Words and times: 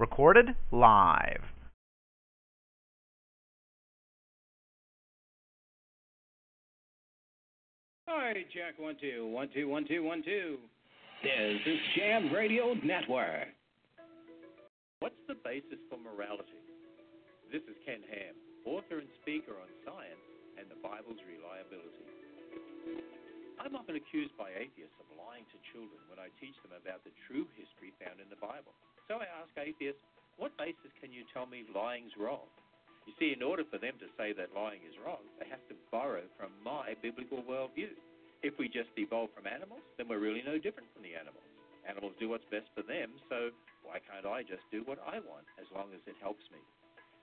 Recorded 0.00 0.56
live. 0.72 1.44
All 8.08 8.16
right, 8.16 8.48
check 8.48 8.80
one 8.80 8.96
two 8.96 9.28
one 9.28 9.52
two 9.52 9.68
one 9.68 9.84
two 9.84 10.00
one 10.00 10.24
two. 10.24 10.56
This 11.20 11.60
is 11.68 11.76
Jam 11.92 12.32
Radio 12.32 12.72
Network. 12.80 13.52
What's 15.04 15.20
the 15.28 15.36
basis 15.44 15.76
for 15.92 16.00
morality? 16.00 16.64
This 17.52 17.60
is 17.68 17.76
Ken 17.84 18.00
Ham, 18.08 18.32
author 18.64 19.04
and 19.04 19.10
speaker 19.20 19.52
on 19.52 19.68
science 19.84 20.24
and 20.56 20.64
the 20.72 20.80
Bible's 20.80 21.20
reliability. 21.28 22.08
I'm 23.60 23.76
often 23.76 24.00
accused 24.00 24.32
by 24.40 24.48
atheists 24.56 24.96
of 24.96 25.12
lying 25.20 25.44
to 25.52 25.60
children 25.76 26.00
when 26.08 26.16
I 26.16 26.32
teach 26.40 26.56
them 26.64 26.72
about 26.72 27.04
the 27.04 27.12
true 27.28 27.44
history 27.52 27.92
found 28.00 28.16
in 28.16 28.32
the 28.32 28.40
Bible. 28.40 28.72
So 29.10 29.18
I 29.18 29.26
ask 29.42 29.50
atheists, 29.58 29.98
what 30.38 30.54
basis 30.54 30.94
can 31.02 31.10
you 31.10 31.26
tell 31.34 31.42
me 31.42 31.66
lying's 31.74 32.14
wrong? 32.14 32.46
You 33.10 33.12
see, 33.18 33.34
in 33.34 33.42
order 33.42 33.66
for 33.66 33.74
them 33.74 33.98
to 33.98 34.06
say 34.14 34.30
that 34.38 34.54
lying 34.54 34.86
is 34.86 34.94
wrong, 35.02 35.26
they 35.42 35.50
have 35.50 35.66
to 35.66 35.74
borrow 35.90 36.22
from 36.38 36.54
my 36.62 36.94
biblical 37.02 37.42
worldview. 37.42 37.90
If 38.46 38.54
we 38.54 38.70
just 38.70 38.94
evolved 38.94 39.34
from 39.34 39.50
animals, 39.50 39.82
then 39.98 40.06
we're 40.06 40.22
really 40.22 40.46
no 40.46 40.62
different 40.62 40.94
from 40.94 41.02
the 41.02 41.18
animals. 41.18 41.42
Animals 41.90 42.14
do 42.22 42.30
what's 42.30 42.46
best 42.54 42.70
for 42.70 42.86
them, 42.86 43.10
so 43.26 43.50
why 43.82 43.98
can't 43.98 44.30
I 44.30 44.46
just 44.46 44.62
do 44.70 44.86
what 44.86 45.02
I 45.02 45.18
want 45.26 45.50
as 45.58 45.66
long 45.74 45.90
as 45.90 46.06
it 46.06 46.14
helps 46.22 46.46
me? 46.54 46.62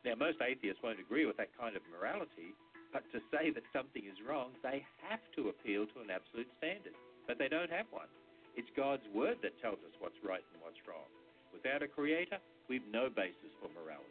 Now, 0.03 0.19
most 0.19 0.43
atheists 0.43 0.83
won't 0.83 0.99
agree 0.99 1.23
with 1.23 1.39
that 1.39 1.55
kind 1.55 1.79
of 1.79 1.87
morality, 1.87 2.51
but 2.91 3.07
to 3.15 3.23
say 3.31 3.47
that 3.55 3.63
something 3.71 4.03
is 4.03 4.19
wrong, 4.27 4.51
they 4.59 4.83
have 5.07 5.23
to 5.39 5.55
appeal 5.55 5.87
to 5.95 6.03
an 6.03 6.11
absolute 6.11 6.51
standard. 6.59 6.99
But 7.31 7.39
they 7.39 7.47
don't 7.47 7.71
have 7.71 7.87
one. 7.95 8.11
It's 8.59 8.67
God's 8.75 9.07
word 9.15 9.39
that 9.39 9.55
tells 9.63 9.79
us 9.87 9.95
what's 10.03 10.19
right 10.19 10.43
and 10.51 10.59
what's 10.59 10.83
wrong. 10.83 11.07
Without 11.63 11.81
a 11.81 11.87
creator, 11.87 12.37
we've 12.69 12.85
no 12.91 13.09
basis 13.09 13.49
for 13.59 13.67
morality. 13.73 14.05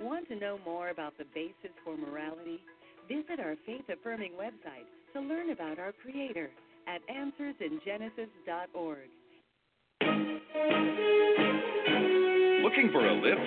Want 0.00 0.26
to 0.28 0.36
know 0.36 0.58
more 0.64 0.88
about 0.88 1.12
the 1.18 1.26
basis 1.34 1.76
for 1.84 1.94
morality? 1.96 2.60
Visit 3.06 3.38
our 3.38 3.54
faith 3.66 3.84
affirming 3.92 4.32
website 4.32 4.88
to 5.12 5.20
learn 5.20 5.50
about 5.50 5.78
our 5.78 5.92
Creator 5.92 6.48
at 6.86 7.02
answersingenesis.org. 7.08 9.10
Looking 12.62 12.88
for 12.92 13.06
a 13.06 13.12
lift? 13.12 13.42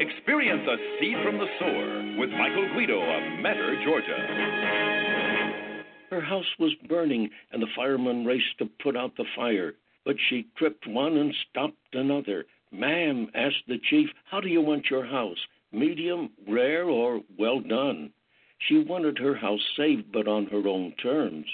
Experience 0.00 0.66
a 0.66 0.76
seed 0.98 1.16
from 1.22 1.36
the 1.36 1.46
sower 1.58 2.16
with 2.18 2.30
Michael 2.30 2.68
Guido 2.72 3.02
of 3.02 3.22
Metter, 3.42 3.76
Georgia. 3.84 4.16
Her 6.10 6.22
house 6.22 6.56
was 6.58 6.72
burning, 6.88 7.28
and 7.52 7.60
the 7.60 7.68
firemen 7.76 8.24
raced 8.24 8.56
to 8.60 8.66
put 8.82 8.96
out 8.96 9.14
the 9.18 9.26
fire. 9.36 9.74
But 10.06 10.16
she 10.30 10.46
tripped 10.56 10.86
one 10.86 11.18
and 11.18 11.34
stopped 11.50 11.76
another. 11.92 12.46
Ma'am, 12.70 13.28
asked 13.34 13.66
the 13.66 13.78
chief, 13.90 14.08
how 14.30 14.40
do 14.40 14.48
you 14.48 14.60
want 14.60 14.90
your 14.90 15.04
house? 15.06 15.38
medium, 15.72 16.30
rare, 16.46 16.88
or 16.88 17.20
well 17.38 17.60
done. 17.60 18.10
She 18.58 18.78
wanted 18.78 19.18
her 19.18 19.34
house 19.34 19.64
saved, 19.76 20.10
but 20.12 20.26
on 20.26 20.46
her 20.46 20.66
own 20.66 20.92
terms. 21.02 21.46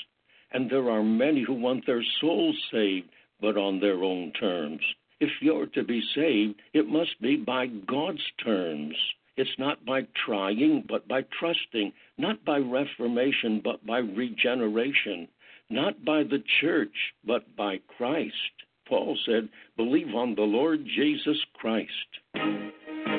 And 0.53 0.71
there 0.71 0.89
are 0.91 1.03
many 1.03 1.43
who 1.43 1.55
want 1.55 1.85
their 1.85 2.05
souls 2.21 2.57
saved, 2.71 3.09
but 3.41 3.57
on 3.57 3.81
their 3.81 4.03
own 4.03 4.33
terms. 4.33 4.81
If 5.21 5.31
you're 5.41 5.67
to 5.67 5.83
be 5.83 6.03
saved, 6.15 6.61
it 6.73 6.89
must 6.89 7.21
be 7.21 7.37
by 7.37 7.67
God's 7.67 8.25
terms. 8.43 8.95
It's 9.37 9.59
not 9.59 9.85
by 9.85 10.07
trying, 10.25 10.85
but 10.89 11.09
by 11.09 11.23
trusting, 11.39 11.93
not 12.19 12.45
by 12.45 12.59
reformation, 12.59 13.61
but 13.63 13.85
by 13.85 13.99
regeneration, 13.99 15.29
not 15.71 16.05
by 16.05 16.23
the 16.23 16.43
church, 16.61 17.15
but 17.25 17.57
by 17.57 17.81
Christ. 17.97 18.64
Paul 18.89 19.17
said, 19.27 19.49
Believe 19.77 20.15
on 20.15 20.35
the 20.35 20.43
Lord 20.43 20.85
Jesus 20.97 21.37
Christ. 21.55 21.91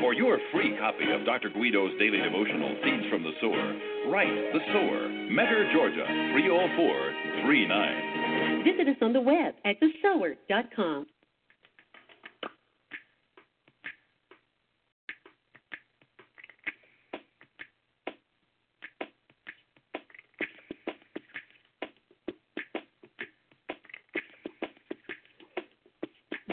For 0.01 0.13
your 0.13 0.37
free 0.51 0.75
copy 0.79 1.05
of 1.11 1.25
Dr. 1.25 1.49
Guido's 1.49 1.97
daily 1.97 2.19
devotional, 2.19 2.75
Seeds 2.83 3.09
from 3.09 3.23
the 3.23 3.31
Sower, 3.41 3.75
write 4.09 4.53
The 4.53 4.59
Sower, 4.71 5.09
Metter, 5.29 5.67
Georgia, 5.73 6.05
30439. 6.33 8.63
Visit 8.63 8.87
us 8.89 8.97
on 9.01 9.13
the 9.13 9.21
web 9.21 9.55
at 9.65 9.79
thesower.com. 9.79 11.07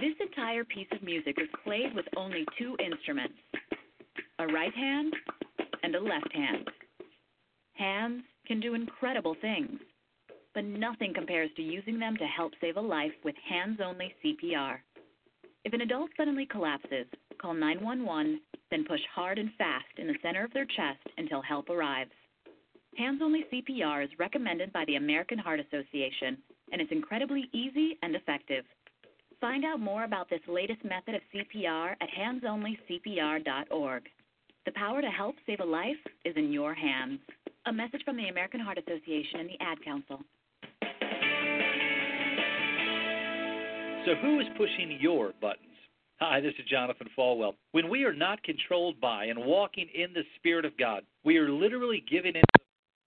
This 0.03 0.19
entire 0.19 0.65
piece 0.65 0.89
of 0.91 1.01
music 1.05 1.37
was 1.37 1.47
played 1.63 1.95
with 1.95 2.07
only 2.17 2.45
two 2.59 2.77
instruments 2.85 3.37
a 4.41 4.47
right 4.49 4.75
hand 4.75 5.15
and 5.85 5.95
a 5.95 6.01
left 6.01 6.33
hand. 6.35 6.69
Hands 7.75 8.21
can 8.45 8.59
do 8.59 8.75
incredible 8.75 9.37
things, 9.41 9.79
but 10.55 10.65
nothing 10.65 11.15
compares 11.15 11.51
to 11.55 11.63
using 11.63 12.01
them 12.01 12.17
to 12.17 12.27
help 12.27 12.53
save 12.61 12.79
a 12.79 12.81
life 12.81 13.13
with 13.23 13.37
hands 13.49 13.79
only 13.81 14.13
CPR. 14.25 14.79
If 15.65 15.73
an 15.73 15.83
adult 15.83 16.11
suddenly 16.17 16.47
collapses, 16.47 17.07
call 17.41 17.55
911, 17.55 18.41
then 18.73 18.84
push 18.84 19.03
hard 19.15 19.39
and 19.39 19.53
fast 19.57 19.87
in 19.99 20.09
the 20.09 20.19
center 20.21 20.45
of 20.45 20.53
their 20.53 20.67
chest 20.67 21.07
until 21.17 21.43
help 21.43 21.71
arrives. 21.71 22.11
Hands 22.99 23.21
only 23.23 23.45
CPR 23.53 24.03
is 24.03 24.19
recommended 24.19 24.73
by 24.73 24.84
the 24.87 24.97
American 24.97 25.39
Heart 25.39 25.61
Association 25.61 26.39
and 26.73 26.83
is 26.83 26.89
incredibly 26.91 27.49
easy 27.53 28.01
and 28.03 28.17
effective. 28.17 28.65
Find 29.42 29.64
out 29.64 29.80
more 29.80 30.04
about 30.04 30.30
this 30.30 30.38
latest 30.47 30.84
method 30.84 31.16
of 31.16 31.20
CPR 31.34 31.97
at 32.00 32.08
handsonlycpr.org. 32.16 34.03
The 34.64 34.72
power 34.72 35.03
to 35.03 35.08
help 35.08 35.34
save 35.48 35.58
a 35.58 35.64
life 35.64 35.97
is 36.25 36.36
in 36.36 36.53
your 36.53 36.75
hands. 36.75 37.19
A 37.66 37.72
message 37.72 38.03
from 38.04 38.16
the 38.16 38.28
American 38.28 38.60
Heart 38.60 38.78
Association 38.78 39.41
and 39.41 39.48
the 39.48 39.60
Ad 39.60 39.84
Council. 39.84 40.20
So, 44.06 44.14
who 44.22 44.38
is 44.38 44.47
pushing 44.56 44.97
your 45.00 45.32
buttons? 45.41 45.66
Hi, 46.20 46.41
this 46.41 46.54
is 46.60 46.64
Jonathan 46.70 47.09
Falwell. 47.19 47.54
When 47.72 47.91
we 47.91 48.04
are 48.04 48.14
not 48.14 48.41
controlled 48.44 49.00
by 49.00 49.24
and 49.24 49.44
walking 49.44 49.88
in 49.92 50.12
the 50.12 50.22
Spirit 50.36 50.64
of 50.64 50.78
God, 50.78 51.03
we 51.24 51.36
are 51.38 51.50
literally 51.50 52.04
giving 52.09 52.36
in 52.36 52.42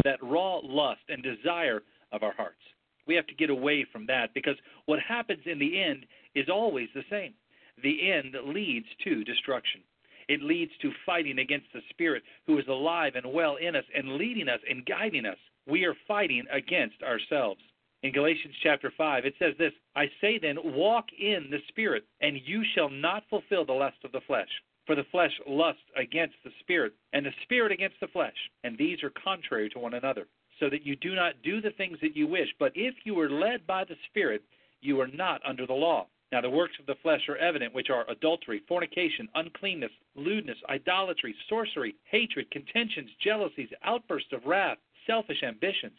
that 0.03 0.19
raw 0.21 0.59
lust 0.61 0.99
and 1.07 1.23
desire 1.23 1.81
of 2.11 2.23
our 2.23 2.33
hearts. 2.33 2.59
We 3.07 3.15
have 3.15 3.27
to 3.27 3.35
get 3.35 3.49
away 3.49 3.85
from 3.91 4.05
that 4.07 4.33
because 4.33 4.55
what 4.85 4.99
happens 4.99 5.41
in 5.45 5.59
the 5.59 5.81
end 5.81 6.05
is 6.35 6.49
always 6.49 6.89
the 6.93 7.03
same. 7.09 7.33
The 7.81 8.11
end 8.11 8.35
leads 8.45 8.87
to 9.03 9.23
destruction. 9.23 9.81
It 10.27 10.41
leads 10.41 10.71
to 10.81 10.91
fighting 11.05 11.39
against 11.39 11.67
the 11.73 11.81
Spirit 11.89 12.23
who 12.47 12.57
is 12.57 12.67
alive 12.67 13.13
and 13.15 13.31
well 13.33 13.57
in 13.57 13.75
us 13.75 13.83
and 13.95 14.15
leading 14.15 14.49
us 14.49 14.59
and 14.69 14.85
guiding 14.85 15.25
us. 15.25 15.37
We 15.67 15.85
are 15.85 15.95
fighting 16.07 16.45
against 16.51 17.01
ourselves. 17.03 17.61
In 18.03 18.11
Galatians 18.11 18.55
chapter 18.61 18.91
5, 18.95 19.25
it 19.25 19.33
says 19.39 19.53
this 19.57 19.73
I 19.95 20.05
say 20.21 20.37
then, 20.39 20.57
walk 20.63 21.05
in 21.17 21.47
the 21.49 21.61
Spirit, 21.69 22.05
and 22.21 22.39
you 22.45 22.63
shall 22.75 22.89
not 22.89 23.23
fulfill 23.29 23.65
the 23.65 23.73
lust 23.73 23.97
of 24.03 24.11
the 24.11 24.21
flesh. 24.27 24.49
For 24.85 24.95
the 24.95 25.05
flesh 25.11 25.31
lusts 25.47 25.81
against 25.97 26.35
the 26.43 26.51
Spirit, 26.59 26.93
and 27.13 27.25
the 27.25 27.31
Spirit 27.43 27.71
against 27.71 27.99
the 27.99 28.07
flesh, 28.07 28.35
and 28.63 28.77
these 28.77 29.01
are 29.01 29.11
contrary 29.23 29.69
to 29.69 29.79
one 29.79 29.95
another, 29.95 30.27
so 30.59 30.69
that 30.69 30.85
you 30.85 30.95
do 30.95 31.15
not 31.15 31.41
do 31.43 31.61
the 31.61 31.71
things 31.71 31.97
that 32.01 32.15
you 32.15 32.27
wish. 32.27 32.49
But 32.59 32.73
if 32.75 32.93
you 33.05 33.19
are 33.19 33.29
led 33.29 33.65
by 33.65 33.83
the 33.83 33.95
Spirit, 34.09 34.43
you 34.81 35.01
are 35.01 35.07
not 35.07 35.41
under 35.43 35.65
the 35.65 35.73
law. 35.73 36.05
Now, 36.35 36.41
the 36.41 36.49
works 36.49 36.73
of 36.81 36.85
the 36.85 36.95
flesh 37.01 37.29
are 37.29 37.37
evident, 37.37 37.73
which 37.73 37.89
are 37.89 38.03
adultery, 38.09 38.61
fornication, 38.67 39.29
uncleanness, 39.35 39.91
lewdness, 40.17 40.57
idolatry, 40.67 41.33
sorcery, 41.47 41.95
hatred, 42.11 42.51
contentions, 42.51 43.09
jealousies, 43.23 43.69
outbursts 43.85 44.33
of 44.33 44.45
wrath, 44.45 44.77
selfish 45.07 45.43
ambitions. 45.43 45.93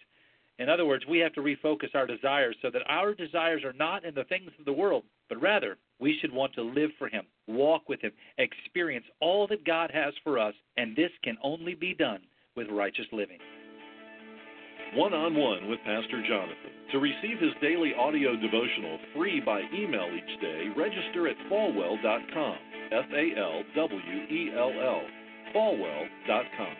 In 0.58 0.68
other 0.68 0.84
words, 0.84 1.06
we 1.06 1.20
have 1.20 1.32
to 1.32 1.40
refocus 1.40 1.94
our 1.94 2.06
desires 2.06 2.54
so 2.60 2.68
that 2.68 2.82
our 2.86 3.14
desires 3.14 3.64
are 3.64 3.72
not 3.72 4.04
in 4.04 4.14
the 4.14 4.24
things 4.24 4.50
of 4.58 4.66
the 4.66 4.74
world, 4.74 5.04
but 5.30 5.40
rather 5.40 5.78
we 6.00 6.18
should 6.20 6.34
want 6.34 6.52
to 6.56 6.62
live 6.62 6.90
for 6.98 7.08
Him, 7.08 7.24
walk 7.46 7.88
with 7.88 8.02
Him, 8.02 8.12
experience 8.36 9.06
all 9.20 9.46
that 9.46 9.64
God 9.64 9.90
has 9.90 10.12
for 10.22 10.38
us, 10.38 10.54
and 10.76 10.94
this 10.94 11.12
can 11.24 11.38
only 11.42 11.74
be 11.74 11.94
done 11.94 12.20
with 12.54 12.68
righteous 12.68 13.06
living 13.10 13.38
one 14.94 15.14
on 15.14 15.34
one 15.34 15.68
with 15.68 15.80
Pastor 15.84 16.22
Jonathan. 16.28 16.72
To 16.92 16.98
receive 16.98 17.38
his 17.40 17.52
daily 17.60 17.92
audio 17.98 18.36
devotional 18.36 18.98
free 19.14 19.40
by 19.40 19.62
email 19.74 20.08
each 20.14 20.40
day, 20.40 20.68
register 20.76 21.28
at 21.28 21.36
falwell.com. 21.50 22.56
F 22.92 23.06
A 23.12 23.38
L 23.38 23.62
W 23.74 24.18
E 24.30 24.50
L 24.56 24.72
L. 24.80 25.02
falwell.com. 25.54 26.76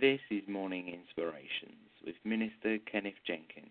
This 0.00 0.20
is 0.30 0.42
Morning 0.48 0.88
Inspirations 0.88 1.90
with 2.04 2.16
Minister 2.24 2.78
Kenneth 2.90 3.14
Jenkins. 3.26 3.70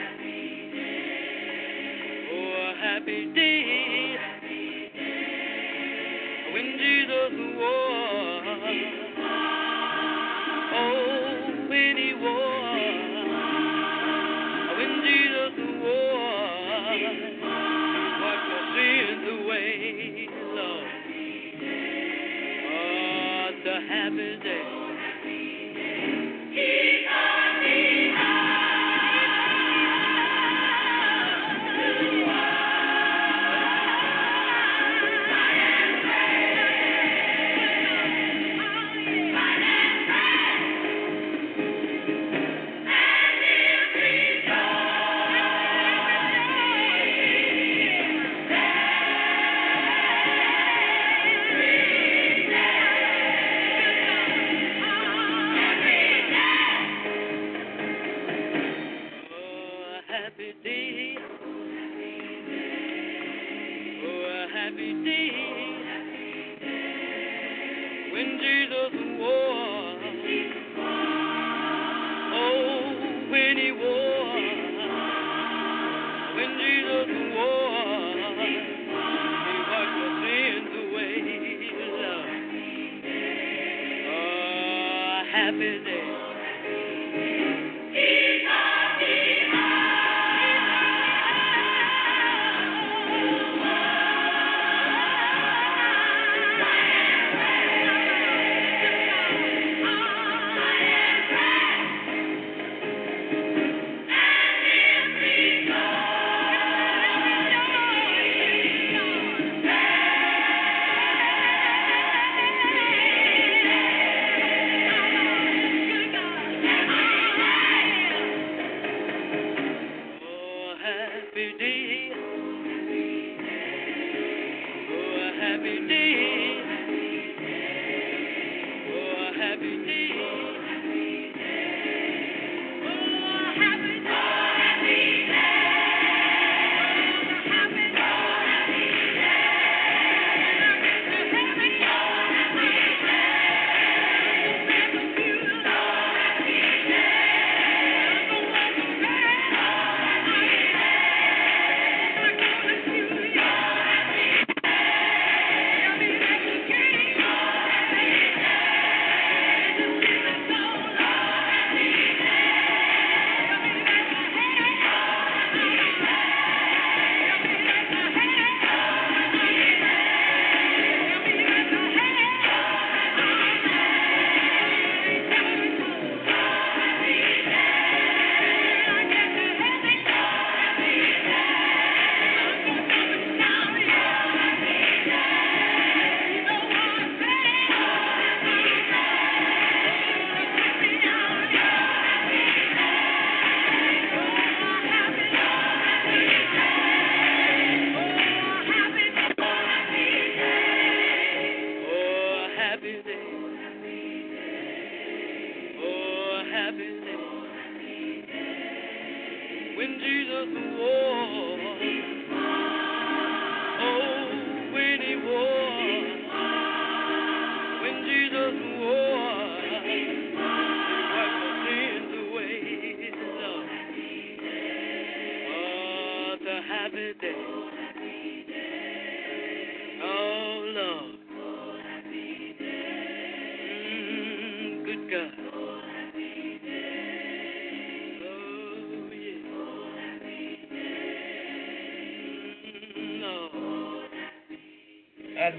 happy 2.91 3.25
day. 3.33 3.60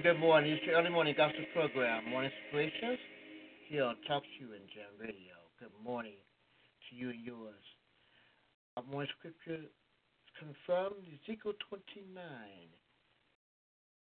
Good 0.03 0.19
morning. 0.19 0.51
It's 0.51 0.67
your 0.67 0.75
early 0.75 0.91
morning 0.91 1.15
gospel 1.17 1.45
program, 1.55 2.11
Morning 2.11 2.33
Inspirations, 2.43 2.99
here 3.69 3.85
on 3.85 3.95
Talk 4.09 4.25
to 4.25 4.35
You 4.41 4.51
and 4.51 4.67
Jam 4.75 4.91
Radio. 4.99 5.39
Good 5.61 5.71
morning 5.79 6.19
to 6.19 6.97
you 6.97 7.11
and 7.11 7.25
yours. 7.25 7.63
Our 8.77 8.83
morning 8.83 9.09
scripture 9.17 9.63
is 9.63 9.71
confirmed 10.35 11.07
Ezekiel 11.07 11.53
29, 11.71 12.03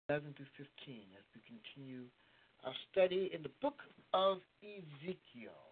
11 0.10 0.28
to 0.28 0.44
15, 0.60 0.68
as 1.16 1.24
we 1.32 1.40
continue 1.48 2.04
our 2.66 2.74
study 2.92 3.32
in 3.34 3.42
the 3.42 3.52
book 3.62 3.80
of 4.14 4.40
Ezekiel. 4.60 5.72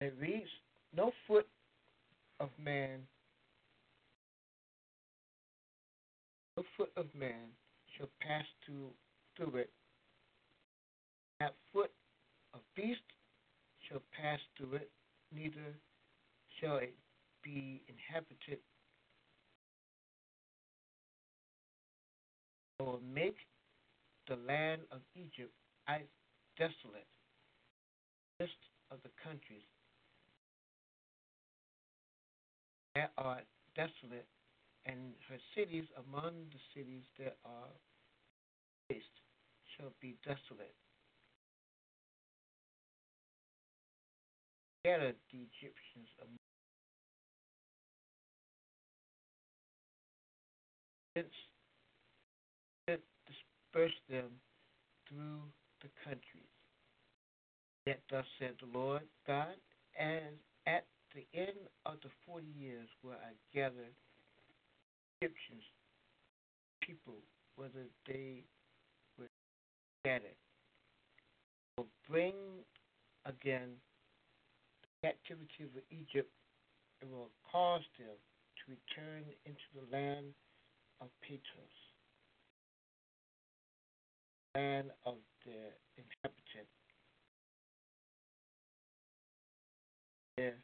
It 0.00 0.14
reads, 0.18 0.50
No 0.96 1.12
foot 1.28 1.46
of 2.40 2.48
man, 2.58 3.06
no 6.56 6.64
foot 6.76 6.90
of 6.96 7.06
man 7.14 7.54
shall 7.96 8.08
pass 8.20 8.44
through, 8.64 8.90
it. 9.58 9.70
That 11.40 11.54
foot 11.72 11.90
of 12.54 12.60
beast 12.76 13.00
shall 13.88 14.02
pass 14.20 14.38
through 14.56 14.74
it, 14.74 14.90
neither 15.34 15.78
shall 16.60 16.78
it 16.78 16.94
be 17.42 17.82
inhabited. 17.88 18.58
Will 22.80 23.00
make 23.14 23.36
the 24.28 24.36
land 24.36 24.82
of 24.90 25.00
Egypt 25.14 25.52
desolate, 26.58 27.06
list 28.40 28.52
of 28.90 28.98
the 29.02 29.10
countries 29.22 29.62
that 32.94 33.12
are 33.18 33.40
desolate 33.74 34.26
and 34.86 35.14
her 35.28 35.38
cities 35.54 35.84
among 35.96 36.32
the 36.52 36.60
cities 36.74 37.04
that 37.18 37.36
are 37.44 37.72
waste 38.90 39.06
shall 39.76 39.92
be 40.00 40.16
desolate. 40.24 40.74
Scattered 44.84 45.16
the 45.32 45.38
Egyptians 45.38 46.08
among 46.20 46.36
since 51.16 51.32
disperse 52.84 53.94
them 54.10 54.30
through 55.08 55.40
the 55.82 55.88
countries. 56.04 56.52
Yet 57.86 58.00
thus 58.10 58.24
said 58.38 58.54
the 58.60 58.78
Lord 58.78 59.02
God, 59.26 59.56
and 59.98 60.36
at 60.66 60.84
the 61.14 61.26
end 61.38 61.68
of 61.86 61.94
the 62.02 62.10
forty 62.26 62.52
years 62.58 62.88
will 63.02 63.12
I 63.12 63.32
gather 63.54 63.88
Egyptians, 65.24 65.64
people, 66.82 67.14
whether 67.56 67.88
they 68.06 68.44
were 69.18 69.28
scattered, 70.02 70.36
will 71.78 71.86
bring 72.10 72.34
again 73.24 73.70
the 74.82 75.08
captivity 75.08 75.64
of 75.64 75.70
Egypt 75.90 76.28
and 77.00 77.10
will 77.10 77.30
cause 77.50 77.80
them 77.98 78.18
to 78.58 78.70
return 78.70 79.24
into 79.46 79.64
the 79.74 79.96
land 79.96 80.26
of 81.00 81.08
Pathros, 81.22 81.80
land 84.54 84.90
of 85.06 85.16
the 85.46 85.72
inhabitants. 85.96 86.68
Their 90.36 90.56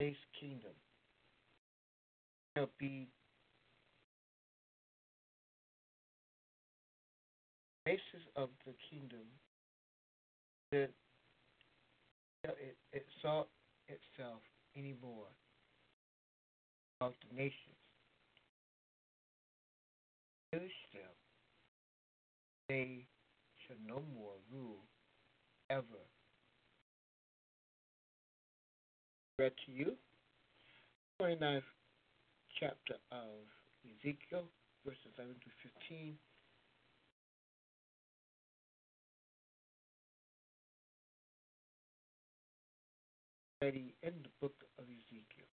base 0.00 0.16
kingdom 0.40 0.72
be 2.78 3.08
basis 7.84 8.26
of 8.36 8.48
the 8.66 8.72
kingdom 8.90 9.26
that 10.72 10.90
it 12.44 12.76
exalt 12.92 13.48
itself 13.88 14.40
anymore 14.76 15.26
of 17.00 17.12
the 17.28 17.36
nations. 17.36 17.54
Still, 20.52 21.00
they 22.68 23.06
shall 23.66 23.76
no 23.86 24.02
more 24.14 24.34
rule 24.52 24.82
ever. 25.70 25.84
Read 29.38 29.52
to 29.66 29.72
you, 29.72 29.92
29th 31.22 31.62
chapter 32.60 32.96
of 33.10 33.48
Ezekiel, 33.88 34.44
verses 34.84 35.16
11 35.16 35.34
to 35.40 35.48
15. 35.88 36.14
Already 43.62 43.94
in 44.02 44.12
the 44.22 44.28
book 44.42 44.64
of 44.78 44.84
Ezekiel. 44.84 45.48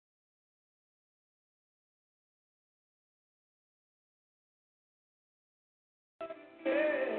Oh, 6.66 7.13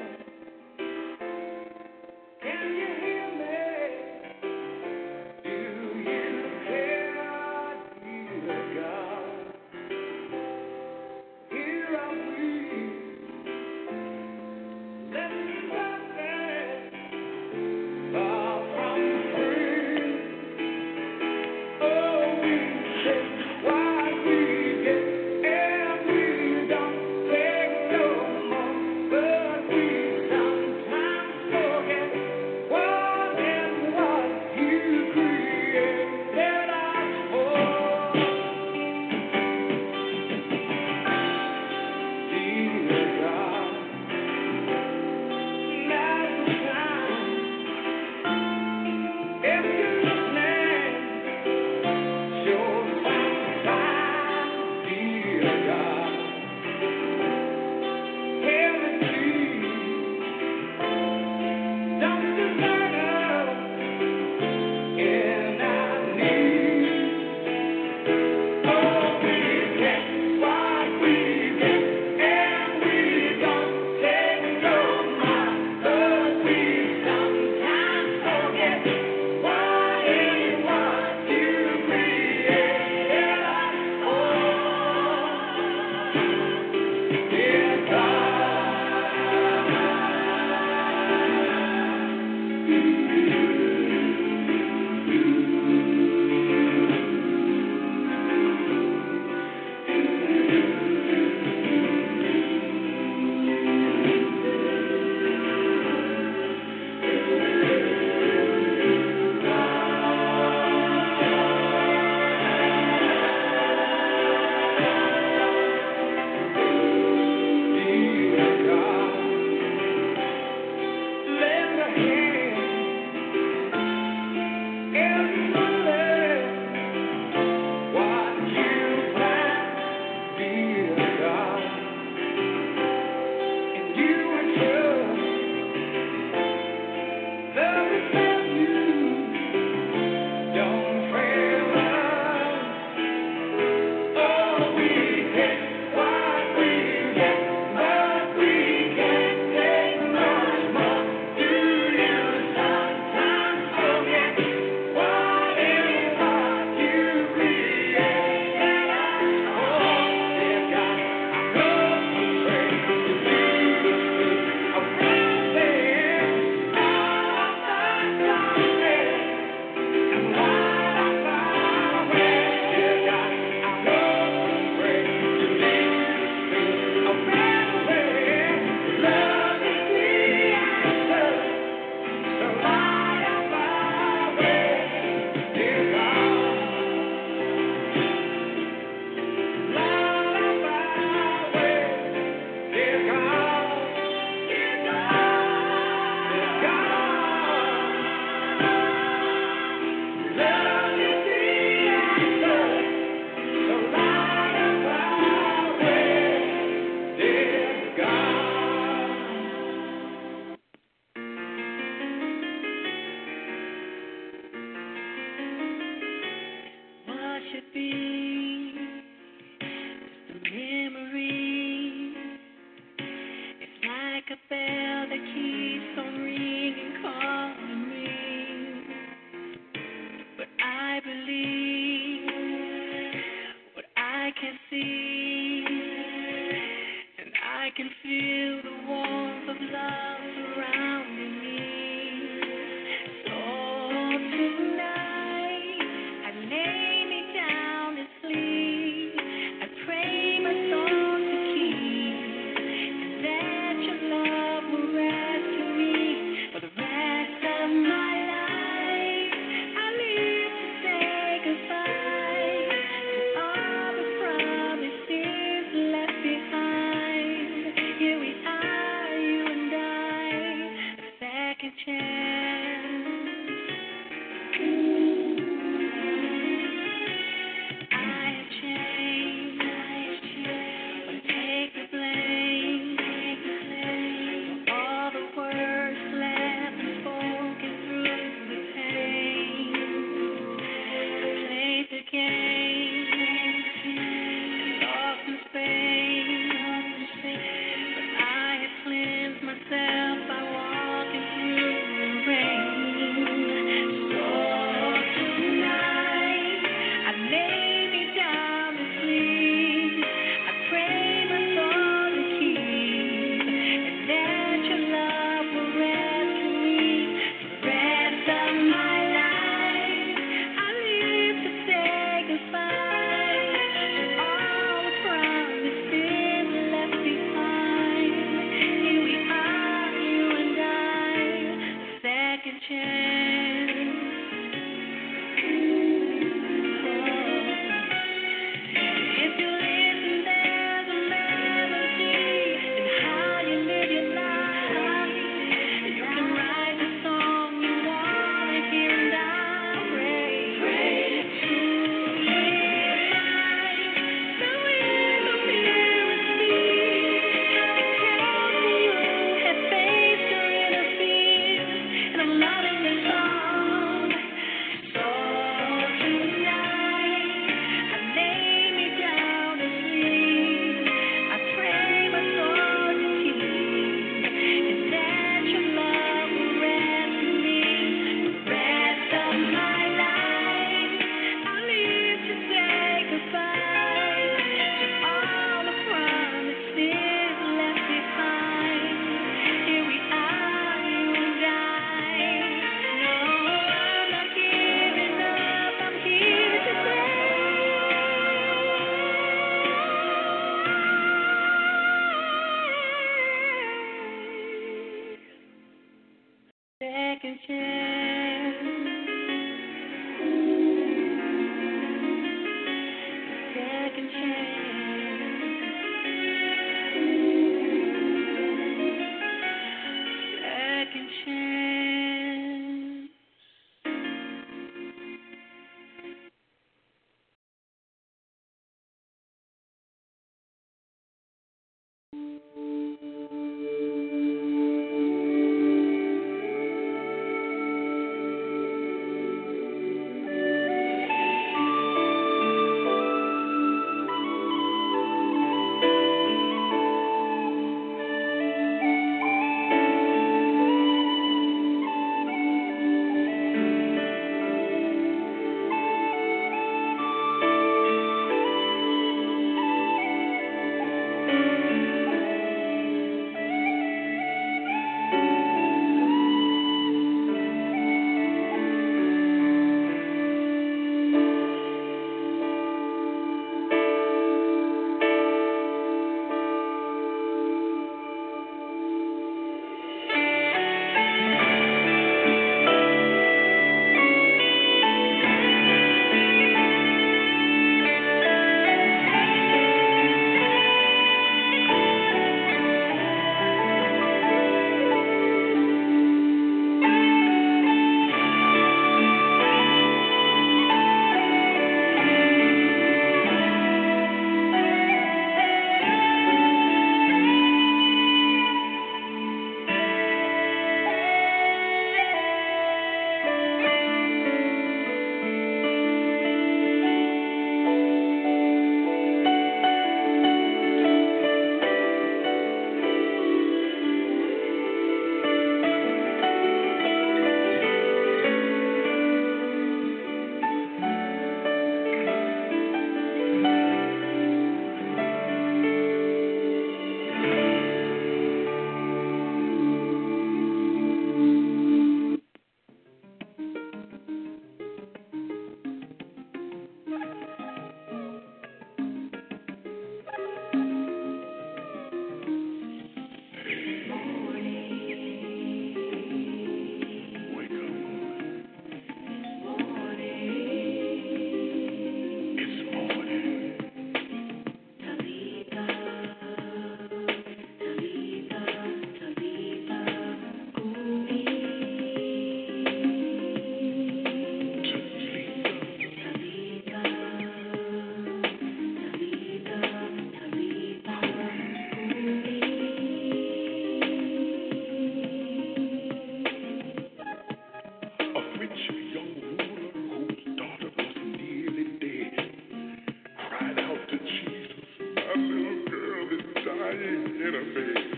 praise. 597.56 597.95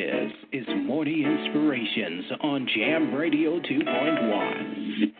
This 0.00 0.32
is 0.52 0.66
Morning 0.86 1.26
Inspirations 1.26 2.24
on 2.40 2.66
Jam 2.74 3.14
Radio 3.14 3.60
2.1. 3.60 5.12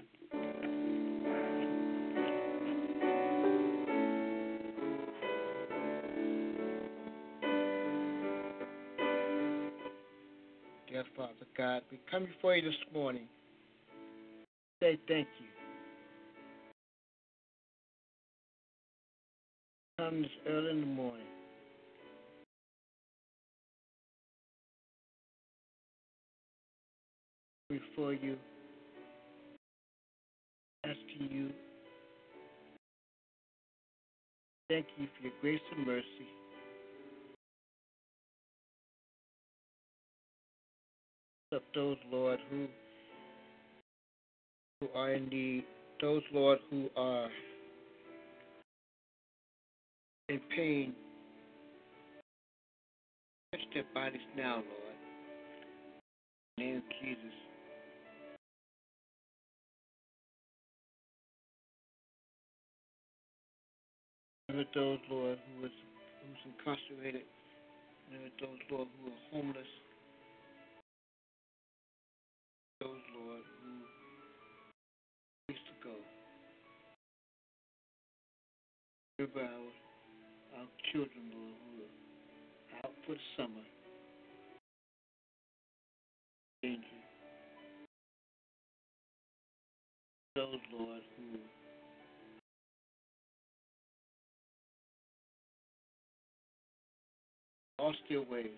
Dear 10.89 11.05
Father 11.15 11.35
God, 11.55 11.83
we 11.91 12.01
come 12.11 12.25
before 12.25 12.57
you 12.57 12.63
this 12.63 12.75
morning. 12.95 13.29
Say 14.83 14.99
thank 15.07 15.29
you. 15.39 15.47
Comes 19.99 20.27
early 20.49 20.71
in 20.71 20.81
the 20.81 20.87
morning. 20.87 21.30
Thank 34.71 34.87
you 34.99 35.09
for 35.17 35.25
your 35.25 35.33
grace 35.41 35.61
and 35.77 35.85
mercy. 35.85 36.05
Of 41.51 41.63
those, 41.75 41.97
Lord, 42.13 42.39
who 42.49 42.69
who 44.81 44.89
are 44.95 45.13
in 45.15 45.29
need, 45.29 45.65
those, 46.01 46.23
Lord, 46.33 46.61
who 46.71 46.89
are 46.97 47.29
in 50.29 50.41
pain. 50.57 50.95
Touch 53.53 53.63
their 53.75 53.83
bodies 53.93 54.21
now, 54.37 54.55
Lord. 54.55 54.97
In 56.59 56.65
the 56.65 56.65
name 56.65 56.77
of 56.77 56.83
Jesus. 57.03 57.50
Remember 64.51 64.71
those, 64.75 64.99
Lord, 65.09 65.39
who 65.39 65.67
is 65.67 65.73
who's 66.27 66.43
incarcerated. 66.59 67.23
Remember 68.11 68.35
those, 68.41 68.59
Lord, 68.69 68.89
who 68.99 69.07
are 69.07 69.23
homeless. 69.31 69.71
Those, 72.81 72.99
Lord, 73.15 73.43
who 73.63 73.71
used 75.55 75.67
to 75.71 75.87
go. 75.87 75.95
Remember 79.21 79.41
our, 79.41 80.59
our 80.59 80.67
children, 80.91 81.31
Lord, 81.31 81.55
who 81.63 81.85
are 81.87 82.91
out 82.91 82.95
for 83.07 83.13
the 83.13 83.21
summer. 83.37 83.63
Danger. 86.61 87.01
Those, 90.35 90.59
Lord, 90.75 91.03
lost 97.81 97.99
their 98.11 98.21
way. 98.21 98.53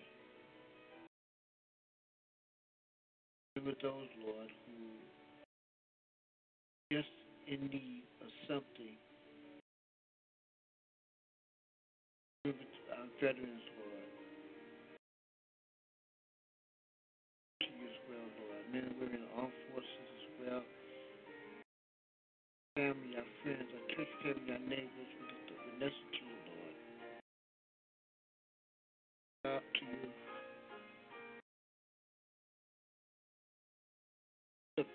Remember 3.55 3.79
those, 3.81 4.11
Lord, 4.19 4.51
who 4.67 4.75
just 6.91 7.07
in 7.47 7.71
need 7.71 8.03
of 8.19 8.27
something. 8.47 8.99
Remember 12.43 12.67
our 12.99 13.07
veterans, 13.21 13.63
Lord. 13.79 14.07
To 17.61 17.67
you 17.71 17.87
as 17.87 17.99
well, 18.11 18.27
Lord. 18.43 18.63
Men 18.75 18.83
and 18.91 18.99
women 18.99 19.23
in 19.23 19.39
armed 19.39 19.55
forces 19.71 20.07
as 20.19 20.27
well. 20.43 20.63
Family, 22.75 23.15
our 23.15 23.29
friends, 23.39 23.71
our 23.71 23.85
church 23.95 24.11
family, 24.19 24.51
our 24.51 24.63
neighbors, 24.67 25.11
we 25.15 25.23
lift 25.31 25.47
up 25.55 25.59
Vanessa 25.79 26.12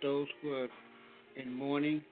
those 0.02 0.26
who 0.42 0.52
are 0.52 0.68
in 1.36 1.52
mourning. 1.52 2.02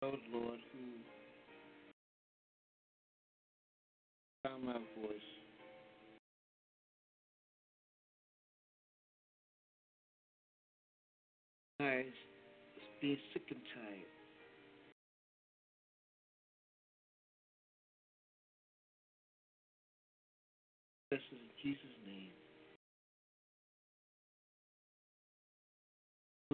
Those, 0.00 0.18
Lord, 0.32 0.58
who 0.72 0.88
found 4.48 4.64
my 4.64 4.72
voice. 4.72 5.28
Tired, 11.80 12.06
being 13.00 13.18
sick 13.32 13.42
and 13.50 13.60
tired. 13.74 14.07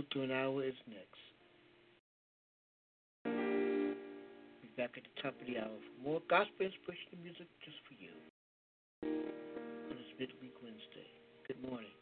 To 0.03 0.23
an 0.23 0.33
hour 0.33 0.65
is 0.65 0.75
next. 0.89 1.23
Be 3.25 4.69
back 4.77 4.91
at 4.97 5.05
the 5.05 5.23
top 5.23 5.41
of 5.41 5.47
the 5.47 5.57
hour 5.57 5.69
for 5.69 6.03
more 6.03 6.21
gospel 6.29 6.67
inspirational 6.67 7.23
music 7.23 7.47
just 7.65 7.77
for 7.87 7.95
you. 8.03 8.11
On 9.05 9.91
this 9.91 10.11
midweek 10.19 10.55
Wednesday. 10.65 11.07
Good 11.47 11.63
morning. 11.63 11.95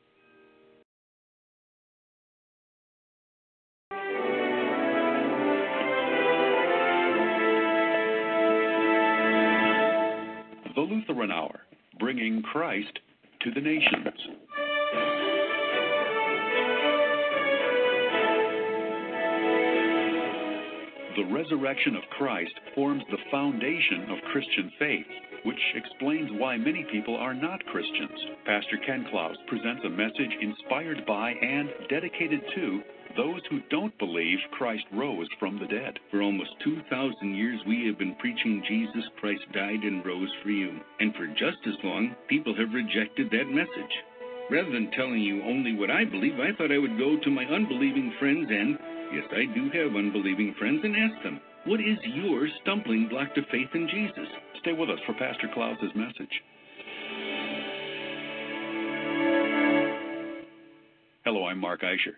The 10.75 10.81
Lutheran 10.81 11.31
Hour, 11.31 11.61
bringing 12.01 12.41
Christ 12.41 13.01
to 13.43 13.51
the 13.51 13.61
nations. 13.61 14.09
The 21.15 21.25
resurrection 21.25 21.95
of 21.95 22.09
Christ 22.17 22.55
forms 22.75 23.03
the 23.11 23.19
foundation 23.31 24.11
of 24.11 24.33
Christian 24.33 24.73
faith, 24.79 25.07
which 25.45 25.61
explains 25.75 26.31
why 26.33 26.57
many 26.57 26.87
people 26.91 27.17
are 27.17 27.35
not 27.35 27.65
Christians. 27.67 28.19
Pastor 28.47 28.79
Ken 28.87 29.05
Klaus 29.11 29.37
presents 29.47 29.85
a 29.85 29.91
message 29.91 30.33
inspired 30.41 31.05
by 31.05 31.33
and 31.33 31.69
dedicated 31.91 32.41
to 32.55 32.81
those 33.15 33.43
who 33.51 33.61
don't 33.69 33.97
believe 33.99 34.39
Christ 34.53 34.85
rose 34.91 35.29
from 35.39 35.59
the 35.59 35.67
dead. 35.67 35.99
For 36.11 36.23
almost 36.23 36.51
2,000 36.65 37.35
years, 37.35 37.61
we 37.67 37.87
have 37.87 37.99
been 37.99 38.15
preaching 38.15 38.65
Jesus 38.67 39.05
Christ 39.21 39.43
died 39.53 39.83
and 39.83 40.07
rose 40.07 40.33
for 40.43 40.49
you. 40.49 40.81
And 40.99 41.15
for 41.15 41.27
just 41.27 41.61
as 41.67 41.75
long, 41.85 42.17
people 42.29 42.55
have 42.57 42.73
rejected 42.73 43.31
that 43.31 43.53
message. 43.53 43.95
Rather 44.51 44.71
than 44.71 44.91
telling 44.93 45.21
you 45.21 45.43
only 45.43 45.75
what 45.75 45.91
I 45.91 46.07
believe, 46.07 46.41
I 46.41 46.57
thought 46.57 46.73
I 46.73 46.79
would 46.79 46.97
go 46.97 47.19
to 47.19 47.31
my 47.31 47.45
unbelieving 47.45 48.15
friends 48.19 48.49
and, 48.51 48.79
yes, 49.13 49.25
I 49.31 49.45
do 49.55 49.71
have 49.71 49.97
unbelieving 49.97 50.55
friends, 50.59 50.81
and 50.83 50.97
ask 50.97 51.23
them, 51.23 51.41
what 51.65 51.81
is 51.81 51.99
your 52.15 52.49
stumbling 52.63 53.09
block 53.09 53.35
to 53.35 53.43
faith 53.51 53.69
in 53.75 53.89
Jesus? 53.89 54.29
Stay 54.61 54.73
with 54.73 54.91
us 54.91 54.99
for 55.07 55.13
Pastor 55.15 55.49
Klaus's 55.53 55.93
message. 55.95 56.43
Hello, 61.25 61.47
I'm 61.47 61.59
Mark 61.59 61.83
Eicher. 61.83 62.17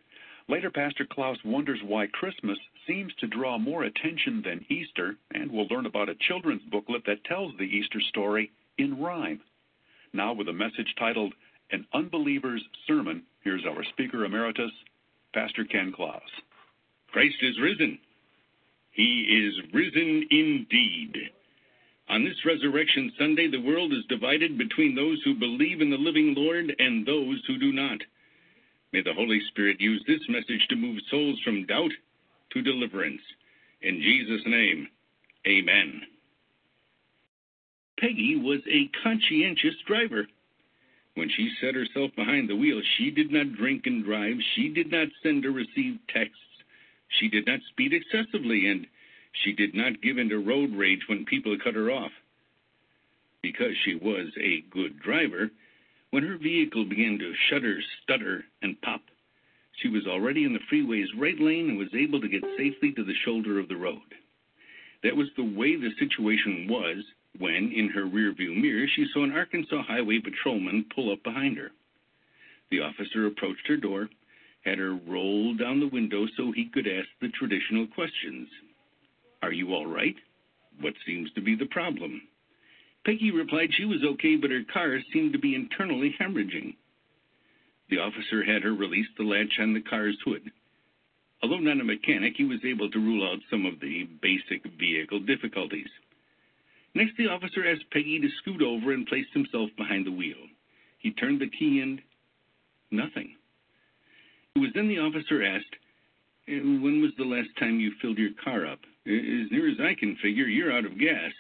Later, 0.49 0.71
Pastor 0.71 1.07
Klaus 1.11 1.39
wonders 1.45 1.81
why 1.85 2.07
Christmas 2.07 2.59
seems 2.87 3.13
to 3.21 3.27
draw 3.27 3.59
more 3.59 3.85
attention 3.85 4.43
than 4.45 4.65
Easter, 4.69 5.17
and 5.33 5.51
we'll 5.51 5.67
learn 5.67 5.87
about 5.87 6.09
a 6.09 6.15
children's 6.29 6.63
booklet 6.71 7.03
that 7.07 7.25
tells 7.25 7.53
the 7.57 7.65
Easter 7.65 8.01
story 8.09 8.51
in 8.79 9.01
rhyme. 9.01 9.41
Now, 10.13 10.33
with 10.33 10.49
a 10.49 10.53
message 10.53 10.95
titled 10.99 11.35
An 11.71 11.87
Unbeliever's 11.93 12.63
Sermon, 12.87 13.23
here's 13.43 13.65
our 13.67 13.85
speaker 13.85 14.25
emeritus, 14.25 14.71
Pastor 15.35 15.65
Ken 15.65 15.93
Klaus. 15.95 16.23
Christ 17.15 17.37
is 17.43 17.61
risen. 17.61 17.97
He 18.91 19.47
is 19.47 19.73
risen 19.73 20.27
indeed. 20.33 21.15
On 22.09 22.25
this 22.25 22.45
Resurrection 22.45 23.13
Sunday, 23.17 23.49
the 23.49 23.63
world 23.63 23.93
is 23.93 24.05
divided 24.09 24.59
between 24.59 24.97
those 24.97 25.23
who 25.25 25.39
believe 25.39 25.81
in 25.81 25.91
the 25.91 25.97
living 25.97 26.35
Lord 26.37 26.75
and 26.77 27.07
those 27.07 27.41
who 27.47 27.57
do 27.57 27.73
not. 27.73 27.99
May 28.93 29.01
the 29.03 29.15
Holy 29.15 29.41
Spirit 29.47 29.81
use 29.81 30.03
this 30.09 30.23
message 30.29 30.67
to 30.69 30.77
move 30.77 30.99
souls 31.09 31.39
from 31.45 31.67
doubt 31.67 31.93
to 32.53 32.63
deliverance. 32.63 33.23
In 33.83 34.03
Jesus' 34.03 34.43
name, 34.47 34.89
amen. 35.47 36.01
Peggy 38.01 38.41
was 38.43 38.61
a 38.69 38.91
conscientious 39.05 39.77
driver. 39.87 40.27
When 41.15 41.31
she 41.31 41.49
set 41.61 41.77
herself 41.77 42.11
behind 42.17 42.51
the 42.51 42.57
wheel, 42.57 42.83
she 42.99 43.13
did 43.13 43.31
not 43.31 43.55
drink 43.55 43.83
and 43.87 44.05
drive. 44.05 44.35
She 44.57 44.69
did 44.69 44.91
not 44.91 45.07
send 45.23 45.47
or 45.47 45.53
receive 45.53 46.01
texts. 46.13 46.41
She 47.09 47.29
did 47.29 47.47
not 47.47 47.61
speed 47.69 47.93
excessively, 47.93 48.67
and 48.69 48.87
she 49.33 49.53
did 49.53 49.75
not 49.75 50.03
give 50.03 50.19
in 50.19 50.29
to 50.31 50.39
road 50.39 50.75
rage 50.75 51.09
when 51.09 51.25
people 51.25 51.57
cut 51.59 51.75
her 51.75 51.91
off. 51.91 52.13
Because 53.43 53.77
she 53.85 53.95
was 53.95 54.29
a 54.41 54.63
good 54.71 55.01
driver, 55.01 55.51
when 56.11 56.23
her 56.23 56.39
vehicle 56.39 56.85
began 56.85 57.19
to 57.19 57.35
shudder, 57.51 57.81
stutter, 58.03 58.45
and 58.63 58.81
pop, 58.81 59.03
she 59.77 59.89
was 59.89 60.07
already 60.07 60.45
in 60.45 60.53
the 60.53 60.61
freeway's 60.69 61.13
right 61.17 61.39
lane 61.39 61.69
and 61.69 61.79
was 61.79 61.95
able 61.95 62.21
to 62.21 62.29
get 62.29 62.45
safely 62.57 62.93
to 62.93 63.05
the 63.05 63.15
shoulder 63.25 63.59
of 63.59 63.69
the 63.69 63.77
road. 63.77 64.15
That 65.03 65.17
was 65.17 65.29
the 65.37 65.45
way 65.45 65.77
the 65.77 65.91
situation 65.99 66.69
was 66.69 67.05
when, 67.39 67.73
in 67.73 67.89
her 67.89 68.05
rearview 68.05 68.57
mirror, 68.57 68.87
she 68.87 69.07
saw 69.13 69.25
an 69.25 69.33
Arkansas 69.33 69.83
highway 69.83 70.21
patrolman 70.21 70.87
pull 70.95 71.13
up 71.13 71.23
behind 71.23 71.59
her. 71.59 71.73
The 72.71 72.81
officer 72.81 73.27
approached 73.27 73.67
her 73.67 73.77
door, 73.77 74.09
had 74.65 74.79
her 74.79 74.99
roll 75.07 75.55
down 75.55 75.81
the 75.81 75.89
window 75.89 76.27
so 76.37 76.53
he 76.53 76.71
could 76.73 76.87
ask 76.87 77.09
the 77.21 77.29
traditional 77.29 77.87
questions. 77.89 78.49
Are 79.43 79.53
you 79.53 79.75
all 79.75 79.87
right? 79.87 80.17
What 80.81 80.95
seems 81.07 81.31
to 81.33 81.41
be 81.41 81.55
the 81.55 81.67
problem? 81.67 82.23
Peggy 83.05 83.31
replied 83.31 83.71
she 83.75 83.85
was 83.85 84.03
okay, 84.03 84.37
but 84.37 84.51
her 84.51 84.65
car 84.73 84.99
seemed 85.13 85.35
to 85.35 85.39
be 85.39 85.55
internally 85.55 86.15
hemorrhaging. 86.19 86.75
The 87.91 87.99
officer 87.99 88.43
had 88.43 88.63
her 88.63 88.73
release 88.73 89.07
the 89.17 89.25
latch 89.25 89.59
on 89.61 89.75
the 89.75 89.83
car's 89.83 90.17
hood. 90.25 90.51
Although 91.43 91.59
not 91.59 91.81
a 91.81 91.85
mechanic, 91.85 92.35
he 92.37 92.45
was 92.45 92.65
able 92.65 92.91
to 92.91 92.99
rule 92.99 93.29
out 93.31 93.41
some 93.51 93.67
of 93.67 93.79
the 93.81 94.09
basic 94.23 94.65
vehicle 94.79 95.21
difficulties. 95.21 95.91
Next, 96.95 97.17
the 97.19 97.29
officer 97.29 97.69
asked 97.69 97.91
Peggy 97.93 98.19
to 98.21 98.29
scoot 98.39 98.63
over 98.63 98.93
and 98.93 99.07
placed 99.07 99.35
himself 99.35 99.69
behind 99.77 100.07
the 100.07 100.13
wheel. 100.13 100.39
He 100.99 101.13
turned 101.13 101.41
the 101.41 101.51
key 101.51 101.81
and 101.81 102.01
nothing. 102.91 103.37
It 104.57 104.61
was 104.61 104.71
then 104.75 104.89
the 104.89 105.01
officer 105.01 105.43
asked, 105.43 105.77
"Eh, 106.47 106.61
When 106.61 107.01
was 107.03 107.15
the 107.17 107.25
last 107.25 107.55
time 107.57 107.81
you 107.81 107.93
filled 108.01 108.19
your 108.19 108.33
car 108.35 108.67
up? 108.67 108.81
Eh, 109.07 109.11
As 109.11 109.51
near 109.51 109.69
as 109.69 109.81
I 109.81 109.95
can 109.95 110.17
figure, 110.17 110.47
you're 110.47 110.73
out 110.73 110.85
of 110.85 110.99
gas. 110.99 111.33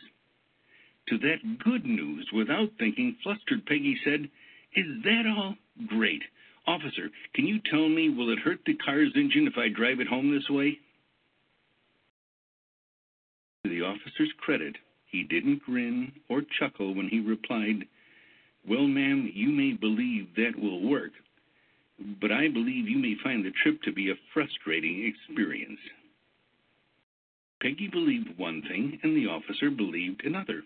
To 1.08 1.18
that 1.18 1.58
good 1.58 1.84
news, 1.84 2.32
without 2.32 2.72
thinking, 2.78 3.14
flustered 3.22 3.66
Peggy 3.66 3.96
said, 4.02 4.28
Is 4.74 5.02
that 5.04 5.26
all? 5.26 5.56
Great. 5.86 6.22
Officer, 6.66 7.10
can 7.34 7.46
you 7.46 7.60
tell 7.60 7.88
me, 7.88 8.08
will 8.08 8.30
it 8.30 8.38
hurt 8.38 8.64
the 8.64 8.74
car's 8.74 9.14
engine 9.14 9.46
if 9.46 9.58
I 9.58 9.68
drive 9.68 10.00
it 10.00 10.08
home 10.08 10.34
this 10.34 10.48
way? 10.48 10.80
To 13.62 13.70
the 13.70 13.82
officer's 13.82 14.32
credit, 14.38 14.76
he 15.06 15.22
didn't 15.22 15.62
grin 15.62 16.12
or 16.28 16.42
chuckle 16.42 16.94
when 16.94 17.08
he 17.08 17.20
replied, 17.20 17.86
Well, 18.66 18.86
ma'am, 18.88 19.30
you 19.32 19.50
may 19.50 19.72
believe 19.74 20.34
that 20.36 20.56
will 20.58 20.80
work, 20.80 21.12
but 22.20 22.32
I 22.32 22.48
believe 22.48 22.88
you 22.88 22.98
may 22.98 23.14
find 23.22 23.44
the 23.44 23.52
trip 23.62 23.82
to 23.82 23.92
be 23.92 24.10
a 24.10 24.18
frustrating 24.32 25.04
experience. 25.06 25.80
Peggy 27.60 27.88
believed 27.88 28.36
one 28.36 28.62
thing, 28.62 28.98
and 29.02 29.16
the 29.16 29.26
officer 29.26 29.70
believed 29.70 30.24
another. 30.24 30.62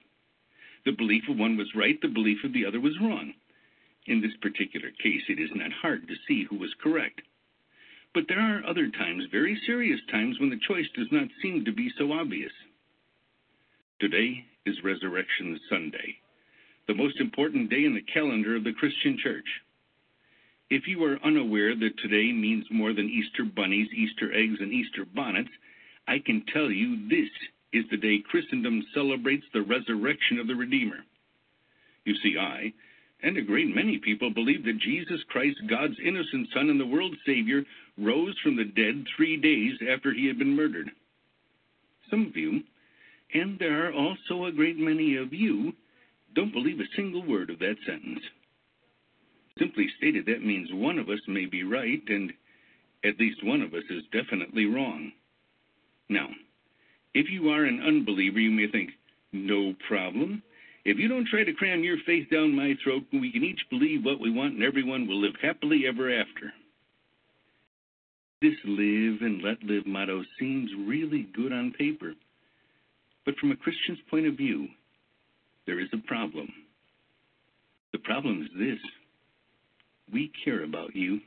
The 0.85 0.93
belief 0.93 1.25
of 1.29 1.37
one 1.37 1.57
was 1.57 1.75
right, 1.75 2.01
the 2.01 2.09
belief 2.09 2.39
of 2.45 2.53
the 2.53 2.65
other 2.65 2.81
was 2.81 2.99
wrong. 3.01 3.35
In 4.07 4.21
this 4.23 4.37
particular 4.41 4.91
case, 5.03 5.23
it 5.29 5.39
is 5.39 5.51
not 5.55 5.71
hard 5.73 6.09
to 6.09 6.15
see 6.27 6.45
who 6.45 6.57
was 6.57 6.75
correct. 6.83 7.21
But 8.15 8.25
there 8.27 8.41
are 8.41 8.65
other 8.65 8.89
times, 8.91 9.25
very 9.31 9.61
serious 9.67 10.01
times, 10.11 10.41
when 10.41 10.51
the 10.51 10.61
choice 10.67 10.89
does 10.97 11.09
not 11.13 11.29
seem 11.43 11.65
to 11.65 11.73
be 11.73 11.91
so 11.99 12.13
obvious. 12.13 12.53
Today 14.01 14.45
is 14.65 14.83
Resurrection 14.83 15.61
Sunday, 15.69 16.17
the 16.87 16.95
most 16.95 17.21
important 17.21 17.69
day 17.69 17.85
in 17.85 17.95
the 17.95 18.13
calendar 18.13 18.57
of 18.57 18.65
the 18.65 18.73
Christian 18.73 19.19
Church. 19.23 19.47
If 20.71 20.87
you 20.87 21.03
are 21.05 21.19
unaware 21.25 21.75
that 21.75 21.99
today 21.99 22.31
means 22.33 22.67
more 22.71 22.93
than 22.93 23.09
Easter 23.09 23.45
bunnies, 23.45 23.89
Easter 23.95 24.33
eggs, 24.35 24.59
and 24.61 24.73
Easter 24.73 25.07
bonnets, 25.15 25.51
I 26.07 26.19
can 26.19 26.45
tell 26.53 26.71
you 26.71 27.09
this 27.09 27.31
is 27.73 27.85
the 27.91 27.97
day 27.97 28.23
Christendom 28.31 28.85
celebrates 28.95 29.45
the 29.53 29.63
resurrection 29.63 30.39
of 30.39 30.47
the 30.47 30.55
Redeemer. 30.55 30.99
You 32.05 32.15
see, 32.23 32.37
I, 32.39 32.73
and 33.23 33.37
a 33.37 33.43
great 33.43 33.75
many 33.75 33.99
people, 33.99 34.31
believe 34.31 34.65
that 34.65 34.79
Jesus 34.79 35.21
Christ, 35.29 35.57
God's 35.69 35.97
innocent 36.05 36.49
Son 36.55 36.71
and 36.71 36.79
the 36.79 36.87
world's 36.87 37.17
Savior, 37.27 37.65
rose 37.99 38.35
from 38.43 38.57
the 38.57 38.65
dead 38.65 39.05
three 39.17 39.37
days 39.37 39.73
after 39.91 40.13
he 40.13 40.27
had 40.27 40.39
been 40.39 40.55
murdered. 40.55 40.91
Some 42.11 42.27
of 42.27 42.37
you, 42.37 42.63
and 43.35 43.59
there 43.59 43.89
are 43.89 43.93
also 43.93 44.45
a 44.45 44.53
great 44.53 44.79
many 44.79 45.17
of 45.17 45.33
you, 45.33 45.73
don't 46.35 46.53
believe 46.53 46.79
a 46.81 46.97
single 46.97 47.27
word 47.27 47.51
of 47.51 47.59
that 47.59 47.77
sentence. 47.87 48.21
Simply 49.59 49.89
stated, 49.97 50.27
that 50.27 50.45
means 50.45 50.69
one 50.73 50.99
of 50.99 51.09
us 51.09 51.21
may 51.27 51.47
be 51.47 51.65
right, 51.65 52.03
and 52.09 52.33
at 53.05 53.19
least 53.19 53.45
one 53.45 53.63
of 53.63 53.75
us 53.75 53.85
is 53.91 54.03
definitely 54.13 54.67
wrong. 54.67 55.13
Now, 56.09 56.29
if 57.15 57.31
you 57.31 57.51
are 57.51 57.65
an 57.65 57.83
unbeliever, 57.83 58.41
you 58.41 58.51
may 58.51 58.69
think, 58.71 58.91
no 59.33 59.75
problem. 59.87 60.43
If 60.85 60.99
you 60.99 61.09
don't 61.09 61.27
try 61.27 61.45
to 61.45 61.53
cram 61.53 61.83
your 61.83 61.99
faith 62.07 62.31
down 62.31 62.55
my 62.55 62.75
throat, 62.83 63.03
we 63.13 63.33
can 63.33 63.45
each 63.45 63.61
believe 63.71 64.05
what 64.05 64.21
we 64.21 64.31
want 64.31 64.55
and 64.55 64.63
everyone 64.63 65.07
will 65.07 65.21
live 65.21 65.35
happily 65.43 65.85
ever 65.87 66.11
after. 66.11 66.53
This 68.41 68.55
live 68.65 69.21
and 69.21 69.43
let 69.43 69.63
live 69.65 69.87
motto 69.87 70.23
seems 70.39 70.71
really 70.87 71.29
good 71.35 71.53
on 71.53 71.73
paper. 71.73 72.15
But 73.27 73.37
from 73.37 73.51
a 73.51 73.57
Christian's 73.57 73.99
point 74.11 74.27
of 74.27 74.37
view, 74.37 74.69
there 75.67 75.81
is 75.81 75.89
a 75.93 76.07
problem. 76.07 76.49
The 77.93 77.99
problem 77.99 78.43
is 78.43 78.49
this 78.57 78.79
we 80.13 80.33
care 80.45 80.65
about 80.65 80.95
you. 80.95 81.21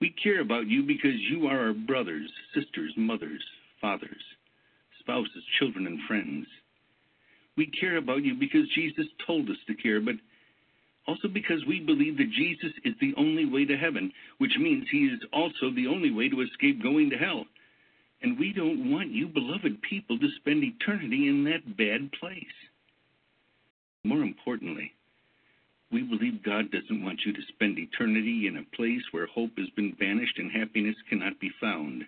We 0.00 0.14
care 0.22 0.40
about 0.40 0.66
you 0.68 0.82
because 0.82 1.18
you 1.30 1.46
are 1.46 1.68
our 1.68 1.72
brothers, 1.72 2.30
sisters, 2.54 2.92
mothers, 2.96 3.42
fathers, 3.80 4.22
spouses, 5.00 5.42
children, 5.58 5.86
and 5.86 5.98
friends. 6.06 6.46
We 7.56 7.66
care 7.66 7.96
about 7.96 8.22
you 8.22 8.34
because 8.34 8.68
Jesus 8.74 9.06
told 9.26 9.48
us 9.48 9.56
to 9.66 9.74
care, 9.74 10.00
but 10.00 10.16
also 11.06 11.28
because 11.28 11.64
we 11.66 11.80
believe 11.80 12.16
that 12.18 12.30
Jesus 12.30 12.72
is 12.84 12.94
the 13.00 13.14
only 13.16 13.46
way 13.46 13.64
to 13.64 13.76
heaven, 13.76 14.12
which 14.38 14.52
means 14.58 14.86
he 14.90 15.06
is 15.06 15.20
also 15.32 15.70
the 15.74 15.86
only 15.86 16.10
way 16.10 16.28
to 16.28 16.42
escape 16.42 16.82
going 16.82 17.10
to 17.10 17.16
hell. 17.16 17.44
And 18.22 18.38
we 18.38 18.52
don't 18.52 18.90
want 18.90 19.10
you, 19.10 19.28
beloved 19.28 19.80
people, 19.82 20.18
to 20.18 20.28
spend 20.40 20.64
eternity 20.64 21.28
in 21.28 21.44
that 21.44 21.76
bad 21.76 22.10
place. 22.18 22.44
More 24.04 24.22
importantly, 24.22 24.92
we 25.90 26.02
believe 26.02 26.42
God 26.42 26.70
doesn't 26.70 27.04
want 27.04 27.20
you 27.24 27.32
to 27.32 27.40
spend 27.48 27.78
eternity 27.78 28.46
in 28.48 28.56
a 28.56 28.76
place 28.76 29.02
where 29.12 29.26
hope 29.26 29.52
has 29.56 29.68
been 29.76 29.92
banished 29.92 30.38
and 30.38 30.50
happiness 30.50 30.96
cannot 31.08 31.38
be 31.38 31.50
found. 31.60 32.04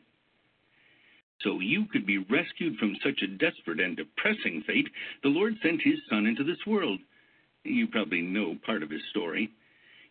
So 1.43 1.61
you 1.61 1.87
could 1.93 2.05
be 2.05 2.19
rescued 2.19 2.77
from 2.79 2.97
such 3.05 3.23
a 3.23 3.29
desperate 3.29 3.79
and 3.79 3.97
depressing 3.97 4.65
fate, 4.67 4.89
the 5.23 5.29
Lord 5.29 5.55
sent 5.63 5.81
his 5.83 5.99
Son 6.11 6.27
into 6.27 6.43
this 6.43 6.67
world. 6.67 6.99
You 7.63 7.87
probably 7.87 8.23
know 8.23 8.57
part 8.67 8.83
of 8.83 8.91
his 8.91 9.03
story. 9.11 9.51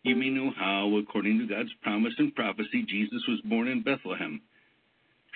You 0.02 0.16
may 0.16 0.30
know 0.30 0.50
how, 0.56 0.96
according 0.96 1.38
to 1.38 1.46
God's 1.46 1.72
promise 1.82 2.14
and 2.18 2.34
prophecy, 2.34 2.84
Jesus 2.88 3.22
was 3.28 3.40
born 3.44 3.68
in 3.68 3.82
Bethlehem. 3.82 4.40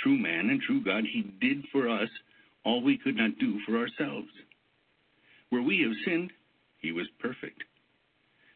True 0.03 0.17
man 0.17 0.49
and 0.49 0.63
true 0.63 0.83
God, 0.83 1.05
he 1.05 1.23
did 1.41 1.65
for 1.71 1.89
us 1.89 2.09
all 2.65 2.83
we 2.83 2.97
could 2.97 3.17
not 3.17 3.39
do 3.39 3.61
for 3.67 3.77
ourselves. 3.77 4.29
Where 5.51 5.63
we 5.63 5.83
have 5.83 5.93
sinned, 6.07 6.33
he 6.79 6.93
was 6.93 7.07
perfect. 7.21 7.65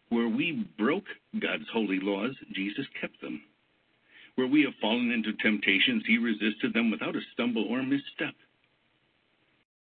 Where 0.09 0.29
we 0.29 0.67
broke 0.79 1.07
God's 1.41 1.69
holy 1.73 1.99
laws, 2.01 2.35
Jesus 2.53 2.87
kept 3.01 3.21
them. 3.21 3.43
Where 4.37 4.47
we 4.47 4.63
have 4.63 4.75
fallen 4.81 5.11
into 5.11 5.33
temptations, 5.33 6.05
he 6.07 6.19
resisted 6.19 6.75
them 6.75 6.91
without 6.91 7.17
a 7.17 7.21
stumble 7.33 7.65
or 7.65 7.83
misstep. 7.83 8.35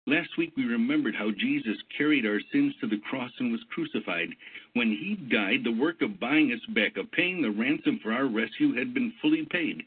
Last 0.06 0.38
week 0.38 0.52
we 0.58 0.66
remembered 0.66 1.16
how 1.16 1.32
Jesus 1.32 1.78
carried 1.98 2.26
our 2.26 2.42
sins 2.52 2.74
to 2.82 2.88
the 2.88 3.00
cross 3.10 3.32
and 3.40 3.52
was 3.52 3.64
crucified. 3.74 4.30
When 4.74 4.90
he 4.90 5.16
died, 5.16 5.64
the 5.64 5.72
work 5.72 6.02
of 6.02 6.20
buying 6.20 6.52
us 6.52 6.74
back, 6.76 6.98
of 6.98 7.10
paying 7.12 7.42
the 7.42 7.52
ransom 7.52 8.00
for 8.04 8.12
our 8.12 8.26
rescue, 8.26 8.76
had 8.76 8.94
been 8.94 9.14
fully 9.22 9.48
paid. 9.50 9.84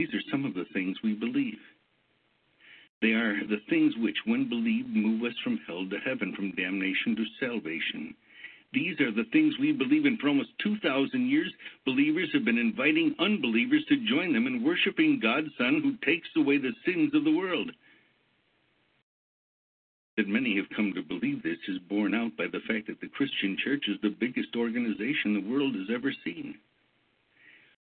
These 0.00 0.12
are 0.12 0.30
some 0.30 0.44
of 0.44 0.54
the 0.54 0.66
things 0.72 0.96
we 1.02 1.14
believe. 1.14 1.58
They 3.00 3.12
are 3.12 3.46
the 3.46 3.60
things 3.70 3.94
which, 3.98 4.16
when 4.24 4.48
believed, 4.48 4.88
move 4.88 5.22
us 5.22 5.36
from 5.44 5.60
hell 5.66 5.86
to 5.88 5.98
heaven, 5.98 6.34
from 6.34 6.50
damnation 6.52 7.14
to 7.14 7.24
salvation. 7.38 8.16
These 8.76 9.00
are 9.00 9.10
the 9.10 9.24
things 9.32 9.54
we 9.58 9.72
believe 9.72 10.04
in 10.04 10.18
for 10.18 10.28
almost 10.28 10.50
2,000 10.62 11.30
years. 11.30 11.50
Believers 11.86 12.28
have 12.34 12.44
been 12.44 12.58
inviting 12.58 13.16
unbelievers 13.18 13.82
to 13.88 13.96
join 14.06 14.34
them 14.34 14.46
in 14.46 14.62
worshiping 14.62 15.18
God's 15.18 15.48
Son 15.56 15.80
who 15.82 15.96
takes 16.04 16.28
away 16.36 16.58
the 16.58 16.74
sins 16.84 17.14
of 17.14 17.24
the 17.24 17.34
world. 17.34 17.70
That 20.18 20.28
many 20.28 20.56
have 20.56 20.68
come 20.76 20.92
to 20.92 21.00
believe 21.00 21.42
this 21.42 21.56
is 21.68 21.78
borne 21.88 22.14
out 22.14 22.36
by 22.36 22.48
the 22.52 22.60
fact 22.68 22.88
that 22.88 23.00
the 23.00 23.08
Christian 23.08 23.56
church 23.64 23.84
is 23.88 23.96
the 24.02 24.14
biggest 24.20 24.54
organization 24.54 25.32
the 25.32 25.50
world 25.50 25.74
has 25.74 25.88
ever 25.88 26.12
seen. 26.22 26.56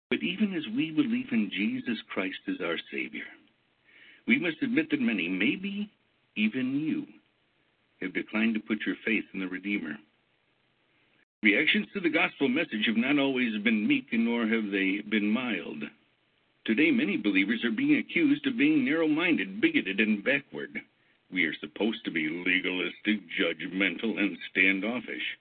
But 0.08 0.22
even 0.22 0.54
as 0.54 0.64
we 0.74 0.90
believe 0.90 1.28
in 1.32 1.50
Jesus 1.50 1.98
Christ 2.08 2.40
as 2.48 2.64
our 2.64 2.78
Savior, 2.90 3.28
we 4.26 4.38
must 4.38 4.62
admit 4.62 4.88
that 4.90 5.02
many, 5.02 5.28
maybe 5.28 5.90
even 6.34 6.80
you, 6.80 7.04
have 8.00 8.14
declined 8.14 8.54
to 8.54 8.60
put 8.60 8.86
your 8.86 8.96
faith 9.04 9.24
in 9.34 9.40
the 9.40 9.48
Redeemer. 9.48 9.98
Reactions 11.40 11.86
to 11.94 12.00
the 12.00 12.10
gospel 12.10 12.48
message 12.48 12.86
have 12.86 12.96
not 12.96 13.16
always 13.16 13.56
been 13.62 13.86
meek, 13.86 14.06
nor 14.12 14.48
have 14.48 14.72
they 14.72 15.00
been 15.08 15.30
mild. 15.30 15.84
Today, 16.64 16.90
many 16.90 17.16
believers 17.16 17.64
are 17.64 17.70
being 17.70 17.96
accused 17.96 18.44
of 18.48 18.58
being 18.58 18.84
narrow 18.84 19.06
minded, 19.06 19.60
bigoted, 19.60 20.00
and 20.00 20.24
backward. 20.24 20.80
We 21.32 21.44
are 21.44 21.54
supposed 21.60 22.04
to 22.04 22.10
be 22.10 22.28
legalistic, 22.28 23.20
judgmental, 23.38 24.18
and 24.18 24.36
standoffish. 24.50 25.38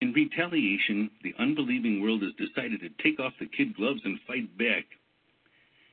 In 0.00 0.12
retaliation, 0.12 1.10
the 1.24 1.34
unbelieving 1.40 2.00
world 2.00 2.22
has 2.22 2.32
decided 2.34 2.80
to 2.80 3.02
take 3.02 3.18
off 3.18 3.32
the 3.40 3.46
kid 3.46 3.74
gloves 3.74 4.02
and 4.04 4.20
fight 4.20 4.56
back. 4.56 4.84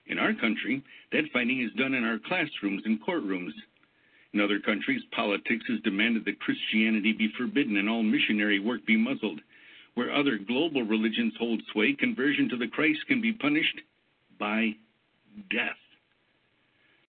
In 0.06 0.20
our 0.20 0.34
country, 0.34 0.84
that 1.12 1.32
fighting 1.34 1.62
is 1.62 1.74
done 1.74 1.96
in 1.96 2.04
our 2.04 2.20
classrooms 2.20 2.84
and 2.86 3.04
courtrooms. 3.04 3.54
In 4.38 4.44
other 4.44 4.60
countries, 4.60 5.02
politics 5.14 5.66
has 5.68 5.80
demanded 5.80 6.24
that 6.26 6.40
Christianity 6.40 7.12
be 7.12 7.34
forbidden 7.36 7.78
and 7.78 7.90
all 7.90 8.04
missionary 8.04 8.60
work 8.60 8.86
be 8.86 8.96
muzzled. 8.96 9.42
Where 9.96 10.14
other 10.14 10.38
global 10.38 10.84
religions 10.84 11.34
hold 11.40 11.60
sway, 11.72 11.94
conversion 11.94 12.48
to 12.50 12.56
the 12.56 12.68
Christ 12.68 13.00
can 13.08 13.20
be 13.20 13.34
punished 13.34 13.82
by 14.40 14.76
death. 15.50 15.82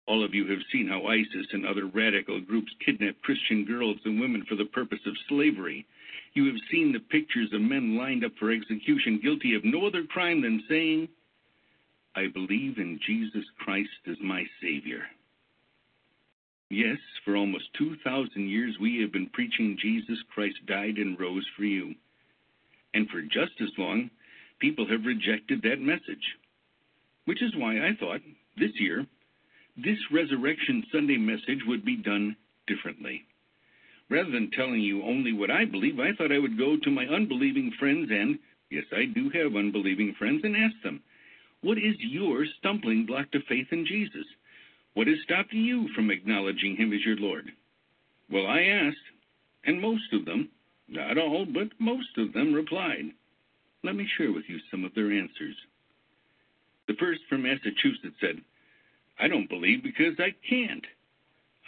All 0.06 0.24
of 0.24 0.36
you 0.36 0.46
have 0.46 0.60
seen 0.72 0.88
how 0.88 1.08
ISIS 1.08 1.48
and 1.54 1.66
other 1.66 1.88
radical 1.88 2.40
groups 2.40 2.72
kidnap 2.86 3.20
Christian 3.24 3.66
girls 3.66 3.98
and 4.06 4.22
women 4.22 4.46
for 4.48 4.54
the 4.54 4.66
purpose 4.66 5.02
of 5.08 5.18
slavery. 5.28 5.88
You 6.36 6.46
have 6.46 6.62
seen 6.70 6.92
the 6.92 7.00
pictures 7.00 7.52
of 7.52 7.62
men 7.62 7.98
lined 7.98 8.26
up 8.26 8.34
for 8.38 8.52
execution, 8.52 9.20
guilty 9.24 9.56
of 9.56 9.66
no 9.66 9.88
other 9.88 10.04
crime 10.04 10.44
than 10.44 10.64
saying, 10.70 11.10
I 12.16 12.28
believe 12.28 12.78
in 12.78 13.00
Jesus 13.08 13.46
Christ 13.58 13.90
as 14.08 14.18
my 14.22 14.46
Savior. 14.62 15.02
Yes, 16.70 16.98
for 17.24 17.38
almost 17.38 17.74
2,000 17.78 18.50
years 18.50 18.78
we 18.80 19.02
have 19.02 19.12
been 19.12 19.30
preaching 19.30 19.78
Jesus 19.82 20.18
Christ 20.34 20.58
died 20.68 20.98
and 20.98 21.20
rose 21.20 21.46
for 21.56 21.64
you. 21.64 21.96
And 22.94 23.08
for 23.10 23.22
just 23.22 23.62
as 23.62 23.70
long, 23.78 24.10
people 24.60 24.88
have 24.88 25.06
rejected 25.06 25.62
that 25.62 25.80
message. 25.80 26.36
Which 27.26 27.42
is 27.42 27.56
why 27.56 27.78
I 27.78 27.96
thought 28.00 28.22
this 28.58 28.72
year, 28.80 29.06
this 29.78 30.00
Resurrection 30.12 30.84
Sunday 30.92 31.18
message 31.18 31.64
would 31.68 31.86
be 31.86 31.96
done 31.96 32.36
differently. 32.68 33.24
Rather 34.10 34.32
than 34.32 34.52
telling 34.52 34.82
you 34.82 35.04
only 35.04 35.34
what 35.34 35.52
I 35.52 35.66
believe, 35.66 36.00
I 36.00 36.14
thought 36.14 36.32
I 36.32 36.40
would 36.40 36.58
go 36.58 36.78
to 36.78 36.90
my 36.90 37.06
unbelieving 37.06 37.72
friends 37.80 38.10
and, 38.12 38.40
yes, 38.70 38.86
I 38.92 39.06
do 39.06 39.30
have 39.30 39.56
unbelieving 39.56 40.16
friends, 40.18 40.42
and 40.44 40.56
ask 40.56 40.76
them, 40.84 41.02
what 41.62 41.78
is 41.78 41.96
your 42.00 42.46
stumbling 42.60 43.06
block 43.06 43.32
to 43.32 43.40
faith 43.48 43.68
in 43.72 43.86
Jesus? 43.86 44.26
What 44.98 45.06
has 45.06 45.20
stopped 45.24 45.54
you 45.54 45.88
from 45.94 46.10
acknowledging 46.10 46.76
Him 46.76 46.92
as 46.92 47.06
your 47.06 47.18
Lord? 47.18 47.52
Well, 48.32 48.48
I 48.48 48.64
asked, 48.64 48.98
and 49.64 49.80
most 49.80 50.12
of 50.12 50.26
them, 50.26 50.50
not 50.88 51.20
all, 51.20 51.46
but 51.46 51.68
most 51.78 52.18
of 52.18 52.34
them 52.34 52.52
replied. 52.52 53.12
Let 53.84 53.96
me 53.96 54.10
share 54.18 54.32
with 54.32 54.46
you 54.48 54.58
some 54.72 54.84
of 54.84 54.96
their 54.96 55.12
answers. 55.12 55.56
The 56.88 56.96
first 56.96 57.22
from 57.30 57.44
Massachusetts 57.44 58.16
said, 58.20 58.42
I 59.20 59.28
don't 59.28 59.48
believe 59.48 59.84
because 59.84 60.16
I 60.18 60.34
can't. 60.50 60.88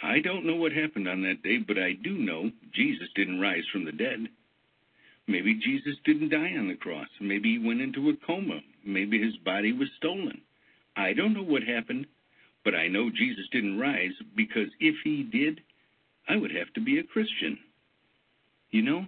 I 0.02 0.18
don't 0.18 0.44
know 0.44 0.56
what 0.56 0.72
happened 0.72 1.06
on 1.06 1.22
that 1.22 1.44
day, 1.44 1.58
but 1.58 1.78
I 1.78 1.92
do 2.02 2.18
know 2.18 2.50
Jesus 2.74 3.10
didn't 3.14 3.38
rise 3.38 3.62
from 3.72 3.84
the 3.84 3.92
dead. 3.92 4.26
Maybe 5.28 5.54
Jesus 5.54 5.94
didn't 6.04 6.30
die 6.30 6.56
on 6.58 6.66
the 6.66 6.74
cross. 6.74 7.06
Maybe 7.20 7.52
he 7.52 7.64
went 7.64 7.80
into 7.80 8.10
a 8.10 8.26
coma. 8.26 8.58
Maybe 8.84 9.22
his 9.22 9.36
body 9.44 9.72
was 9.72 9.88
stolen. 9.98 10.40
I 10.96 11.12
don't 11.12 11.34
know 11.34 11.44
what 11.44 11.62
happened, 11.62 12.06
but 12.64 12.74
I 12.74 12.88
know 12.88 13.10
Jesus 13.10 13.46
didn't 13.52 13.78
rise 13.78 14.12
because 14.36 14.68
if 14.80 14.94
he 15.04 15.22
did, 15.22 15.60
I 16.28 16.36
would 16.36 16.54
have 16.54 16.72
to 16.74 16.80
be 16.80 16.98
a 16.98 17.04
Christian. 17.04 17.58
You 18.70 18.82
know, 18.82 19.06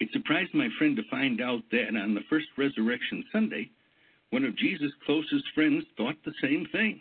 it 0.00 0.08
surprised 0.12 0.54
my 0.54 0.68
friend 0.78 0.96
to 0.96 1.02
find 1.10 1.40
out 1.40 1.62
that 1.70 1.88
on 1.88 2.14
the 2.14 2.24
first 2.28 2.46
Resurrection 2.56 3.24
Sunday, 3.32 3.70
one 4.30 4.44
of 4.44 4.56
Jesus' 4.56 4.92
closest 5.04 5.44
friends 5.54 5.84
thought 5.96 6.16
the 6.24 6.32
same 6.40 6.66
thing. 6.72 7.00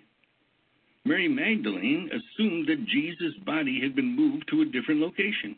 Mary 1.05 1.27
Magdalene 1.27 2.09
assumed 2.11 2.67
that 2.67 2.85
Jesus' 2.85 3.37
body 3.45 3.79
had 3.81 3.95
been 3.95 4.15
moved 4.15 4.47
to 4.49 4.61
a 4.61 4.65
different 4.65 4.99
location. 4.99 5.55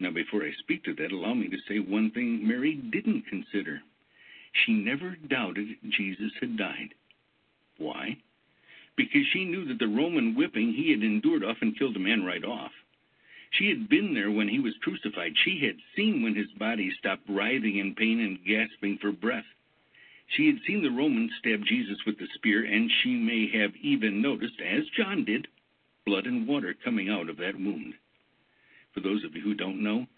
Now, 0.00 0.10
before 0.10 0.42
I 0.42 0.52
speak 0.60 0.84
to 0.84 0.94
that, 0.94 1.12
allow 1.12 1.34
me 1.34 1.48
to 1.48 1.56
say 1.66 1.78
one 1.78 2.10
thing 2.10 2.46
Mary 2.46 2.74
didn't 2.74 3.24
consider. 3.26 3.80
She 4.52 4.72
never 4.72 5.16
doubted 5.28 5.68
Jesus 5.88 6.32
had 6.40 6.56
died. 6.56 6.94
Why? 7.78 8.18
Because 8.98 9.26
she 9.32 9.44
knew 9.44 9.64
that 9.66 9.78
the 9.78 9.86
Roman 9.86 10.34
whipping 10.34 10.72
he 10.72 10.90
had 10.90 11.04
endured 11.04 11.44
often 11.44 11.72
killed 11.72 11.94
a 11.94 12.00
man 12.00 12.24
right 12.24 12.44
off. 12.44 12.72
She 13.52 13.68
had 13.68 13.88
been 13.88 14.12
there 14.12 14.30
when 14.30 14.48
he 14.48 14.58
was 14.58 14.74
crucified. 14.82 15.34
She 15.38 15.64
had 15.64 15.76
seen 15.94 16.20
when 16.20 16.34
his 16.34 16.50
body 16.58 16.90
stopped 16.98 17.22
writhing 17.28 17.78
in 17.78 17.94
pain 17.94 18.18
and 18.18 18.44
gasping 18.44 18.98
for 18.98 19.12
breath. 19.12 19.46
She 20.26 20.48
had 20.48 20.58
seen 20.66 20.82
the 20.82 20.90
Romans 20.90 21.30
stab 21.38 21.64
Jesus 21.64 22.04
with 22.04 22.18
the 22.18 22.26
spear, 22.34 22.64
and 22.64 22.90
she 22.90 23.14
may 23.14 23.48
have 23.56 23.74
even 23.76 24.20
noticed, 24.20 24.60
as 24.60 24.88
John 24.88 25.24
did, 25.24 25.46
blood 26.04 26.26
and 26.26 26.48
water 26.48 26.74
coming 26.74 27.08
out 27.08 27.30
of 27.30 27.36
that 27.36 27.54
wound. 27.54 27.94
For 28.92 29.00
those 29.00 29.22
of 29.22 29.36
you 29.36 29.42
who 29.42 29.54
don't 29.54 29.82
know, 29.82 30.08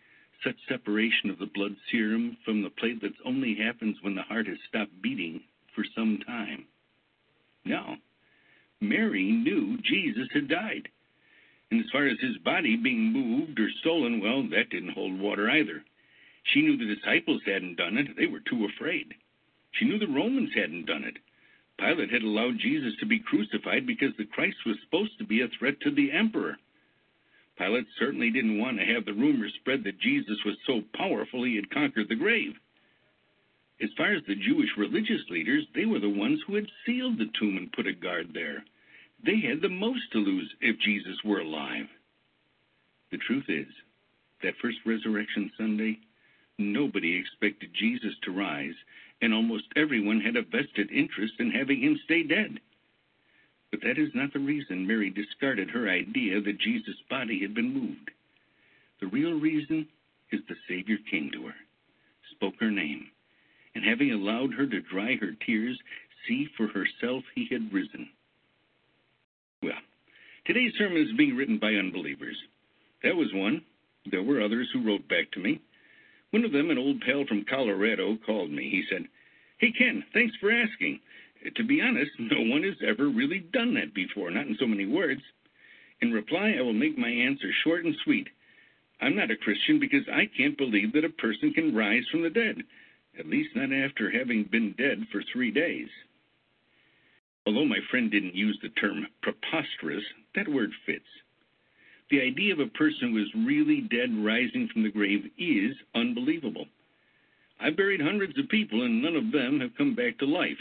such 0.43 0.57
separation 0.66 1.28
of 1.28 1.39
the 1.39 1.47
blood 1.55 1.76
serum 1.91 2.39
from 2.47 2.62
the 2.62 2.70
platelets 2.70 3.20
only 3.26 3.55
happens 3.57 3.99
when 4.01 4.14
the 4.14 4.22
heart 4.22 4.47
has 4.47 4.59
stopped 4.66 5.03
beating 5.03 5.43
for 5.74 5.85
some 5.95 6.18
time. 6.26 6.64
Now, 7.64 7.99
Mary 8.81 9.31
knew 9.31 9.78
Jesus 9.78 10.28
had 10.33 10.49
died. 10.49 10.89
And 11.70 11.81
as 11.81 11.91
far 11.91 12.07
as 12.07 12.18
his 12.20 12.39
body 12.39 12.76
being 12.76 13.12
moved 13.12 13.61
or 13.61 13.70
stolen, 13.81 14.20
well, 14.20 14.43
that 14.51 14.70
didn't 14.70 14.95
hold 14.95 15.20
water 15.20 15.51
either. 15.51 15.85
She 16.45 16.62
knew 16.62 16.76
the 16.76 16.95
disciples 16.95 17.43
hadn't 17.45 17.76
done 17.76 17.99
it, 17.99 18.16
they 18.16 18.26
were 18.26 18.41
too 18.41 18.64
afraid. 18.64 19.14
She 19.72 19.85
knew 19.85 19.99
the 19.99 20.09
Romans 20.09 20.51
hadn't 20.55 20.87
done 20.87 21.05
it. 21.05 21.18
Pilate 21.78 22.11
had 22.11 22.22
allowed 22.22 22.59
Jesus 22.59 22.95
to 22.99 23.07
be 23.07 23.18
crucified 23.20 23.87
because 23.87 24.16
the 24.16 24.24
Christ 24.24 24.57
was 24.66 24.76
supposed 24.85 25.16
to 25.18 25.24
be 25.24 25.43
a 25.43 25.49
threat 25.49 25.81
to 25.81 25.91
the 25.91 26.11
emperor. 26.12 26.59
Pilate 27.57 27.87
certainly 27.99 28.31
didn't 28.31 28.59
want 28.59 28.78
to 28.78 28.85
have 28.85 29.05
the 29.05 29.12
rumor 29.12 29.49
spread 29.61 29.85
that 29.85 30.01
Jesus 30.01 30.39
was 30.45 30.57
so 30.66 30.83
powerful 30.95 31.45
he 31.45 31.57
had 31.57 31.70
conquered 31.70 32.09
the 32.09 32.16
grave. 32.16 32.55
As 33.83 33.91
far 33.97 34.12
as 34.12 34.22
the 34.26 34.35
Jewish 34.35 34.76
religious 34.76 35.22
leaders, 35.31 35.66
they 35.74 35.87
were 35.87 36.01
the 36.01 36.09
ones 36.09 36.41
who 36.47 36.55
had 36.55 36.66
sealed 36.85 37.18
the 37.18 37.31
tomb 37.39 37.57
and 37.57 37.72
put 37.72 37.87
a 37.87 37.93
guard 37.93 38.33
there. 38.35 38.64
They 39.25 39.41
had 39.41 39.61
the 39.61 39.68
most 39.68 40.11
to 40.12 40.18
lose 40.18 40.55
if 40.61 40.79
Jesus 40.81 41.16
were 41.25 41.41
alive. 41.41 41.87
The 43.11 43.18
truth 43.18 43.45
is, 43.49 43.68
that 44.43 44.57
first 44.62 44.79
Resurrection 44.87 45.51
Sunday, 45.59 45.99
nobody 46.59 47.16
expected 47.16 47.71
Jesus 47.75 48.14
to 48.23 48.31
rise, 48.31 48.75
and 49.21 49.35
almost 49.35 49.64
everyone 49.77 50.21
had 50.21 50.37
a 50.37 50.43
vested 50.43 50.91
interest 50.91 51.35
in 51.39 51.51
having 51.51 51.83
him 51.83 51.99
stay 52.05 52.23
dead. 52.23 52.61
But 53.71 53.83
that 53.83 53.99
is 53.99 54.14
not 54.14 54.33
the 54.33 54.39
reason 54.39 54.87
Mary 54.87 55.11
discarded 55.11 55.71
her 55.71 55.89
idea 55.89 56.41
that 56.41 56.59
Jesus' 56.59 56.97
body 57.09 57.41
had 57.41 57.55
been 57.55 57.75
moved. 57.75 58.11
The 59.01 59.07
real 59.07 59.39
reason 59.39 59.87
is 60.33 60.41
the 60.49 60.57
Savior 60.68 60.97
came 61.11 61.31
to 61.33 61.47
her, 61.47 61.55
spoke 62.31 62.55
her 62.61 62.71
name, 62.71 63.07
and 63.75 63.85
having 63.85 64.12
allowed 64.12 64.55
her 64.55 64.66
to 64.66 64.81
dry 64.81 65.16
her 65.16 65.33
tears, 65.47 65.79
see 66.27 66.49
for 66.57 66.66
herself 66.68 67.25
he 67.35 67.47
had 67.51 67.73
risen. 67.73 68.09
Well, 69.62 69.72
today's 70.46 70.72
sermon 70.78 71.02
is 71.02 71.12
being 71.18 71.36
written 71.36 71.58
by 71.58 71.74
unbelievers. 71.74 72.36
That 73.02 73.14
was 73.14 73.28
one. 73.34 73.62
There 74.11 74.22
were 74.22 74.40
others 74.40 74.70
who 74.72 74.82
wrote 74.82 75.06
back 75.06 75.30
to 75.32 75.40
me. 75.40 75.61
One 76.30 76.46
of 76.46 76.52
them, 76.52 76.70
an 76.70 76.78
old 76.78 77.02
pal 77.02 77.26
from 77.26 77.44
Colorado, 77.44 78.16
called 78.24 78.50
me. 78.50 78.70
He 78.70 78.84
said, 78.88 79.06
Hey, 79.58 79.70
Ken, 79.72 80.02
thanks 80.14 80.34
for 80.40 80.50
asking. 80.50 81.00
To 81.56 81.64
be 81.64 81.82
honest, 81.82 82.11
no 82.18 82.40
one 82.40 82.62
has 82.62 82.76
ever 82.86 83.11
really 83.11 83.40
done 83.52 83.74
that 83.74 83.92
before, 83.92 84.30
not 84.30 84.46
in 84.46 84.56
so 84.58 84.66
many 84.66 84.86
words. 84.86 85.20
In 86.00 86.11
reply, 86.11 86.54
I 86.56 86.62
will 86.62 86.72
make 86.72 86.96
my 86.96 87.11
answer 87.11 87.50
short 87.62 87.84
and 87.84 87.94
sweet. 88.04 88.28
I'm 89.02 89.16
not 89.16 89.30
a 89.30 89.36
Christian 89.36 89.78
because 89.78 90.08
I 90.11 90.24
can't 90.38 90.56
believe 90.56 90.94
that 90.94 91.04
a 91.04 91.11
person 91.11 91.52
can 91.52 91.74
rise 91.74 92.04
from 92.11 92.22
the 92.22 92.30
dead, 92.30 92.62
at 93.18 93.28
least 93.28 93.54
not 93.54 93.72
after 93.72 94.11
having 94.11 94.44
been 94.44 94.74
dead 94.78 95.06
for 95.12 95.22
three 95.32 95.50
days. 95.50 95.88
Although 97.47 97.64
my 97.64 97.78
friend 97.91 98.11
didn't 98.11 98.34
use 98.34 98.59
the 98.62 98.68
term 98.70 99.07
preposterous, 99.22 100.05
that 100.34 100.49
word 100.49 100.70
fits. 100.86 101.05
The 102.11 102.20
idea 102.20 102.53
of 102.53 102.61
a 102.61 102.66
person 102.66 103.12
who 103.12 103.18
is 103.18 103.47
really 103.47 103.80
dead 103.82 104.11
rising 104.24 104.68
from 104.72 104.82
the 104.82 104.91
grave 104.91 105.30
is 105.38 105.76
unbelievable. 105.95 106.66
I've 107.61 107.76
buried 107.76 108.01
hundreds 108.01 108.38
of 108.38 108.49
people, 108.49 108.82
and 108.82 109.03
none 109.03 109.16
of 109.16 109.32
them 109.32 109.61
have 109.61 109.76
come 109.76 109.95
back 109.95 110.18
to 110.18 110.26
life. 110.26 110.59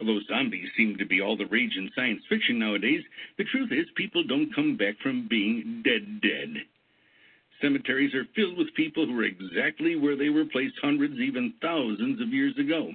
Although 0.00 0.20
zombies 0.28 0.68
seem 0.76 0.96
to 0.98 1.04
be 1.04 1.20
all 1.20 1.36
the 1.36 1.46
rage 1.46 1.76
in 1.76 1.90
science 1.94 2.22
fiction 2.28 2.58
nowadays, 2.58 3.04
the 3.38 3.44
truth 3.44 3.70
is 3.72 3.86
people 3.94 4.24
don't 4.24 4.54
come 4.54 4.76
back 4.76 4.98
from 4.98 5.28
being 5.28 5.82
dead 5.84 6.20
dead. 6.20 6.64
Cemeteries 7.60 8.14
are 8.14 8.26
filled 8.34 8.58
with 8.58 8.74
people 8.74 9.06
who 9.06 9.18
are 9.20 9.24
exactly 9.24 9.96
where 9.96 10.16
they 10.16 10.28
were 10.28 10.44
placed 10.44 10.74
hundreds, 10.80 11.20
even 11.20 11.54
thousands 11.62 12.20
of 12.20 12.32
years 12.32 12.58
ago. 12.58 12.92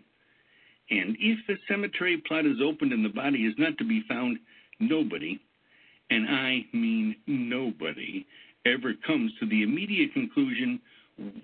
And 0.90 1.18
if 1.20 1.40
the 1.48 1.58
cemetery 1.68 2.18
plot 2.28 2.46
is 2.46 2.62
opened 2.64 2.94
and 2.94 3.04
the 3.04 3.10
body 3.10 3.46
is 3.46 3.54
not 3.58 3.78
to 3.78 3.84
be 3.84 4.04
found, 4.08 4.38
nobody, 4.80 5.40
and 6.10 6.28
I 6.30 6.66
mean 6.74 7.16
nobody, 7.28 8.26
ever 8.66 8.94
comes 9.06 9.32
to 9.40 9.46
the 9.46 9.64
immediate 9.64 10.14
conclusion, 10.14 10.80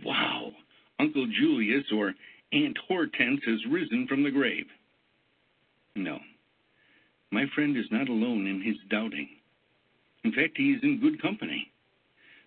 wow, 0.05 0.51
Uncle 0.99 1.27
Julius 1.39 1.85
or 1.93 2.13
Aunt 2.53 2.77
Hortense 2.87 3.41
has 3.45 3.65
risen 3.69 4.07
from 4.07 4.23
the 4.23 4.31
grave. 4.31 4.65
No, 5.95 6.19
my 7.31 7.45
friend 7.53 7.75
is 7.75 7.85
not 7.91 8.09
alone 8.09 8.47
in 8.47 8.61
his 8.61 8.77
doubting. 8.89 9.29
In 10.23 10.31
fact, 10.31 10.53
he 10.55 10.71
is 10.71 10.83
in 10.83 11.01
good 11.01 11.21
company. 11.21 11.69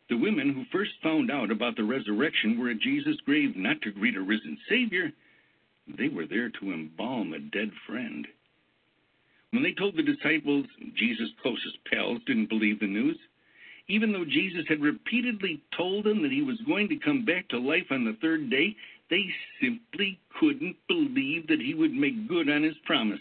The 0.08 0.16
women 0.16 0.54
who 0.54 0.64
first 0.72 0.92
found 1.02 1.30
out 1.30 1.50
about 1.50 1.76
the 1.76 1.84
resurrection 1.84 2.58
were 2.58 2.70
at 2.70 2.78
Jesus' 2.78 3.20
grave 3.26 3.56
not 3.56 3.82
to 3.82 3.90
greet 3.90 4.16
a 4.16 4.22
risen 4.22 4.56
Savior, 4.68 5.10
they 5.98 6.08
were 6.08 6.26
there 6.26 6.50
to 6.50 6.72
embalm 6.72 7.32
a 7.32 7.38
dead 7.38 7.70
friend. 7.86 8.26
When 9.50 9.62
they 9.62 9.72
told 9.72 9.96
the 9.96 10.02
disciples, 10.02 10.66
Jesus' 10.94 11.30
closest 11.40 11.78
pals 11.90 12.20
didn't 12.26 12.48
believe 12.48 12.80
the 12.80 12.86
news. 12.86 13.18
Even 13.88 14.12
though 14.12 14.24
Jesus 14.24 14.66
had 14.68 14.80
repeatedly 14.80 15.62
told 15.76 16.04
them 16.04 16.22
that 16.22 16.32
he 16.32 16.42
was 16.42 16.60
going 16.66 16.88
to 16.88 16.96
come 16.96 17.24
back 17.24 17.48
to 17.48 17.58
life 17.58 17.86
on 17.90 18.04
the 18.04 18.16
third 18.20 18.50
day, 18.50 18.74
they 19.08 19.24
simply 19.62 20.18
couldn't 20.40 20.76
believe 20.88 21.46
that 21.46 21.60
he 21.60 21.74
would 21.74 21.92
make 21.92 22.28
good 22.28 22.50
on 22.50 22.64
his 22.64 22.76
promise. 22.84 23.20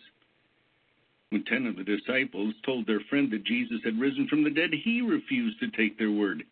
When 1.30 1.44
ten 1.46 1.68
of 1.68 1.76
the 1.76 1.84
disciples 1.84 2.56
told 2.66 2.88
their 2.88 3.02
friend 3.10 3.30
that 3.32 3.44
Jesus 3.44 3.82
had 3.84 4.00
risen 4.00 4.28
from 4.28 4.44
the 4.44 4.50
dead, 4.50 4.72
he 4.74 5.02
refused 5.02 5.60
to 5.60 5.70
take 5.72 5.98
their 5.98 6.12
word. 6.12 6.44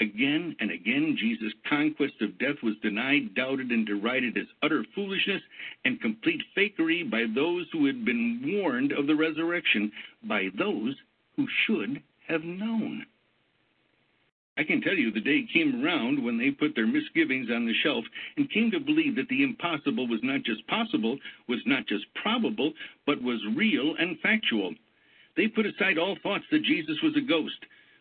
Again 0.00 0.56
and 0.58 0.72
again, 0.72 1.16
Jesus' 1.18 1.52
conquest 1.68 2.14
of 2.20 2.38
death 2.38 2.56
was 2.62 2.74
denied, 2.82 3.34
doubted, 3.34 3.70
and 3.70 3.86
derided 3.86 4.36
as 4.36 4.46
utter 4.62 4.84
foolishness 4.94 5.42
and 5.84 6.00
complete 6.00 6.42
fakery 6.56 7.08
by 7.08 7.26
those 7.32 7.66
who 7.72 7.86
had 7.86 8.04
been 8.04 8.40
warned 8.44 8.92
of 8.92 9.06
the 9.06 9.14
resurrection, 9.14 9.92
by 10.24 10.48
those 10.58 10.96
who 11.36 11.46
should 11.64 12.02
have 12.26 12.42
known. 12.42 13.06
I 14.56 14.64
can 14.64 14.80
tell 14.80 14.94
you 14.94 15.10
the 15.10 15.20
day 15.20 15.46
came 15.52 15.84
around 15.84 16.22
when 16.22 16.38
they 16.38 16.50
put 16.50 16.74
their 16.74 16.86
misgivings 16.86 17.48
on 17.50 17.66
the 17.66 17.74
shelf 17.82 18.04
and 18.36 18.50
came 18.50 18.70
to 18.70 18.80
believe 18.80 19.16
that 19.16 19.28
the 19.28 19.42
impossible 19.42 20.06
was 20.06 20.20
not 20.22 20.42
just 20.44 20.66
possible, 20.68 21.18
was 21.48 21.60
not 21.66 21.86
just 21.86 22.04
probable, 22.14 22.72
but 23.06 23.22
was 23.22 23.40
real 23.56 23.94
and 23.98 24.18
factual. 24.20 24.74
They 25.36 25.48
put 25.48 25.66
aside 25.66 25.98
all 25.98 26.16
thoughts 26.22 26.44
that 26.52 26.62
Jesus 26.62 26.96
was 27.02 27.16
a 27.16 27.20
ghost, 27.20 27.58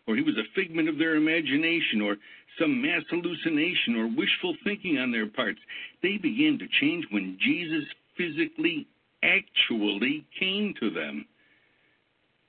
or 0.07 0.15
he 0.15 0.21
was 0.21 0.37
a 0.37 0.53
figment 0.55 0.89
of 0.89 0.97
their 0.97 1.15
imagination, 1.15 2.01
or 2.01 2.17
some 2.59 2.81
mass 2.81 3.03
hallucination, 3.09 3.95
or 3.95 4.07
wishful 4.07 4.55
thinking 4.63 4.97
on 4.97 5.11
their 5.11 5.27
parts. 5.27 5.59
They 6.01 6.17
began 6.17 6.59
to 6.59 6.67
change 6.67 7.05
when 7.09 7.37
Jesus 7.39 7.85
physically, 8.17 8.87
actually 9.23 10.25
came 10.37 10.73
to 10.79 10.89
them. 10.89 11.25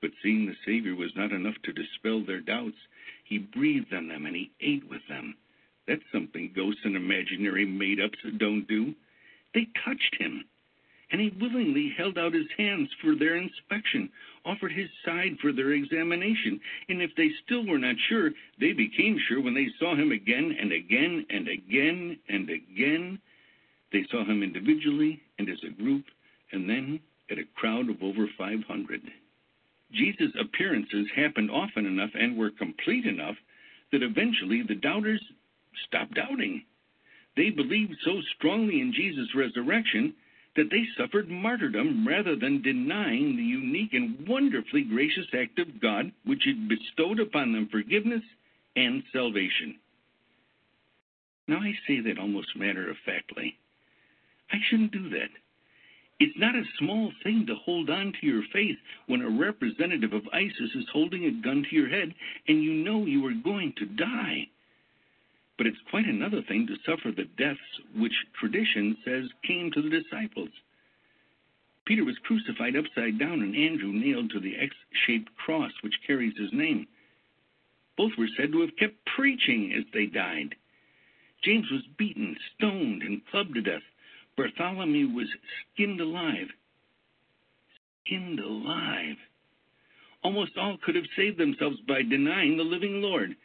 But 0.01 0.11
seeing 0.21 0.45
the 0.45 0.55
Savior 0.65 0.95
was 0.95 1.11
not 1.15 1.31
enough 1.31 1.55
to 1.63 1.73
dispel 1.73 2.23
their 2.23 2.41
doubts. 2.41 2.77
He 3.23 3.39
breathed 3.39 3.93
on 3.93 4.07
them 4.07 4.25
and 4.25 4.35
he 4.35 4.51
ate 4.61 4.87
with 4.89 5.01
them. 5.09 5.35
That's 5.87 6.03
something 6.11 6.51
ghosts 6.55 6.81
and 6.83 6.95
imaginary 6.95 7.65
made 7.65 7.99
ups 7.99 8.19
don't 8.37 8.67
do. 8.67 8.93
They 9.53 9.67
touched 9.85 10.15
him, 10.19 10.43
and 11.15 11.21
he 11.21 11.39
willingly 11.39 11.93
held 11.97 12.17
out 12.17 12.33
his 12.33 12.47
hands 12.57 12.89
for 13.01 13.15
their 13.15 13.37
inspection, 13.37 14.09
offered 14.43 14.73
his 14.73 14.89
side 15.05 15.37
for 15.41 15.53
their 15.53 15.71
examination, 15.71 16.59
and 16.89 17.01
if 17.01 17.09
they 17.15 17.29
still 17.45 17.65
were 17.65 17.77
not 17.77 17.95
sure, 18.09 18.31
they 18.59 18.73
became 18.73 19.17
sure 19.25 19.41
when 19.41 19.53
they 19.53 19.69
saw 19.79 19.95
him 19.95 20.11
again 20.11 20.53
and 20.59 20.73
again 20.73 21.25
and 21.29 21.47
again 21.47 22.19
and 22.27 22.49
again. 22.49 23.17
They 23.93 24.05
saw 24.11 24.25
him 24.25 24.43
individually 24.43 25.21
and 25.39 25.47
as 25.47 25.59
a 25.63 25.81
group, 25.81 26.03
and 26.51 26.69
then 26.69 26.99
at 27.31 27.39
a 27.39 27.45
crowd 27.55 27.89
of 27.89 28.03
over 28.03 28.27
500. 28.37 29.01
Jesus' 29.93 30.35
appearances 30.37 31.07
happened 31.15 31.49
often 31.49 31.85
enough 31.85 32.11
and 32.13 32.35
were 32.35 32.51
complete 32.51 33.05
enough 33.05 33.37
that 33.93 34.03
eventually 34.03 34.63
the 34.67 34.75
doubters 34.75 35.23
stopped 35.87 36.15
doubting. 36.15 36.65
They 37.37 37.51
believed 37.51 37.95
so 38.03 38.19
strongly 38.35 38.81
in 38.81 38.91
Jesus' 38.91 39.33
resurrection 39.33 40.13
that 40.55 40.69
they 40.71 40.83
suffered 40.97 41.29
martyrdom 41.29 42.07
rather 42.07 42.35
than 42.35 42.61
denying 42.61 43.35
the 43.35 43.43
unique 43.43 43.93
and 43.93 44.27
wonderfully 44.27 44.83
gracious 44.83 45.27
act 45.33 45.59
of 45.59 45.81
God 45.81 46.11
which 46.25 46.43
had 46.45 46.69
bestowed 46.69 47.19
upon 47.19 47.51
them 47.51 47.67
forgiveness 47.71 48.23
and 48.75 49.03
salvation. 49.11 49.75
Now, 51.47 51.57
I 51.57 51.73
say 51.87 51.99
that 52.01 52.19
almost 52.19 52.55
matter 52.55 52.89
of 52.89 52.97
factly. 53.05 53.57
I 54.51 54.57
shouldn't 54.69 54.91
do 54.91 55.09
that. 55.09 55.29
It's 56.19 56.37
not 56.37 56.55
a 56.55 56.63
small 56.79 57.11
thing 57.23 57.45
to 57.47 57.55
hold 57.55 57.89
on 57.89 58.13
to 58.13 58.27
your 58.27 58.43
faith 58.53 58.77
when 59.07 59.21
a 59.21 59.29
representative 59.29 60.13
of 60.13 60.27
ISIS 60.31 60.71
is 60.75 60.85
holding 60.93 61.25
a 61.25 61.43
gun 61.43 61.65
to 61.69 61.75
your 61.75 61.89
head 61.89 62.13
and 62.47 62.63
you 62.63 62.73
know 62.73 63.05
you 63.05 63.25
are 63.25 63.33
going 63.43 63.73
to 63.77 63.85
die. 63.85 64.47
But 65.57 65.67
it's 65.67 65.77
quite 65.89 66.05
another 66.05 66.41
thing 66.41 66.67
to 66.67 66.75
suffer 66.85 67.11
the 67.11 67.29
deaths 67.37 67.59
which 67.95 68.13
tradition 68.39 68.97
says 69.05 69.29
came 69.43 69.71
to 69.71 69.81
the 69.81 69.89
disciples. 69.89 70.49
Peter 71.85 72.03
was 72.03 72.17
crucified 72.23 72.75
upside 72.75 73.19
down 73.19 73.41
and 73.41 73.55
Andrew 73.55 73.93
nailed 73.93 74.31
to 74.31 74.39
the 74.39 74.55
X 74.57 74.75
shaped 75.05 75.35
cross 75.37 75.71
which 75.81 76.01
carries 76.05 76.37
his 76.37 76.51
name. 76.51 76.87
Both 77.95 78.17
were 78.17 78.27
said 78.35 78.51
to 78.51 78.61
have 78.61 78.75
kept 78.75 79.05
preaching 79.05 79.71
as 79.73 79.85
they 79.93 80.07
died. 80.07 80.55
James 81.43 81.69
was 81.71 81.83
beaten, 81.97 82.35
stoned, 82.55 83.03
and 83.03 83.25
clubbed 83.27 83.53
to 83.53 83.61
death. 83.61 83.83
Bartholomew 84.35 85.09
was 85.09 85.27
skinned 85.73 86.01
alive. 86.01 86.47
Skinned 88.03 88.39
alive. 88.39 89.17
Almost 90.23 90.57
all 90.57 90.77
could 90.83 90.95
have 90.95 91.05
saved 91.15 91.37
themselves 91.37 91.77
by 91.87 92.01
denying 92.01 92.57
the 92.57 92.63
living 92.63 93.01
Lord. 93.01 93.35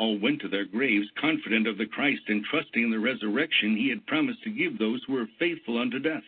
All 0.00 0.18
went 0.18 0.40
to 0.40 0.48
their 0.48 0.64
graves 0.64 1.08
confident 1.20 1.66
of 1.66 1.76
the 1.76 1.84
Christ 1.84 2.22
and 2.28 2.42
trusting 2.42 2.84
in 2.84 2.90
the 2.90 2.98
resurrection 2.98 3.76
he 3.76 3.90
had 3.90 4.06
promised 4.06 4.42
to 4.44 4.50
give 4.50 4.78
those 4.78 5.04
who 5.06 5.12
were 5.12 5.28
faithful 5.38 5.76
unto 5.76 5.98
death. 5.98 6.22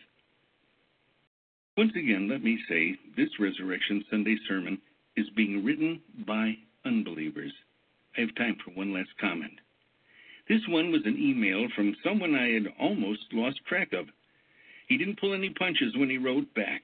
Once 1.75 1.91
again, 1.95 2.29
let 2.29 2.43
me 2.43 2.59
say 2.69 2.95
this 3.17 3.39
Resurrection 3.39 4.05
Sunday 4.11 4.37
sermon 4.47 4.79
is 5.17 5.27
being 5.35 5.65
written 5.65 5.99
by 6.27 6.55
unbelievers. 6.85 7.51
I 8.15 8.21
have 8.21 8.35
time 8.35 8.57
for 8.63 8.69
one 8.75 8.93
last 8.93 9.09
comment. 9.19 9.59
This 10.47 10.61
one 10.67 10.91
was 10.91 11.01
an 11.05 11.17
email 11.17 11.67
from 11.75 11.95
someone 12.03 12.35
I 12.35 12.49
had 12.49 12.67
almost 12.79 13.25
lost 13.31 13.59
track 13.65 13.91
of. 13.91 14.05
He 14.87 14.99
didn't 14.99 15.19
pull 15.19 15.33
any 15.33 15.49
punches 15.49 15.97
when 15.97 16.11
he 16.11 16.19
wrote 16.19 16.53
back. 16.53 16.83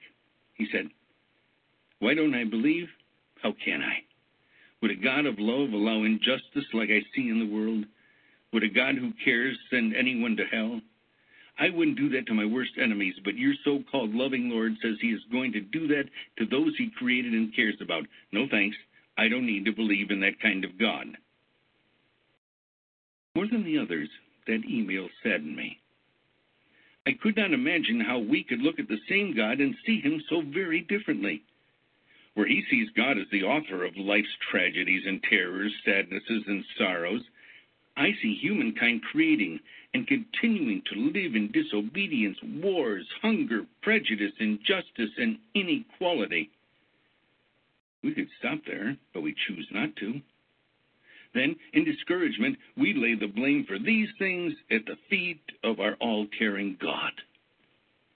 He 0.54 0.66
said, 0.72 0.88
Why 2.00 2.14
don't 2.14 2.34
I 2.34 2.42
believe? 2.42 2.88
How 3.40 3.54
can 3.64 3.80
I? 3.80 4.09
Would 4.82 4.90
a 4.90 4.96
God 4.96 5.26
of 5.26 5.38
love 5.38 5.72
allow 5.72 6.04
injustice 6.04 6.64
like 6.72 6.88
I 6.90 7.02
see 7.14 7.28
in 7.28 7.38
the 7.38 7.54
world? 7.54 7.84
Would 8.52 8.64
a 8.64 8.68
God 8.68 8.96
who 8.96 9.12
cares 9.24 9.58
send 9.70 9.94
anyone 9.94 10.36
to 10.36 10.44
hell? 10.44 10.80
I 11.58 11.68
wouldn't 11.68 11.98
do 11.98 12.08
that 12.10 12.26
to 12.26 12.34
my 12.34 12.46
worst 12.46 12.72
enemies, 12.80 13.14
but 13.22 13.36
your 13.36 13.52
so 13.64 13.82
called 13.90 14.14
loving 14.14 14.48
Lord 14.48 14.72
says 14.80 14.96
he 15.00 15.08
is 15.08 15.20
going 15.30 15.52
to 15.52 15.60
do 15.60 15.86
that 15.88 16.04
to 16.38 16.46
those 16.46 16.74
he 16.78 16.90
created 16.96 17.34
and 17.34 17.54
cares 17.54 17.76
about. 17.80 18.06
No 18.32 18.46
thanks. 18.50 18.76
I 19.18 19.28
don't 19.28 19.46
need 19.46 19.66
to 19.66 19.72
believe 19.72 20.10
in 20.10 20.20
that 20.20 20.40
kind 20.40 20.64
of 20.64 20.78
God. 20.78 21.06
More 23.36 23.46
than 23.46 23.64
the 23.64 23.78
others, 23.78 24.08
that 24.46 24.64
email 24.68 25.08
saddened 25.22 25.54
me. 25.54 25.78
I 27.06 27.12
could 27.22 27.36
not 27.36 27.52
imagine 27.52 28.00
how 28.00 28.18
we 28.18 28.42
could 28.42 28.60
look 28.60 28.78
at 28.78 28.88
the 28.88 29.00
same 29.08 29.36
God 29.36 29.60
and 29.60 29.74
see 29.84 30.00
him 30.00 30.22
so 30.28 30.42
very 30.42 30.80
differently. 30.80 31.42
Where 32.34 32.46
he 32.46 32.64
sees 32.70 32.88
God 32.96 33.18
as 33.18 33.26
the 33.30 33.42
author 33.42 33.84
of 33.84 33.96
life's 33.96 34.28
tragedies 34.50 35.02
and 35.06 35.22
terrors, 35.22 35.72
sadnesses 35.84 36.44
and 36.46 36.64
sorrows, 36.78 37.22
I 37.96 38.12
see 38.22 38.34
humankind 38.40 39.02
creating 39.10 39.60
and 39.92 40.06
continuing 40.06 40.82
to 40.86 41.00
live 41.00 41.34
in 41.34 41.50
disobedience, 41.52 42.38
wars, 42.62 43.06
hunger, 43.20 43.66
prejudice, 43.82 44.32
injustice, 44.38 45.10
and 45.18 45.38
inequality. 45.54 46.50
We 48.02 48.14
could 48.14 48.28
stop 48.38 48.60
there, 48.66 48.96
but 49.12 49.22
we 49.22 49.34
choose 49.46 49.66
not 49.70 49.94
to. 49.96 50.20
Then, 51.34 51.56
in 51.74 51.84
discouragement, 51.84 52.56
we 52.76 52.94
lay 52.94 53.14
the 53.14 53.32
blame 53.32 53.64
for 53.66 53.78
these 53.78 54.08
things 54.18 54.54
at 54.70 54.86
the 54.86 54.96
feet 55.08 55.42
of 55.62 55.78
our 55.80 55.94
all 56.00 56.26
caring 56.38 56.76
God. 56.80 57.12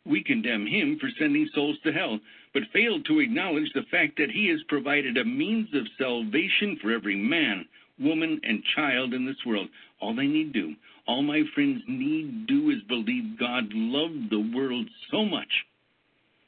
We 0.06 0.22
condemn 0.22 0.66
him 0.66 0.98
for 0.98 1.08
sending 1.18 1.48
souls 1.54 1.76
to 1.84 1.92
hell, 1.92 2.18
but 2.54 2.62
fail 2.72 3.02
to 3.02 3.18
acknowledge 3.18 3.70
the 3.74 3.82
fact 3.90 4.16
that 4.16 4.30
he 4.30 4.48
has 4.48 4.62
provided 4.68 5.18
a 5.18 5.24
means 5.24 5.68
of 5.74 5.86
salvation 5.98 6.78
for 6.80 6.92
every 6.92 7.16
man, 7.16 7.66
woman, 7.98 8.40
and 8.44 8.62
child 8.76 9.12
in 9.12 9.26
this 9.26 9.44
world. 9.44 9.68
All 10.00 10.14
they 10.14 10.26
need 10.26 10.52
do, 10.52 10.74
all 11.06 11.22
my 11.22 11.42
friends 11.54 11.82
need 11.86 12.46
do 12.46 12.70
is 12.70 12.80
believe 12.88 13.38
God 13.38 13.64
loved 13.72 14.30
the 14.30 14.56
world 14.56 14.88
so 15.10 15.24
much. 15.24 15.66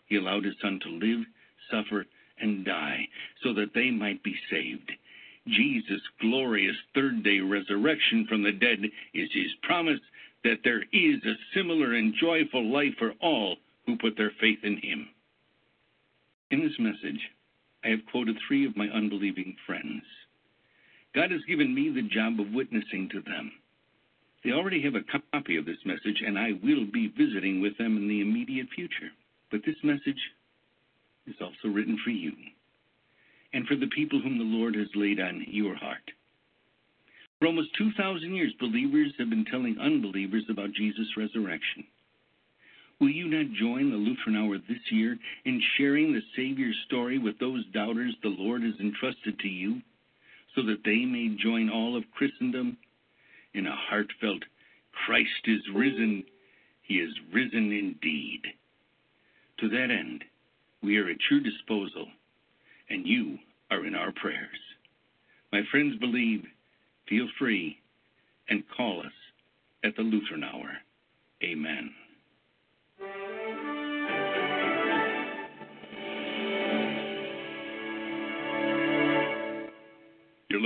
He 0.07 0.17
allowed 0.17 0.45
his 0.45 0.55
son 0.63 0.81
to 0.85 0.89
live, 0.89 1.27
suffer, 1.71 2.07
and 2.41 2.65
die 2.65 3.09
so 3.43 3.53
that 3.55 3.75
they 3.75 3.91
might 3.91 4.23
be 4.23 4.35
saved. 4.51 4.93
Jesus' 5.49 6.01
glorious 6.21 6.77
third 6.95 7.23
day 7.23 7.41
resurrection 7.41 8.27
from 8.29 8.43
the 8.43 8.53
dead 8.53 8.79
is 9.15 9.29
his 9.33 9.53
promise 9.63 10.01
that 10.45 10.61
there 10.65 10.83
is 10.93 11.25
a 11.25 11.35
similar 11.55 11.95
and 11.95 12.15
joyful 12.21 12.65
life 12.73 12.95
for 12.99 13.13
all 13.21 13.57
who 13.85 13.97
put 13.97 14.17
their 14.17 14.33
faith 14.41 14.59
in 14.63 14.77
him. 14.79 15.09
In 16.51 16.61
this 16.61 16.79
message, 16.79 17.21
I 17.85 17.89
have 17.89 18.07
quoted 18.11 18.37
three 18.47 18.67
of 18.67 18.77
my 18.77 18.87
unbelieving 18.89 19.57
friends. 19.67 20.03
God 21.15 21.31
has 21.33 21.41
given 21.49 21.75
me 21.75 21.91
the 21.91 22.03
job 22.03 22.39
of 22.39 22.53
witnessing 22.53 23.09
to 23.11 23.21
them. 23.21 23.51
They 24.45 24.53
already 24.53 24.81
have 24.83 24.95
a 24.95 25.21
copy 25.35 25.57
of 25.57 25.67
this 25.67 25.85
message, 25.85 26.23
and 26.25 26.39
I 26.39 26.53
will 26.63 26.85
be 26.85 27.09
visiting 27.09 27.61
with 27.61 27.77
them 27.79 27.97
in 27.97 28.07
the 28.07 28.21
immediate 28.21 28.69
future. 28.75 29.11
But 29.51 29.63
this 29.67 29.77
message 29.83 30.21
is 31.27 31.35
also 31.41 31.69
written 31.75 31.99
for 32.05 32.11
you 32.11 32.33
and 33.53 33.67
for 33.67 33.75
the 33.75 33.89
people 33.89 34.21
whom 34.21 34.39
the 34.39 34.45
Lord 34.45 34.77
has 34.77 34.89
laid 34.95 35.19
on 35.19 35.45
your 35.49 35.75
heart. 35.75 36.13
For 37.39 37.47
almost 37.47 37.75
2,000 37.77 38.35
years, 38.35 38.53
believers 38.61 39.13
have 39.19 39.31
been 39.31 39.45
telling 39.45 39.79
unbelievers 39.81 40.45
about 40.49 40.73
Jesus' 40.73 41.17
resurrection. 41.17 41.85
Will 43.01 43.11
you 43.11 43.29
not 43.29 43.53
join 43.53 43.91
the 43.91 43.97
Lutheran 43.97 44.37
Hour 44.37 44.57
this 44.59 44.91
year 44.91 45.19
in 45.45 45.63
sharing 45.77 46.13
the 46.13 46.23
Savior's 46.35 46.77
story 46.87 47.19
with 47.19 47.39
those 47.39 47.65
doubters 47.75 48.15
the 48.23 48.29
Lord 48.29 48.63
has 48.63 48.75
entrusted 48.81 49.39
to 49.39 49.49
you, 49.49 49.83
so 50.55 50.63
that 50.63 50.83
they 50.85 51.05
may 51.05 51.37
join 51.37 51.69
all 51.69 51.97
of 51.97 52.11
Christendom 52.17 52.79
in 53.53 53.67
a 53.67 53.77
heartfelt, 53.77 54.43
Christ 55.05 55.29
is 55.47 55.61
risen, 55.75 56.25
he 56.83 56.95
is 56.95 57.13
risen 57.33 57.73
indeed. 57.73 58.43
To 59.61 59.69
that 59.69 59.91
end, 59.91 60.25
we 60.83 60.97
are 60.99 61.09
at 61.09 61.17
your 61.31 61.41
disposal, 61.41 62.07
and 62.89 63.07
you 63.07 63.39
are 63.71 63.85
in 63.85 63.95
our 63.95 64.13
prayers. 64.13 64.59
My 65.53 65.63
friends 65.71 65.99
believe 65.99 66.45
feel 67.09 67.29
free 67.39 67.79
and 68.49 68.65
call 68.77 69.01
us 69.01 69.13
at 69.85 69.97
the 69.97 70.03
Lutheran 70.03 70.45
Hour. 70.45 70.71
Amen. 71.43 71.91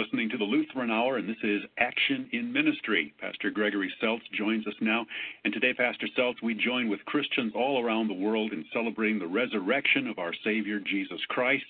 Listening 0.00 0.30
to 0.30 0.38
the 0.38 0.44
Lutheran 0.44 0.90
Hour, 0.90 1.18
and 1.18 1.28
this 1.28 1.36
is 1.42 1.60
Action 1.76 2.26
in 2.32 2.50
Ministry. 2.50 3.12
Pastor 3.20 3.50
Gregory 3.50 3.92
Seltz 4.02 4.22
joins 4.32 4.66
us 4.66 4.74
now. 4.80 5.04
And 5.44 5.52
today, 5.52 5.74
Pastor 5.74 6.06
Seltz, 6.18 6.40
we 6.42 6.54
join 6.54 6.88
with 6.88 7.04
Christians 7.04 7.52
all 7.54 7.84
around 7.84 8.08
the 8.08 8.14
world 8.14 8.54
in 8.54 8.64
celebrating 8.72 9.18
the 9.18 9.26
resurrection 9.26 10.06
of 10.06 10.18
our 10.18 10.32
Savior, 10.42 10.80
Jesus 10.80 11.20
Christ. 11.28 11.66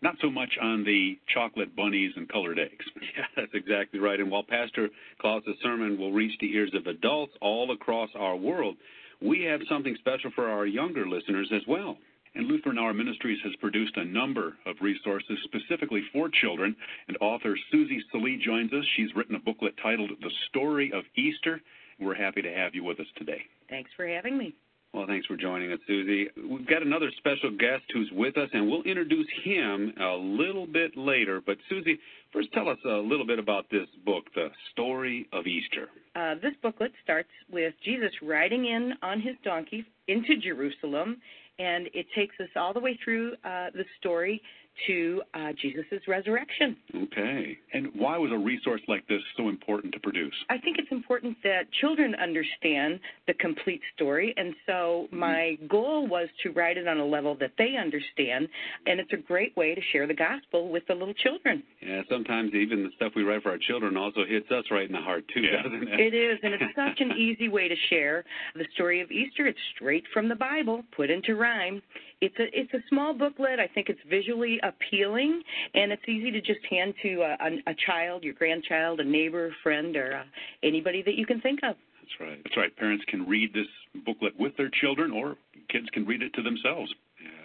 Not 0.00 0.14
so 0.20 0.30
much 0.30 0.56
on 0.62 0.84
the 0.84 1.18
chocolate 1.34 1.74
bunnies 1.74 2.12
and 2.14 2.28
colored 2.28 2.60
eggs. 2.60 2.84
Yeah, 3.16 3.24
that's 3.34 3.52
exactly 3.52 3.98
right. 3.98 4.20
And 4.20 4.30
while 4.30 4.44
Pastor 4.44 4.88
Klaus's 5.20 5.56
sermon 5.60 5.98
will 5.98 6.12
reach 6.12 6.38
the 6.40 6.52
ears 6.54 6.70
of 6.74 6.86
adults 6.86 7.32
all 7.40 7.72
across 7.72 8.10
our 8.14 8.36
world, 8.36 8.76
we 9.20 9.42
have 9.42 9.60
something 9.68 9.96
special 9.98 10.30
for 10.36 10.48
our 10.48 10.66
younger 10.66 11.08
listeners 11.08 11.50
as 11.52 11.62
well. 11.66 11.98
And 12.34 12.46
Lutheran 12.46 12.78
Hour 12.78 12.94
Ministries 12.94 13.38
has 13.44 13.54
produced 13.56 13.96
a 13.96 14.04
number 14.04 14.56
of 14.64 14.76
resources 14.80 15.38
specifically 15.44 16.02
for 16.12 16.28
children. 16.28 16.74
And 17.08 17.16
author 17.20 17.56
Susie 17.70 18.02
Salee 18.10 18.40
joins 18.42 18.72
us. 18.72 18.84
She's 18.96 19.14
written 19.14 19.34
a 19.34 19.38
booklet 19.38 19.74
titled 19.82 20.10
The 20.20 20.30
Story 20.48 20.92
of 20.92 21.04
Easter. 21.16 21.60
We're 22.00 22.14
happy 22.14 22.42
to 22.42 22.52
have 22.52 22.74
you 22.74 22.84
with 22.84 23.00
us 23.00 23.06
today. 23.16 23.42
Thanks 23.68 23.90
for 23.96 24.06
having 24.06 24.38
me. 24.38 24.54
Well, 24.94 25.06
thanks 25.06 25.26
for 25.26 25.38
joining 25.38 25.72
us, 25.72 25.78
Susie. 25.86 26.28
We've 26.36 26.66
got 26.66 26.82
another 26.82 27.10
special 27.16 27.50
guest 27.50 27.84
who's 27.94 28.10
with 28.12 28.36
us, 28.36 28.50
and 28.52 28.68
we'll 28.68 28.82
introduce 28.82 29.26
him 29.42 29.94
a 29.98 30.14
little 30.14 30.66
bit 30.66 30.94
later. 30.98 31.40
But, 31.40 31.56
Susie, 31.70 31.98
first 32.30 32.52
tell 32.52 32.68
us 32.68 32.76
a 32.84 32.96
little 32.96 33.26
bit 33.26 33.38
about 33.38 33.70
this 33.70 33.88
book, 34.04 34.24
The 34.34 34.48
Story 34.70 35.28
of 35.32 35.46
Easter. 35.46 35.88
Uh, 36.14 36.34
this 36.42 36.52
booklet 36.62 36.92
starts 37.02 37.30
with 37.50 37.72
Jesus 37.82 38.10
riding 38.20 38.66
in 38.66 38.92
on 39.02 39.18
his 39.18 39.34
donkey 39.42 39.86
into 40.08 40.36
Jerusalem, 40.36 41.22
and 41.62 41.88
it 41.94 42.06
takes 42.14 42.34
us 42.40 42.48
all 42.56 42.72
the 42.72 42.80
way 42.80 42.98
through 43.04 43.32
uh, 43.44 43.70
the 43.74 43.84
story 44.00 44.42
to 44.86 45.22
uh, 45.34 45.52
Jesus' 45.60 46.02
resurrection. 46.08 46.76
Okay. 46.94 47.58
And 47.72 47.88
why 47.94 48.18
was 48.18 48.30
a 48.32 48.38
resource 48.38 48.80
like 48.88 49.06
this 49.08 49.20
so 49.36 49.48
important 49.48 49.92
to 49.94 50.00
produce? 50.00 50.34
I 50.50 50.58
think 50.58 50.78
it's 50.78 50.90
important 50.90 51.36
that 51.44 51.70
children 51.80 52.14
understand 52.14 53.00
the 53.26 53.34
complete 53.34 53.80
story, 53.94 54.34
and 54.36 54.54
so 54.66 55.08
my 55.10 55.56
goal 55.68 56.06
was 56.06 56.28
to 56.42 56.50
write 56.50 56.76
it 56.76 56.88
on 56.88 56.98
a 56.98 57.04
level 57.04 57.36
that 57.40 57.52
they 57.58 57.76
understand, 57.76 58.48
and 58.86 59.00
it's 59.00 59.12
a 59.12 59.16
great 59.16 59.56
way 59.56 59.74
to 59.74 59.80
share 59.92 60.06
the 60.06 60.14
gospel 60.14 60.68
with 60.68 60.86
the 60.88 60.94
little 60.94 61.14
children. 61.14 61.62
Yeah, 61.80 62.02
sometimes 62.10 62.52
even 62.54 62.82
the 62.82 62.90
stuff 62.96 63.12
we 63.14 63.22
write 63.22 63.42
for 63.42 63.50
our 63.50 63.58
children 63.58 63.96
also 63.96 64.24
hits 64.26 64.50
us 64.50 64.64
right 64.70 64.86
in 64.86 64.92
the 64.92 65.00
heart, 65.00 65.24
too, 65.34 65.42
doesn't 65.42 65.88
it? 65.88 66.00
It 66.00 66.14
is, 66.14 66.38
and 66.42 66.54
it's 66.54 66.64
such 66.76 67.00
an 67.00 67.12
easy 67.16 67.48
way 67.48 67.68
to 67.68 67.76
share 67.90 68.24
the 68.54 68.64
story 68.74 69.00
of 69.00 69.10
Easter. 69.10 69.46
It's 69.46 69.58
straight 69.74 70.04
from 70.12 70.28
the 70.28 70.34
Bible, 70.34 70.82
put 70.96 71.10
into 71.10 71.36
rhyme. 71.36 71.82
It's 72.22 72.38
a 72.38 72.46
it's 72.58 72.72
a 72.72 72.78
small 72.88 73.12
booklet. 73.12 73.58
I 73.58 73.66
think 73.66 73.88
it's 73.88 74.00
visually 74.08 74.60
appealing, 74.62 75.42
and 75.74 75.90
it's 75.90 76.08
easy 76.08 76.30
to 76.30 76.40
just 76.40 76.60
hand 76.70 76.94
to 77.02 77.22
a, 77.22 77.36
a, 77.40 77.72
a 77.72 77.74
child, 77.84 78.22
your 78.22 78.34
grandchild, 78.34 79.00
a 79.00 79.04
neighbor, 79.04 79.52
friend, 79.64 79.96
or 79.96 80.18
uh, 80.18 80.22
anybody 80.62 81.02
that 81.02 81.16
you 81.16 81.26
can 81.26 81.40
think 81.40 81.58
of. 81.64 81.74
That's 82.00 82.20
right. 82.20 82.40
That's 82.44 82.56
right. 82.56 82.76
Parents 82.76 83.04
can 83.08 83.26
read 83.26 83.52
this 83.52 83.66
booklet 84.06 84.38
with 84.38 84.56
their 84.56 84.70
children, 84.80 85.10
or 85.10 85.36
kids 85.68 85.88
can 85.92 86.06
read 86.06 86.22
it 86.22 86.32
to 86.34 86.42
themselves. 86.42 86.94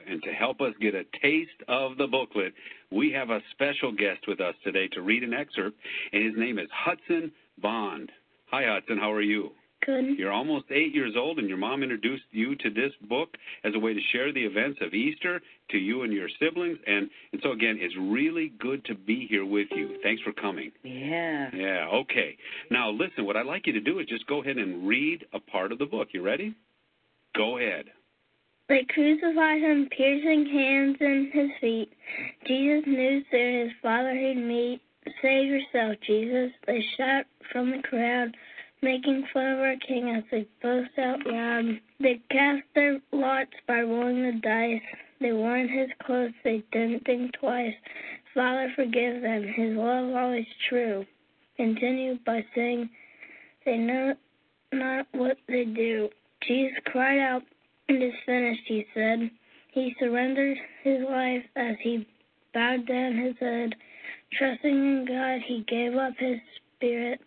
And 0.08 0.22
to 0.24 0.32
help 0.32 0.62
us 0.62 0.74
get 0.80 0.94
a 0.94 1.04
taste 1.22 1.62
of 1.68 1.98
the 1.98 2.08
booklet, 2.08 2.54
we 2.92 3.12
have 3.12 3.32
a 3.32 3.42
special 3.52 3.92
guest 3.92 4.28
with 4.28 4.40
us 4.40 4.54
today 4.64 4.88
to 4.90 5.02
read 5.02 5.24
an 5.24 5.34
excerpt, 5.34 5.76
and 6.14 6.24
his 6.24 6.34
name 6.38 6.60
is 6.60 6.68
Hudson 6.72 7.32
Bond. 7.62 8.12
Hi, 8.52 8.64
Hudson. 8.66 9.00
How 9.00 9.12
are 9.12 9.22
you? 9.22 9.52
Good. 9.86 10.18
You're 10.18 10.32
almost 10.32 10.66
eight 10.72 10.94
years 10.94 11.14
old, 11.16 11.40
and 11.40 11.48
your 11.48 11.58
mom 11.58 11.84
introduced 11.84 12.24
you 12.32 12.56
to 12.56 12.70
this 12.70 12.92
book 13.08 13.38
as 13.64 13.74
a 13.76 13.80
way 13.80 13.94
to 13.94 14.00
share 14.12 14.34
the 14.34 14.44
events 14.44 14.80
of 14.82 14.94
Easter 14.94 15.42
to 15.70 15.78
you 15.78 16.02
and 16.04 16.12
your 16.12 16.30
siblings. 16.40 16.78
And, 16.86 17.10
and 17.32 17.42
so, 17.44 17.52
again, 17.52 17.78
it's 17.80 17.96
really 18.00 18.54
good 18.60 18.84
to 18.86 18.96
be 18.96 19.28
here 19.30 19.46
with 19.46 19.68
you. 19.72 19.98
Thanks 20.04 20.22
for 20.24 20.34
coming. 20.34 20.72
Yeah. 20.84 21.50
Yeah, 21.54 21.88
okay. 21.94 22.38
Now, 22.72 22.90
listen, 22.90 23.26
what 23.26 23.38
I'd 23.38 23.46
like 23.46 23.68
you 23.68 23.74
to 23.74 23.80
do 23.80 24.00
is 24.00 24.08
just 24.08 24.28
go 24.28 24.42
ahead 24.42 24.58
and 24.58 24.88
read 24.88 25.26
a 25.34 25.40
part 25.40 25.72
of 25.72 25.80
the 25.80 25.86
book. 25.86 26.10
You 26.12 26.22
ready? 26.22 26.56
Go 27.36 27.58
ahead. 27.58 27.86
They 28.70 28.86
crucified 28.90 29.62
him, 29.62 29.88
piercing 29.96 30.46
hands 30.48 30.98
and 31.00 31.32
his 31.32 31.50
feet. 31.62 31.94
Jesus 32.46 32.84
knew 32.86 33.24
soon 33.32 33.62
his 33.62 33.72
father 33.82 34.14
he'd 34.14 34.36
meet. 34.36 34.82
Save 35.22 35.48
yourself, 35.48 35.96
Jesus. 36.06 36.52
They 36.66 36.84
shout 36.98 37.26
from 37.54 37.72
the 37.72 37.82
crowd, 37.82 38.36
making 38.82 39.26
fun 39.34 39.46
of 39.54 39.60
our 39.60 39.76
king 39.88 40.10
as 40.16 40.24
they 40.32 40.48
boast 40.62 40.98
out 40.98 41.26
loud. 41.26 41.80
They 42.00 42.22
cast 42.30 42.64
their 42.76 43.00
lots 43.12 43.52
by 43.68 43.82
rolling 43.82 44.24
the 44.24 44.40
dice. 44.42 44.82
They 45.20 45.32
worn 45.32 45.68
his 45.68 45.90
clothes, 46.04 46.34
they 46.44 46.64
didn't 46.72 47.06
think 47.06 47.34
twice. 47.34 47.74
Father, 48.34 48.72
forgive 48.76 49.22
them, 49.24 49.44
his 49.44 49.76
love 49.76 50.16
always 50.16 50.46
true. 50.70 51.06
Continued 51.56 52.24
by 52.24 52.46
saying, 52.54 52.90
They 53.66 53.78
know 53.78 54.14
not 54.72 55.08
what 55.12 55.38
they 55.48 55.66
do. 55.66 56.10
Jesus 56.48 56.78
cried 56.86 57.20
out, 57.20 57.42
It 57.88 58.02
is 58.02 58.14
finished, 58.26 58.62
he 58.68 58.86
said. 58.94 59.32
He 59.72 59.96
surrendered 60.00 60.58
his 60.84 61.04
life 61.04 61.44
as 61.56 61.76
he 61.82 62.08
bowed 62.54 62.88
down 62.88 63.18
his 63.18 63.36
head. 63.40 63.76
Trusting 64.34 64.70
in 64.70 65.06
God, 65.08 65.42
he 65.46 65.64
gave 65.68 65.96
up 65.96 66.14
his 66.18 66.38
spirit. 66.76 67.22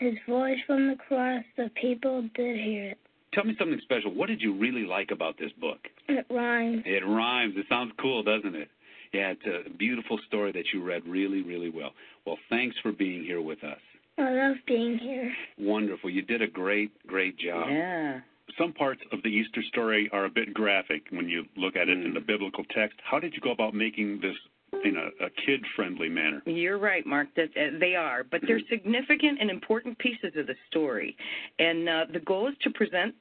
His 0.00 0.14
voice 0.26 0.56
from 0.66 0.88
the 0.88 0.96
cross, 0.96 1.44
the 1.58 1.70
people 1.80 2.22
did 2.34 2.56
hear 2.56 2.90
it. 2.92 2.98
Tell 3.34 3.44
me 3.44 3.54
something 3.58 3.78
special. 3.82 4.12
What 4.12 4.28
did 4.28 4.40
you 4.40 4.58
really 4.58 4.84
like 4.84 5.10
about 5.12 5.38
this 5.38 5.52
book? 5.60 5.78
It 6.08 6.26
rhymes. 6.30 6.82
It 6.86 7.06
rhymes. 7.06 7.54
It 7.56 7.66
sounds 7.68 7.92
cool, 8.00 8.22
doesn't 8.22 8.56
it? 8.56 8.68
Yeah, 9.12 9.32
it's 9.32 9.66
a 9.66 9.70
beautiful 9.76 10.18
story 10.26 10.52
that 10.52 10.64
you 10.72 10.82
read 10.82 11.06
really, 11.06 11.42
really 11.42 11.68
well. 11.68 11.90
Well, 12.26 12.38
thanks 12.48 12.76
for 12.82 12.92
being 12.92 13.24
here 13.24 13.42
with 13.42 13.62
us. 13.62 13.78
I 14.16 14.30
love 14.30 14.56
being 14.66 14.98
here. 14.98 15.32
Wonderful. 15.58 16.08
You 16.08 16.22
did 16.22 16.40
a 16.40 16.46
great, 16.46 16.90
great 17.06 17.38
job. 17.38 17.66
Yeah. 17.68 18.20
Some 18.58 18.72
parts 18.72 19.02
of 19.12 19.22
the 19.22 19.28
Easter 19.28 19.62
story 19.68 20.08
are 20.12 20.24
a 20.24 20.30
bit 20.30 20.54
graphic 20.54 21.02
when 21.10 21.28
you 21.28 21.44
look 21.56 21.76
at 21.76 21.88
it 21.88 21.98
in 21.98 22.08
hmm. 22.08 22.14
the 22.14 22.20
biblical 22.20 22.64
text. 22.74 22.98
How 23.04 23.18
did 23.20 23.34
you 23.34 23.40
go 23.40 23.50
about 23.50 23.74
making 23.74 24.20
this 24.22 24.36
in 24.84 24.96
a, 24.96 25.24
a 25.24 25.30
kid-friendly 25.44 26.08
manner? 26.08 26.42
You're 26.46 26.78
right, 26.78 27.04
Mark. 27.06 27.28
That 27.36 27.50
uh, 27.56 27.78
they 27.78 27.94
are, 27.94 28.24
but 28.24 28.40
they're 28.46 28.60
significant 28.70 29.38
and 29.40 29.50
important 29.50 29.98
pieces 29.98 30.32
of 30.36 30.46
the 30.46 30.54
story, 30.68 31.16
and 31.58 31.88
uh, 31.88 32.04
the 32.12 32.20
goal 32.20 32.48
is 32.48 32.54
to 32.62 32.70
present 32.70 33.14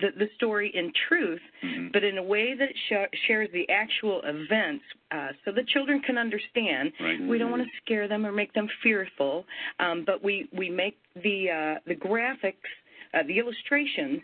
the, 0.00 0.08
the 0.16 0.28
story 0.36 0.70
in 0.74 0.92
truth, 1.08 1.40
but 1.92 2.04
in 2.04 2.18
a 2.18 2.22
way 2.22 2.54
that 2.54 2.68
sh- 2.88 3.18
shares 3.26 3.48
the 3.52 3.68
actual 3.68 4.20
events, 4.24 4.84
uh, 5.10 5.28
so 5.44 5.52
the 5.52 5.64
children 5.72 6.00
can 6.00 6.18
understand. 6.18 6.92
Right. 7.00 7.20
We 7.26 7.38
don't 7.38 7.50
want 7.50 7.62
to 7.62 7.68
scare 7.84 8.08
them 8.08 8.24
or 8.24 8.32
make 8.32 8.52
them 8.54 8.68
fearful, 8.82 9.44
um, 9.80 10.04
but 10.06 10.22
we 10.22 10.48
we 10.56 10.70
make 10.70 10.98
the 11.16 11.50
uh, 11.50 11.80
the 11.86 11.96
graphics, 11.96 12.54
uh, 13.14 13.22
the 13.26 13.38
illustrations. 13.38 14.20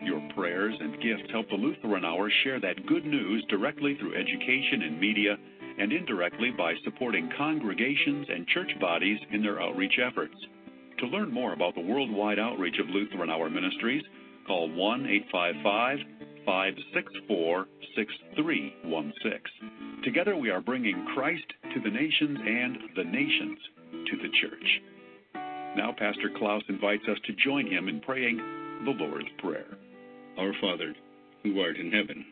Your 0.00 0.26
prayers 0.34 0.74
and 0.80 0.94
gifts 1.02 1.30
help 1.30 1.50
the 1.50 1.56
Lutheran 1.56 2.02
Hour 2.02 2.30
share 2.42 2.58
that 2.60 2.86
good 2.86 3.04
news 3.04 3.44
directly 3.50 3.94
through 3.96 4.16
education 4.16 4.80
and 4.80 4.98
media 4.98 5.36
and 5.78 5.92
indirectly 5.92 6.50
by 6.56 6.72
supporting 6.82 7.28
congregations 7.36 8.26
and 8.30 8.46
church 8.46 8.70
bodies 8.80 9.18
in 9.30 9.42
their 9.42 9.60
outreach 9.60 9.98
efforts. 10.02 10.34
To 11.00 11.06
learn 11.08 11.30
more 11.30 11.52
about 11.52 11.74
the 11.74 11.82
worldwide 11.82 12.38
outreach 12.38 12.78
of 12.78 12.88
Lutheran 12.88 13.28
Hour 13.28 13.50
Ministries, 13.50 14.04
call 14.46 14.70
1 14.70 15.04
855 15.04 15.96
564 16.46 17.66
6316. 17.96 20.02
Together 20.04 20.38
we 20.38 20.48
are 20.48 20.62
bringing 20.62 21.04
Christ 21.14 21.44
to 21.74 21.82
the 21.82 21.90
nations 21.90 22.38
and 22.46 22.78
the 22.96 23.04
nations 23.04 23.58
to 23.92 24.16
the 24.16 24.28
church. 24.40 24.82
Now, 25.76 25.92
Pastor 25.96 26.30
Klaus 26.36 26.62
invites 26.68 27.04
us 27.08 27.18
to 27.26 27.32
join 27.32 27.66
him 27.66 27.88
in 27.88 28.00
praying 28.00 28.38
the 28.84 28.90
Lord's 28.90 29.28
Prayer. 29.38 29.66
Our 30.38 30.52
Father, 30.60 30.94
who 31.42 31.60
art 31.60 31.76
in 31.76 31.92
heaven, 31.92 32.24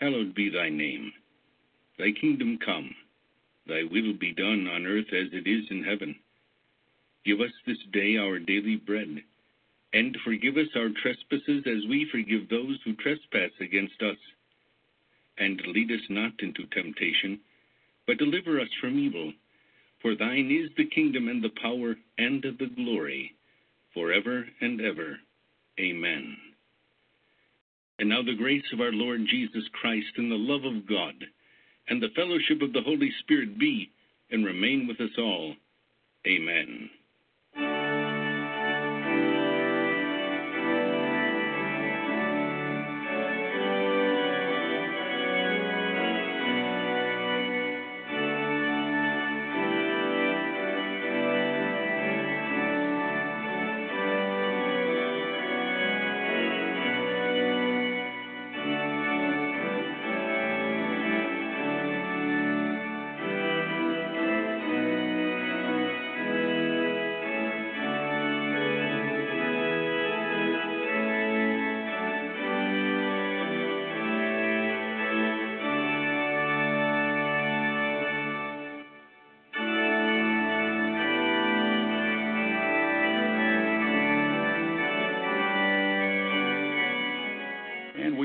hallowed 0.00 0.34
be 0.34 0.50
thy 0.50 0.68
name. 0.68 1.12
Thy 1.98 2.12
kingdom 2.12 2.58
come, 2.64 2.94
thy 3.66 3.82
will 3.90 4.12
be 4.14 4.32
done 4.32 4.68
on 4.68 4.86
earth 4.86 5.12
as 5.12 5.28
it 5.32 5.48
is 5.48 5.64
in 5.70 5.84
heaven. 5.84 6.16
Give 7.24 7.40
us 7.40 7.52
this 7.66 7.78
day 7.92 8.16
our 8.16 8.38
daily 8.38 8.76
bread, 8.76 9.18
and 9.92 10.16
forgive 10.24 10.56
us 10.56 10.68
our 10.76 10.90
trespasses 11.02 11.64
as 11.66 11.88
we 11.88 12.08
forgive 12.10 12.48
those 12.48 12.78
who 12.84 12.94
trespass 12.94 13.50
against 13.60 14.00
us. 14.02 14.16
And 15.38 15.60
lead 15.66 15.90
us 15.90 16.06
not 16.08 16.32
into 16.40 16.66
temptation, 16.66 17.40
but 18.06 18.18
deliver 18.18 18.60
us 18.60 18.68
from 18.80 18.98
evil. 18.98 19.32
For 20.02 20.14
thine 20.14 20.50
is 20.50 20.70
the 20.76 20.86
kingdom 20.86 21.28
and 21.28 21.42
the 21.42 21.52
power 21.60 21.96
and 22.18 22.42
the 22.42 22.66
glory, 22.76 23.34
forever 23.94 24.44
and 24.60 24.80
ever. 24.80 25.18
Amen. 25.80 26.36
And 27.98 28.08
now 28.08 28.22
the 28.22 28.36
grace 28.36 28.64
of 28.72 28.80
our 28.80 28.92
Lord 28.92 29.22
Jesus 29.28 29.64
Christ 29.80 30.12
and 30.16 30.30
the 30.30 30.36
love 30.36 30.64
of 30.64 30.88
God 30.88 31.14
and 31.88 32.02
the 32.02 32.14
fellowship 32.14 32.62
of 32.62 32.72
the 32.72 32.82
Holy 32.82 33.10
Spirit 33.20 33.58
be 33.58 33.90
and 34.30 34.44
remain 34.44 34.86
with 34.86 35.00
us 35.00 35.16
all. 35.18 35.54
Amen. 36.26 36.90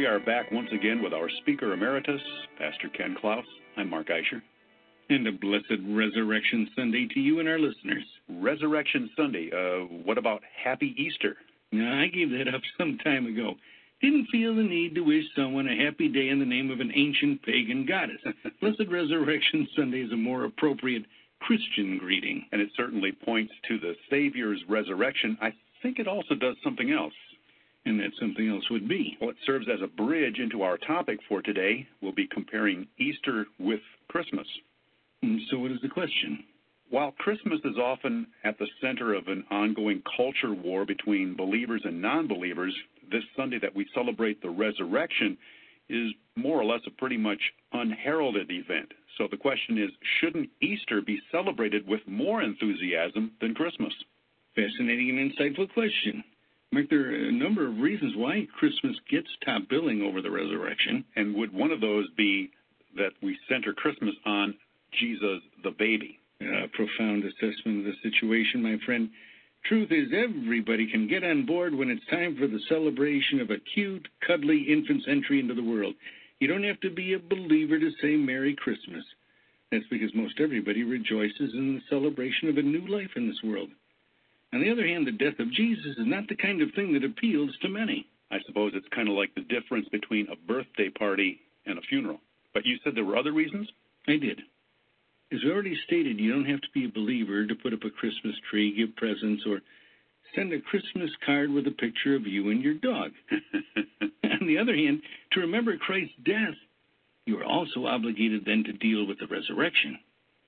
We 0.04 0.08
are 0.08 0.20
back 0.20 0.52
once 0.52 0.68
again 0.74 1.02
with 1.02 1.14
our 1.14 1.30
speaker 1.30 1.72
emeritus, 1.72 2.20
Pastor 2.58 2.90
Ken 2.90 3.16
Klaus. 3.22 3.46
I'm 3.78 3.90
Mark 3.90 4.10
Eicher. 4.10 4.42
And 5.10 5.26
a 5.26 5.32
blessed 5.32 5.80
Resurrection 5.88 6.68
Sunday 6.76 7.08
to 7.14 7.22
you 7.22 7.40
and 7.40 7.48
our 7.48 7.58
listeners. 7.58 8.04
Resurrection 8.28 9.10
Sunday. 9.16 9.50
Uh, 9.50 9.86
what 10.04 10.18
about 10.18 10.42
Happy 10.62 10.94
Easter? 10.98 11.38
Now, 11.72 12.02
I 12.02 12.08
gave 12.08 12.32
that 12.32 12.54
up 12.54 12.60
some 12.78 12.98
time 13.02 13.28
ago. 13.28 13.54
Didn't 14.02 14.28
feel 14.30 14.54
the 14.54 14.64
need 14.64 14.94
to 14.96 15.02
wish 15.06 15.24
someone 15.38 15.70
a 15.70 15.86
happy 15.86 16.10
day 16.10 16.28
in 16.28 16.40
the 16.40 16.46
name 16.46 16.70
of 16.70 16.82
an 16.82 16.92
ancient 16.94 17.42
pagan 17.44 17.86
goddess. 17.86 18.20
blessed 18.60 18.92
Resurrection 18.92 19.66
Sunday 19.74 20.02
is 20.02 20.12
a 20.12 20.18
more 20.18 20.44
appropriate 20.44 21.06
Christian 21.40 21.98
greeting. 21.98 22.44
And 22.52 22.62
it 22.62 22.72
certainly 22.76 23.14
points 23.14 23.54
to 23.70 23.80
the 23.80 23.94
Savior's 24.12 24.60
resurrection. 24.68 25.38
I 25.42 25.54
think 25.82 25.98
it 25.98 26.10
also 26.10 26.36
does 26.36 26.58
something 26.62 26.92
else. 26.92 27.14
And 27.86 28.00
that 28.00 28.12
something 28.20 28.48
else 28.48 28.64
would 28.70 28.88
be. 28.88 29.18
Well, 29.20 29.32
it 29.32 29.36
serves 29.46 29.68
as 29.68 29.82
a 29.82 29.88
bridge 29.88 30.40
into 30.40 30.62
our 30.62 30.78
topic 30.78 31.20
for 31.28 31.42
today. 31.42 31.86
We'll 32.02 32.14
be 32.14 32.28
comparing 32.28 32.88
Easter 32.98 33.46
with 33.60 33.82
Christmas. 34.08 34.48
And 35.22 35.42
so, 35.52 35.60
what 35.60 35.72
is 35.72 35.82
the 35.82 35.90
question? 35.90 36.46
While 36.90 37.12
Christmas 37.14 37.60
is 37.66 37.78
often 37.78 38.28
at 38.44 38.58
the 38.60 38.68
center 38.80 39.14
of 39.14 39.28
an 39.28 39.44
ongoing 39.50 40.04
culture 40.16 40.54
war 40.54 40.86
between 40.86 41.36
believers 41.36 41.82
and 41.86 42.02
non 42.02 42.28
believers, 42.28 42.76
this 43.12 43.24
Sunday 43.36 43.60
that 43.60 43.76
we 43.76 43.88
celebrate 43.94 44.42
the 44.42 44.50
resurrection 44.50 45.38
is 45.90 46.12
more 46.36 46.60
or 46.60 46.66
less 46.66 46.82
a 46.88 46.92
pretty 46.92 47.18
much 47.18 47.42
unheralded 47.72 48.52
event. 48.52 48.92
So 49.18 49.28
the 49.30 49.38
question 49.38 49.78
is 49.78 49.90
shouldn't 50.20 50.50
Easter 50.62 51.02
be 51.02 51.20
celebrated 51.32 51.88
with 51.88 52.02
more 52.08 52.42
enthusiasm 52.42 53.32
than 53.42 53.56
Christmas? 53.56 53.94
Fascinating 54.56 55.10
and 55.10 55.32
insightful 55.32 55.72
question. 55.74 56.24
Mark, 56.74 56.90
there 56.90 57.06
are 57.06 57.28
a 57.28 57.32
number 57.32 57.68
of 57.68 57.78
reasons 57.78 58.16
why 58.16 58.48
Christmas 58.58 58.96
gets 59.08 59.28
top 59.46 59.62
billing 59.70 60.02
over 60.02 60.24
the 60.24 60.32
resurrection. 60.32 61.06
And 61.16 61.36
would 61.36 61.54
one 61.54 61.70
of 61.70 61.82
those 61.82 62.10
be 62.18 62.50
that 62.98 63.12
we 63.22 63.38
center 63.48 63.74
Christmas 63.74 64.16
on 64.26 64.56
Jesus 65.00 65.40
the 65.64 65.70
baby? 65.70 66.18
A 66.42 66.68
profound 66.74 67.26
assessment 67.26 67.80
of 67.80 67.86
the 67.86 67.94
situation, 68.02 68.64
my 68.64 68.78
friend. 68.88 69.12
Truth 69.66 69.92
is, 69.92 70.08
everybody 70.12 70.90
can 70.90 71.08
get 71.08 71.24
on 71.24 71.46
board 71.46 71.76
when 71.76 71.92
it's 71.92 72.06
time 72.10 72.36
for 72.38 72.48
the 72.48 72.60
celebration 72.68 73.40
of 73.40 73.52
a 73.52 73.60
cute, 73.76 74.08
cuddly 74.26 74.66
infant's 74.68 75.06
entry 75.08 75.40
into 75.40 75.54
the 75.54 75.64
world. 75.64 75.94
You 76.40 76.48
don't 76.48 76.64
have 76.64 76.80
to 76.80 76.90
be 76.90 77.14
a 77.14 77.20
believer 77.20 77.78
to 77.78 77.92
say 78.02 78.16
Merry 78.16 78.56
Christmas. 78.56 79.06
That's 79.72 79.86
because 79.92 80.10
most 80.16 80.40
everybody 80.40 80.82
rejoices 80.82 81.54
in 81.54 81.76
the 81.76 81.82
celebration 81.88 82.50
of 82.50 82.58
a 82.58 82.64
new 82.64 82.88
life 82.88 83.12
in 83.16 83.28
this 83.28 83.44
world. 83.44 83.70
On 84.54 84.62
the 84.62 84.72
other 84.72 84.86
hand, 84.86 85.08
the 85.08 85.12
death 85.12 85.40
of 85.40 85.52
Jesus 85.52 85.98
is 85.98 86.06
not 86.06 86.28
the 86.28 86.36
kind 86.36 86.62
of 86.62 86.72
thing 86.76 86.94
that 86.94 87.04
appeals 87.04 87.50
to 87.62 87.70
many. 87.70 88.06
I 88.30 88.38
suppose 88.46 88.74
it's 88.76 88.88
kind 88.94 89.10
of 89.10 89.16
like 89.16 89.34
the 89.34 89.42
difference 89.42 89.90
between 89.90 90.28
a 90.30 90.36
birthday 90.36 90.90
party 90.90 91.40
and 91.66 91.80
a 91.80 91.82
funeral. 91.82 92.20
But 92.54 92.66
you 92.66 92.78
said 92.84 92.94
there 92.96 93.04
were 93.04 93.18
other 93.18 93.32
reasons? 93.32 93.68
I 94.08 94.18
did. 94.18 94.42
As 95.32 95.40
we 95.44 95.52
already 95.52 95.76
stated, 95.88 96.20
you 96.20 96.32
don't 96.32 96.46
have 96.46 96.62
to 96.62 96.68
be 96.72 96.86
a 96.86 96.90
believer 96.90 97.48
to 97.48 97.56
put 97.56 97.74
up 97.74 97.84
a 97.84 97.90
Christmas 97.90 98.36
tree, 98.52 98.76
give 98.76 98.96
presents, 98.96 99.44
or 99.48 99.62
send 100.36 100.54
a 100.54 100.62
Christmas 100.62 101.10
card 101.26 101.50
with 101.50 101.66
a 101.66 101.72
picture 101.72 102.16
of 102.16 102.28
you 102.28 102.52
and 102.52 102.62
your 102.62 102.76
dog. 102.76 103.12
On 104.24 104.48
the 104.48 104.60
other 104.60 104.76
hand, 104.76 105.02
to 105.32 105.40
remember 105.40 105.78
Christ's 105.78 106.14
death, 106.24 106.56
you 107.26 107.40
are 107.40 107.46
also 107.46 107.88
obligated 107.88 108.44
then 108.46 108.64
to 108.66 108.74
deal 108.74 109.08
with 109.08 109.18
the 109.18 109.28
resurrection. 109.28 109.98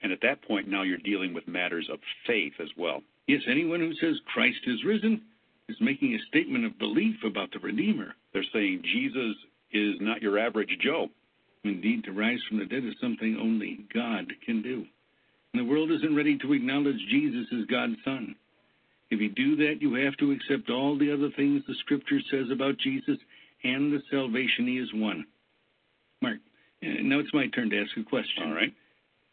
And 0.05 0.13
at 0.13 0.21
that 0.21 0.43
point, 0.43 0.67
now 0.67 0.83
you're 0.83 0.99
dealing 0.99 1.33
with 1.33 1.47
matters 1.47 1.89
of 1.91 1.97
faith 2.27 2.53
as 2.61 2.69
well. 2.77 3.01
Yes, 3.25 3.41
anyone 3.49 3.79
who 3.79 3.91
says 3.95 4.21
Christ 4.31 4.59
is 4.67 4.83
risen 4.83 5.19
is 5.67 5.77
making 5.81 6.13
a 6.13 6.27
statement 6.27 6.63
of 6.63 6.77
belief 6.77 7.15
about 7.25 7.51
the 7.51 7.57
Redeemer. 7.57 8.13
They're 8.31 8.43
saying 8.53 8.83
Jesus 8.83 9.35
is 9.73 9.95
not 9.99 10.21
your 10.21 10.37
average 10.37 10.69
Joe. 10.79 11.07
Indeed, 11.63 12.03
to 12.03 12.11
rise 12.11 12.37
from 12.47 12.59
the 12.59 12.65
dead 12.65 12.85
is 12.85 12.93
something 13.01 13.35
only 13.41 13.79
God 13.91 14.31
can 14.45 14.61
do. 14.61 14.85
And 15.53 15.65
the 15.65 15.67
world 15.67 15.89
isn't 15.89 16.15
ready 16.15 16.37
to 16.37 16.53
acknowledge 16.53 17.03
Jesus 17.09 17.47
as 17.59 17.65
God's 17.65 17.95
Son. 18.05 18.35
If 19.09 19.19
you 19.19 19.29
do 19.29 19.55
that, 19.55 19.81
you 19.81 19.95
have 19.95 20.15
to 20.17 20.33
accept 20.33 20.69
all 20.69 20.99
the 20.99 21.11
other 21.11 21.31
things 21.35 21.63
the 21.67 21.73
Scripture 21.79 22.19
says 22.29 22.51
about 22.51 22.77
Jesus 22.77 23.17
and 23.63 23.91
the 23.91 24.03
salvation 24.11 24.67
he 24.67 24.77
has 24.77 24.89
won. 24.93 25.25
Mark, 26.21 26.37
uh, 26.83 27.01
now 27.01 27.17
it's 27.17 27.33
my 27.33 27.47
turn 27.47 27.71
to 27.71 27.81
ask 27.81 27.97
a 27.97 28.03
question. 28.03 28.43
All 28.43 28.53
right. 28.53 28.71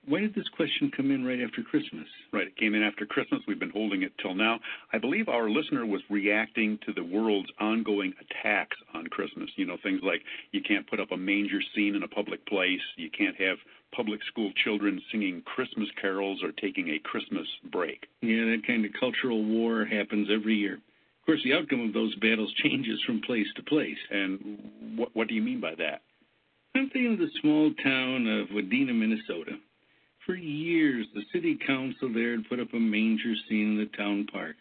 Why 0.04 0.18
did 0.18 0.34
this 0.34 0.48
question 0.56 0.90
come 0.96 1.12
in 1.12 1.24
right 1.24 1.40
after 1.40 1.62
Christmas? 1.62 2.06
Right. 2.32 2.48
It 2.48 2.56
came 2.56 2.74
in 2.74 2.82
after 2.82 3.06
Christmas. 3.06 3.40
We've 3.46 3.60
been 3.60 3.70
holding 3.70 4.02
it 4.02 4.12
till 4.20 4.34
now. 4.34 4.58
I 4.92 4.98
believe 4.98 5.28
our 5.28 5.48
listener 5.48 5.86
was 5.86 6.02
reacting 6.10 6.78
to 6.84 6.92
the 6.92 7.04
world's 7.04 7.50
ongoing 7.60 8.12
attacks 8.20 8.76
on 8.94 9.06
Christmas. 9.06 9.48
You 9.54 9.66
know, 9.66 9.76
things 9.80 10.00
like 10.02 10.22
you 10.50 10.60
can't 10.60 10.88
put 10.90 10.98
up 10.98 11.12
a 11.12 11.16
manger 11.16 11.60
scene 11.74 11.94
in 11.94 12.02
a 12.02 12.08
public 12.08 12.44
place, 12.46 12.80
you 12.96 13.10
can't 13.16 13.40
have 13.40 13.58
public 13.94 14.20
school 14.24 14.50
children 14.64 15.00
singing 15.12 15.40
Christmas 15.42 15.88
carols 16.00 16.42
or 16.42 16.50
taking 16.50 16.88
a 16.88 16.98
Christmas 16.98 17.46
break. 17.70 18.06
Yeah, 18.22 18.44
that 18.46 18.66
kind 18.66 18.84
of 18.84 18.90
cultural 18.98 19.44
war 19.44 19.84
happens 19.84 20.28
every 20.32 20.56
year. 20.56 20.74
Of 20.74 21.26
course, 21.26 21.40
the 21.44 21.54
outcome 21.54 21.86
of 21.86 21.92
those 21.92 22.14
battles 22.16 22.52
changes 22.64 23.00
from 23.06 23.20
place 23.20 23.46
to 23.54 23.62
place. 23.62 23.98
And 24.10 24.96
what, 24.96 25.14
what 25.14 25.28
do 25.28 25.34
you 25.34 25.42
mean 25.42 25.60
by 25.60 25.76
that? 25.76 26.02
I'm 26.74 26.90
thinking 26.90 27.12
of 27.12 27.18
the 27.20 27.30
small 27.40 27.72
town 27.84 28.26
of 28.26 28.48
Wadena, 28.48 28.94
Minnesota. 28.94 29.58
For 30.26 30.34
years, 30.36 31.06
the 31.14 31.24
city 31.32 31.58
council 31.66 32.12
there 32.12 32.36
had 32.36 32.48
put 32.48 32.60
up 32.60 32.72
a 32.72 32.78
manger 32.78 33.34
scene 33.48 33.72
in 33.72 33.78
the 33.78 33.96
town 33.96 34.26
park. 34.32 34.56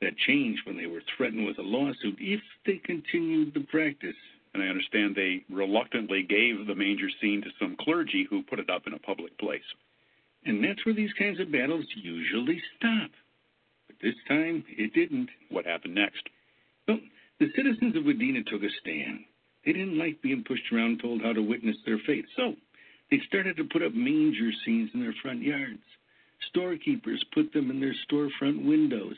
That 0.00 0.16
changed 0.18 0.66
when 0.66 0.76
they 0.76 0.86
were 0.86 1.02
threatened 1.16 1.46
with 1.46 1.58
a 1.58 1.62
lawsuit 1.62 2.16
if 2.20 2.40
they 2.66 2.76
continued 2.84 3.54
the 3.54 3.60
practice. 3.60 4.16
And 4.52 4.62
I 4.62 4.66
understand 4.66 5.16
they 5.16 5.42
reluctantly 5.50 6.22
gave 6.22 6.66
the 6.66 6.74
manger 6.74 7.08
scene 7.20 7.42
to 7.42 7.50
some 7.58 7.76
clergy 7.80 8.26
who 8.28 8.42
put 8.42 8.60
it 8.60 8.70
up 8.70 8.86
in 8.86 8.92
a 8.92 8.98
public 8.98 9.36
place. 9.38 9.64
And 10.44 10.62
that's 10.62 10.84
where 10.84 10.94
these 10.94 11.12
kinds 11.18 11.40
of 11.40 11.50
battles 11.50 11.86
usually 11.96 12.62
stop. 12.76 13.10
But 13.88 13.96
this 14.02 14.14
time, 14.28 14.64
it 14.68 14.92
didn't. 14.92 15.30
What 15.50 15.66
happened 15.66 15.94
next? 15.94 16.22
Well, 16.86 17.00
the 17.40 17.50
citizens 17.56 17.96
of 17.96 18.04
Wadena 18.04 18.46
took 18.46 18.62
a 18.62 18.70
stand. 18.80 19.24
They 19.64 19.72
didn't 19.72 19.98
like 19.98 20.22
being 20.22 20.44
pushed 20.46 20.70
around 20.72 21.00
told 21.00 21.22
how 21.22 21.32
to 21.32 21.42
witness 21.42 21.76
their 21.84 21.98
faith. 22.06 22.26
So 22.36 22.54
they 23.10 23.20
started 23.28 23.56
to 23.56 23.64
put 23.64 23.82
up 23.82 23.94
manger 23.94 24.50
scenes 24.64 24.90
in 24.94 25.00
their 25.00 25.14
front 25.22 25.42
yards. 25.42 25.82
Storekeepers 26.50 27.24
put 27.32 27.52
them 27.52 27.70
in 27.70 27.80
their 27.80 27.94
storefront 28.08 28.64
windows. 28.64 29.16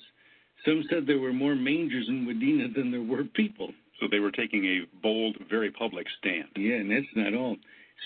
Some 0.65 0.85
said 0.89 1.07
there 1.07 1.19
were 1.19 1.33
more 1.33 1.55
mangers 1.55 2.07
in 2.09 2.27
Wadena 2.27 2.75
than 2.75 2.91
there 2.91 3.03
were 3.03 3.25
people. 3.25 3.73
So 4.01 4.09
they 4.11 4.19
were 4.19 4.31
taking 4.31 4.65
a 4.65 4.87
bold, 5.03 5.37
very 5.49 5.71
public 5.71 6.07
stand. 6.19 6.49
Yeah, 6.57 6.77
and 6.77 6.91
that's 6.91 7.07
not 7.15 7.35
all. 7.35 7.57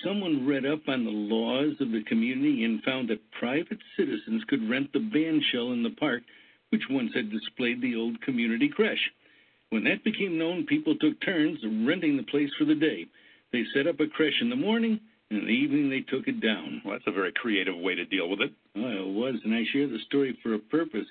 Someone 0.04 0.46
read 0.46 0.64
up 0.64 0.88
on 0.88 1.04
the 1.04 1.10
laws 1.10 1.74
of 1.80 1.90
the 1.90 2.04
community 2.04 2.64
and 2.64 2.82
found 2.82 3.08
that 3.08 3.30
private 3.32 3.78
citizens 3.96 4.44
could 4.48 4.68
rent 4.70 4.92
the 4.92 5.00
band 5.00 5.42
shell 5.50 5.72
in 5.72 5.82
the 5.82 5.90
park, 5.90 6.22
which 6.70 6.88
once 6.88 7.12
had 7.14 7.30
displayed 7.30 7.80
the 7.80 7.96
old 7.96 8.20
community 8.22 8.68
creche. 8.68 9.10
When 9.70 9.84
that 9.84 10.04
became 10.04 10.38
known, 10.38 10.66
people 10.66 10.94
took 10.96 11.20
turns 11.20 11.58
renting 11.64 12.16
the 12.16 12.22
place 12.24 12.50
for 12.58 12.64
the 12.64 12.74
day. 12.74 13.06
They 13.52 13.64
set 13.74 13.86
up 13.86 13.98
a 14.00 14.06
creche 14.06 14.40
in 14.40 14.50
the 14.50 14.56
morning, 14.56 15.00
in 15.30 15.44
the 15.44 15.52
evening 15.52 15.88
they 15.88 16.00
took 16.00 16.28
it 16.28 16.40
down. 16.40 16.82
Well, 16.84 16.94
that's 16.94 17.06
a 17.06 17.12
very 17.12 17.32
creative 17.32 17.76
way 17.76 17.94
to 17.94 18.04
deal 18.04 18.28
with 18.28 18.40
it. 18.40 18.52
Well, 18.74 19.08
it 19.08 19.14
was, 19.14 19.36
and 19.44 19.54
I 19.54 19.64
share 19.72 19.86
the 19.86 19.98
story 20.06 20.36
for 20.42 20.54
a 20.54 20.58
purpose. 20.58 21.06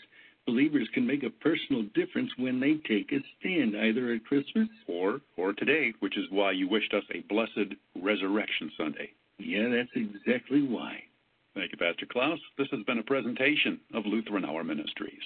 Believers 0.46 0.88
can 0.94 1.06
make 1.06 1.24
a 1.24 1.30
personal 1.30 1.84
difference 1.94 2.32
when 2.38 2.60
they 2.60 2.76
take 2.88 3.12
a 3.12 3.20
stand, 3.40 3.76
either 3.78 4.14
at 4.14 4.26
Christmas 4.26 4.68
or 4.88 5.22
or 5.38 5.54
today, 5.54 5.94
which 6.00 6.18
is 6.18 6.26
why 6.32 6.52
you 6.52 6.68
wished 6.68 6.94
us 6.94 7.04
a 7.14 7.22
blessed 7.22 7.76
Resurrection 7.96 8.72
Sunday. 8.78 9.12
Yeah, 9.38 9.70
that's 9.70 9.92
exactly 9.96 10.64
why. 10.64 11.04
Thank 11.56 11.72
you, 11.72 11.78
Pastor 11.78 12.06
Klaus. 12.06 12.40
This 12.58 12.68
has 12.72 12.84
been 12.84 13.00
a 13.00 13.04
presentation 13.04 13.80
of 13.94 14.06
Lutheran 14.06 14.46
Hour 14.46 14.64
Ministries. 14.64 15.22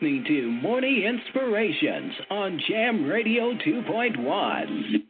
listening 0.00 0.24
to 0.28 0.50
Morning 0.62 1.02
Inspirations 1.02 2.12
on 2.30 2.60
Jam 2.68 3.04
Radio 3.04 3.52
2.1. 3.54 5.07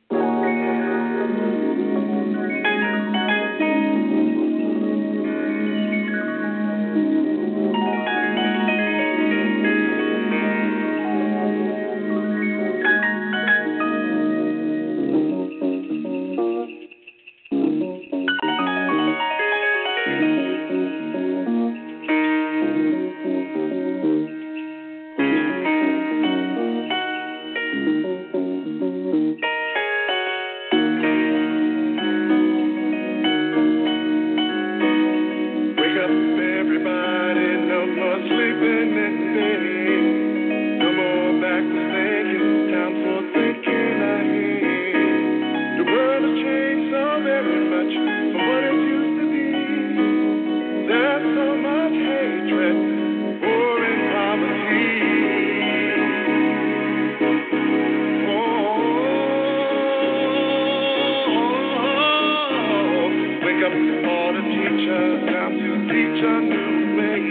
teach 65.89 66.21
a 66.21 66.37
new 66.45 67.01
way. 67.01 67.23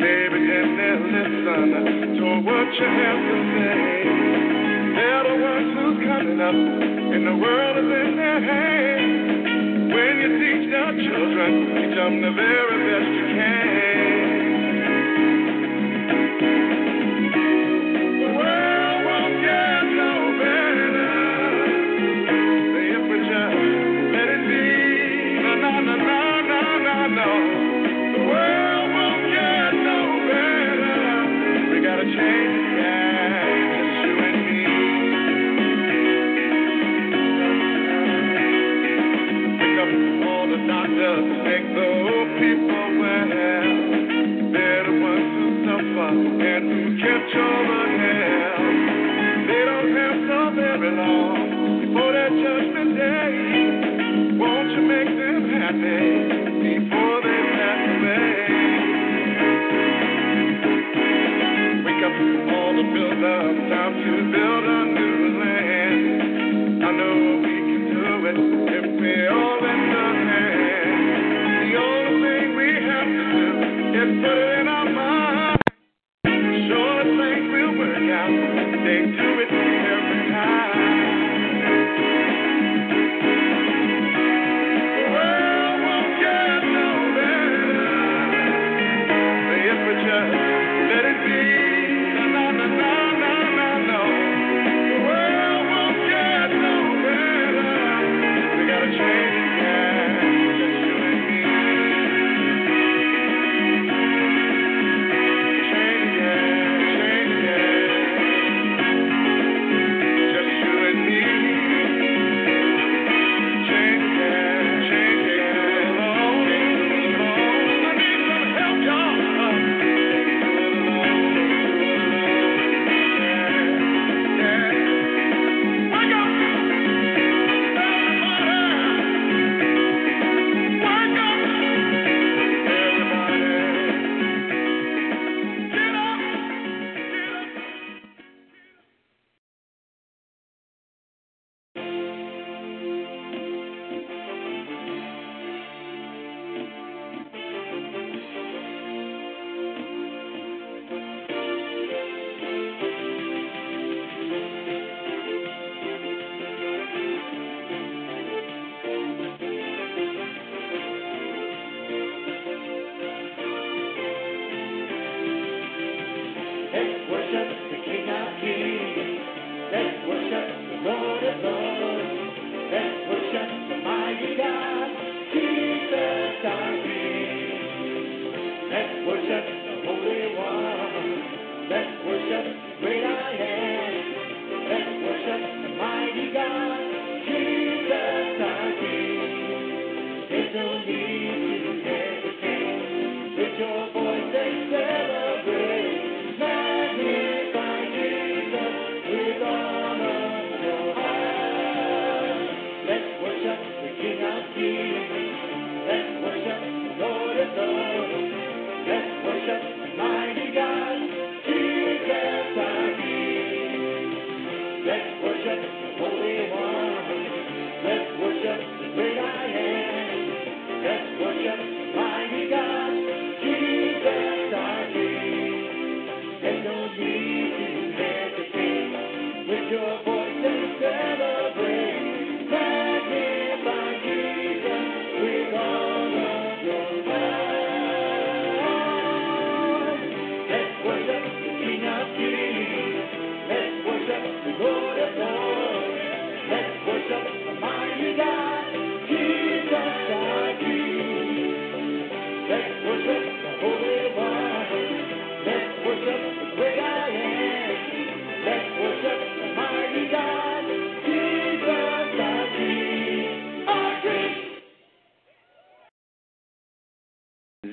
Baby, 0.00 0.40
and 0.40 0.72
then 0.80 0.98
listen 1.12 1.68
to 2.16 2.26
what 2.48 2.68
you 2.80 2.88
have 2.88 3.20
to 3.28 3.36
say. 3.52 3.78
Tell 4.96 5.22
the 5.28 5.36
ones 5.36 5.70
who's 5.76 5.98
coming 6.00 6.40
up, 6.40 6.56
and 6.56 7.22
the 7.28 7.36
world 7.36 7.76
is 7.76 7.90
in 7.92 8.16
their 8.16 8.40
hands. 8.40 9.92
When 9.92 10.14
you 10.22 10.30
teach 10.40 10.64
your 10.72 10.92
children, 10.96 11.50
teach 11.76 11.94
them 11.94 12.14
the 12.24 12.32
very 12.32 12.76
best 12.88 13.10
you 13.20 13.26
can. 13.36 13.91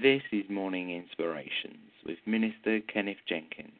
This 0.01 0.21
is 0.31 0.45
Morning 0.49 0.91
Inspirations 0.91 1.91
with 2.05 2.19
Minister 2.25 2.79
Kenneth 2.81 3.17
Jenkins. 3.27 3.73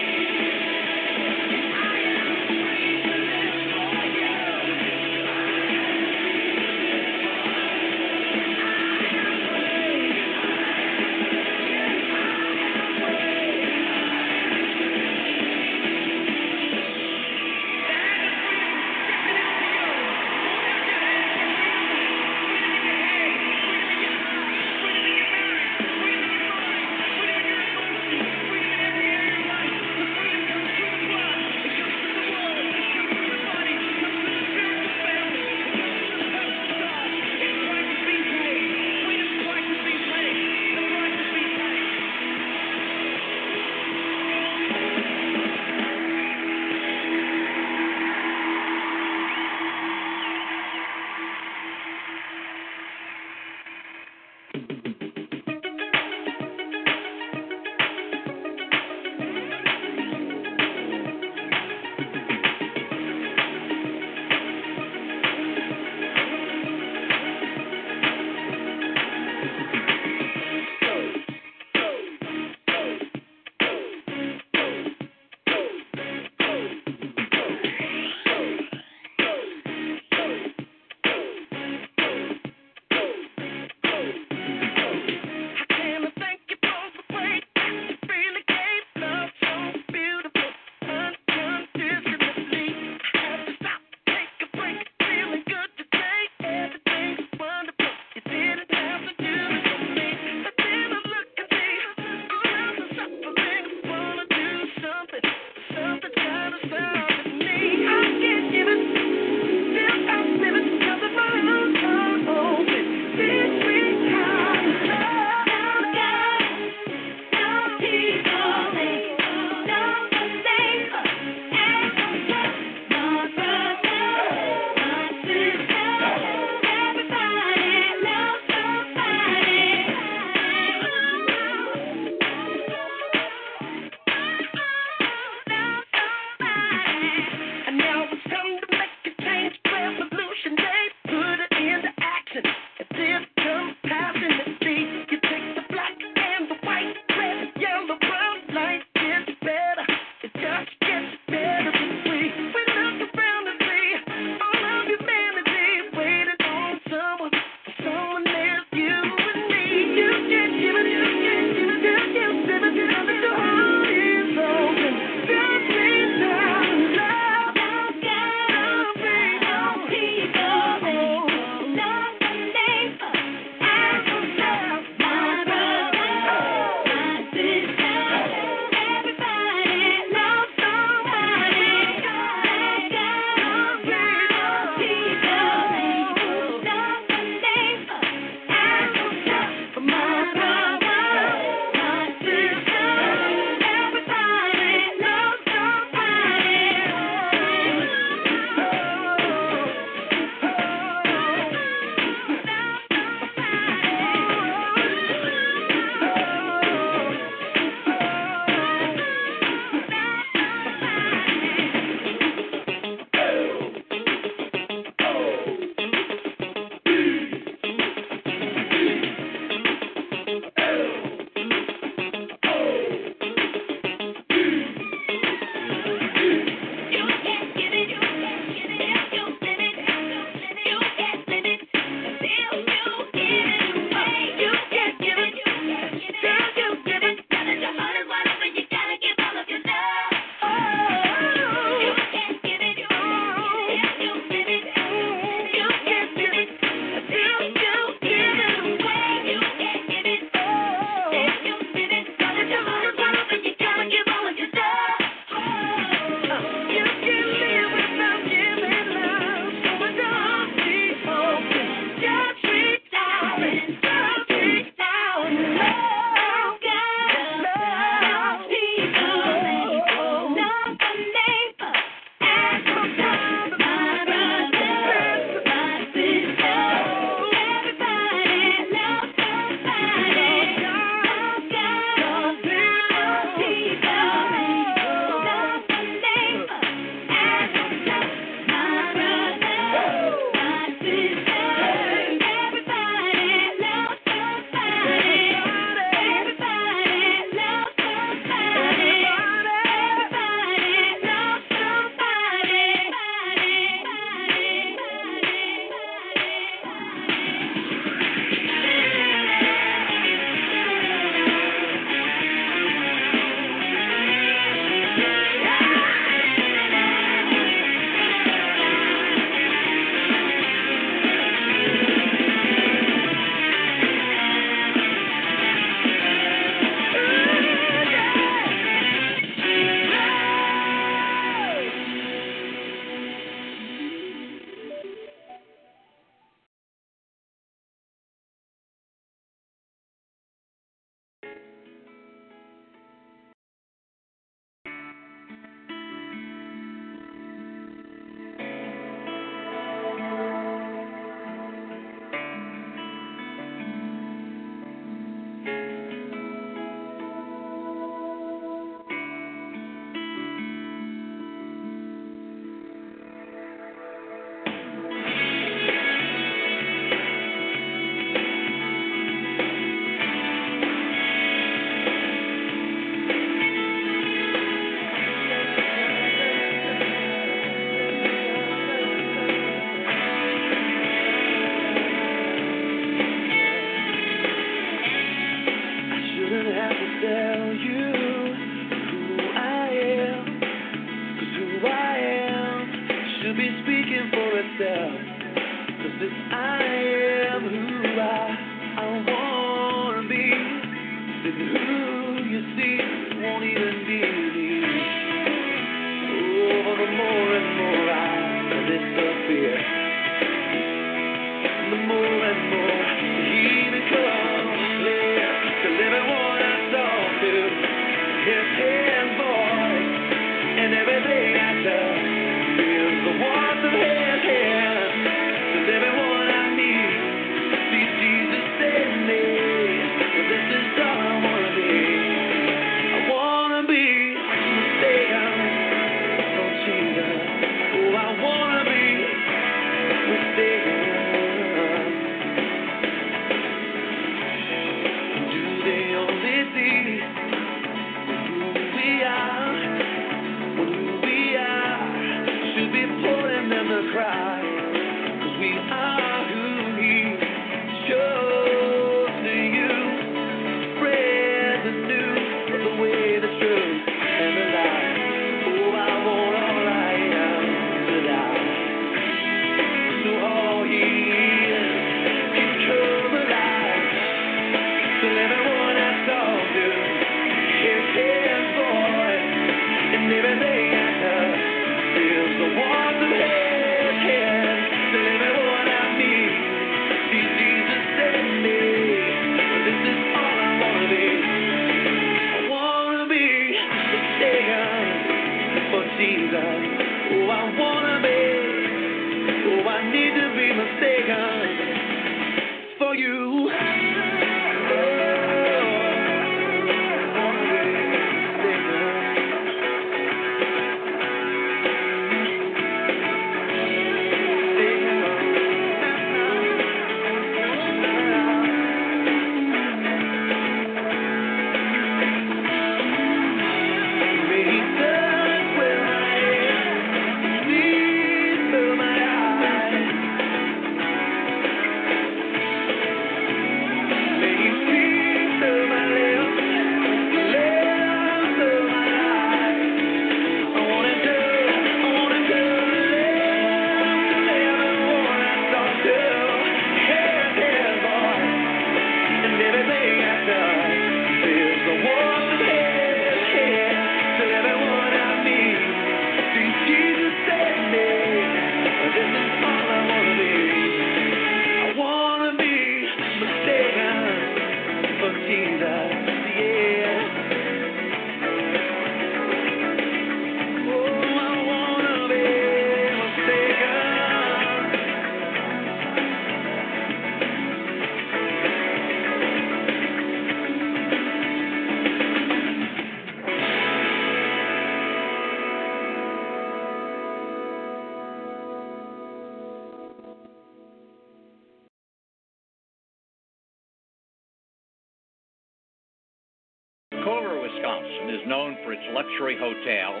Luxury 599.18 599.36
hotel, 599.40 600.00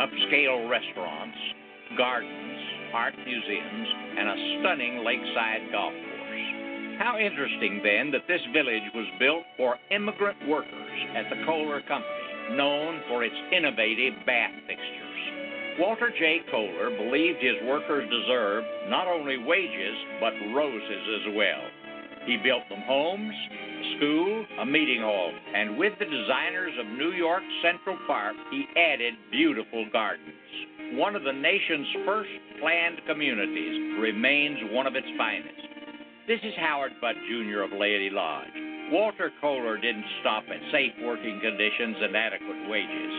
upscale 0.00 0.70
restaurants, 0.70 1.36
gardens, 1.98 2.60
art 2.94 3.14
museums, 3.26 3.88
and 4.18 4.28
a 4.28 4.36
stunning 4.60 5.04
lakeside 5.04 5.70
golf 5.70 5.92
course. 5.92 6.98
How 6.98 7.18
interesting, 7.20 7.82
then, 7.84 8.10
that 8.12 8.24
this 8.26 8.40
village 8.54 8.88
was 8.94 9.04
built 9.18 9.44
for 9.58 9.76
immigrant 9.90 10.38
workers 10.48 10.96
at 11.14 11.28
the 11.28 11.44
Kohler 11.44 11.82
Company, 11.82 12.56
known 12.56 13.02
for 13.08 13.22
its 13.22 13.36
innovative 13.52 14.14
bath 14.24 14.54
fixtures. 14.66 15.78
Walter 15.78 16.10
J. 16.18 16.40
Kohler 16.50 16.88
believed 16.96 17.42
his 17.42 17.60
workers 17.68 18.08
deserved 18.08 18.66
not 18.88 19.08
only 19.08 19.36
wages, 19.44 19.96
but 20.20 20.32
roses 20.54 21.04
as 21.20 21.34
well. 21.36 21.64
He 22.24 22.38
built 22.38 22.64
them 22.70 22.80
homes, 22.86 23.34
school, 23.96 24.44
a 24.60 24.66
meeting 24.66 25.00
hall, 25.02 25.32
and 25.54 25.76
with 25.76 25.92
the 25.98 26.04
designers 26.04 26.72
of 26.78 26.86
New 26.98 27.12
York 27.12 27.42
Central 27.62 27.98
Park, 28.06 28.34
he 28.50 28.66
added 28.76 29.14
beautiful 29.30 29.86
gardens. 29.92 30.34
One 30.92 31.16
of 31.16 31.24
the 31.24 31.32
nation's 31.32 31.86
first 32.04 32.30
planned 32.60 33.00
communities 33.06 34.00
remains 34.00 34.58
one 34.72 34.86
of 34.86 34.94
its 34.94 35.06
finest. 35.16 35.60
This 36.26 36.40
is 36.42 36.54
Howard 36.56 36.92
Butt 37.00 37.16
Jr. 37.28 37.60
of 37.60 37.72
Laity 37.72 38.10
Lodge. 38.10 38.52
Walter 38.90 39.30
Kohler 39.40 39.76
didn't 39.78 40.04
stop 40.20 40.44
at 40.48 40.72
safe 40.72 40.92
working 41.02 41.40
conditions 41.40 41.96
and 42.00 42.16
adequate 42.16 42.68
wages. 42.68 43.14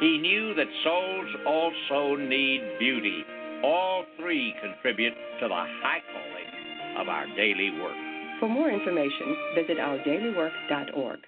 He 0.00 0.18
knew 0.18 0.54
that 0.54 0.66
souls 0.84 1.28
also 1.46 2.16
need 2.16 2.62
beauty. 2.78 3.24
All 3.64 4.04
three 4.18 4.54
contribute 4.60 5.14
to 5.40 5.48
the 5.48 5.64
high 5.82 6.02
calling 6.12 7.00
of 7.00 7.08
our 7.08 7.26
daily 7.36 7.70
work. 7.80 8.07
For 8.38 8.48
more 8.48 8.70
information, 8.70 9.36
visit 9.54 9.78
ourdailywork.org. 9.78 11.18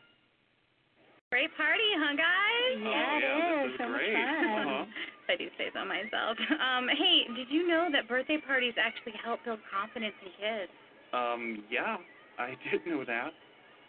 Great 1.31 1.51
party, 1.57 1.89
huh, 1.99 2.15
guys? 2.15 2.75
Yeah, 2.83 2.91
Oh, 2.91 3.19
yeah, 3.19 3.63
this 3.63 3.71
is. 3.71 3.75
is 3.75 3.79
So 3.79 3.87
great. 3.91 4.15
fun. 4.15 4.67
Uh-huh. 4.67 4.85
I 5.31 5.37
do 5.39 5.47
say 5.59 5.71
so 5.75 5.85
myself. 5.87 6.35
Um, 6.59 6.87
hey, 6.91 7.27
did 7.35 7.47
you 7.51 7.67
know 7.67 7.89
that 7.93 8.09
birthday 8.09 8.39
parties 8.39 8.75
actually 8.79 9.15
help 9.23 9.39
build 9.45 9.59
confidence 9.71 10.15
in 10.23 10.31
kids? 10.39 10.73
Um, 11.15 11.63
yeah, 11.71 11.97
I 12.39 12.55
did 12.71 12.87
know 12.87 13.05
that. 13.07 13.31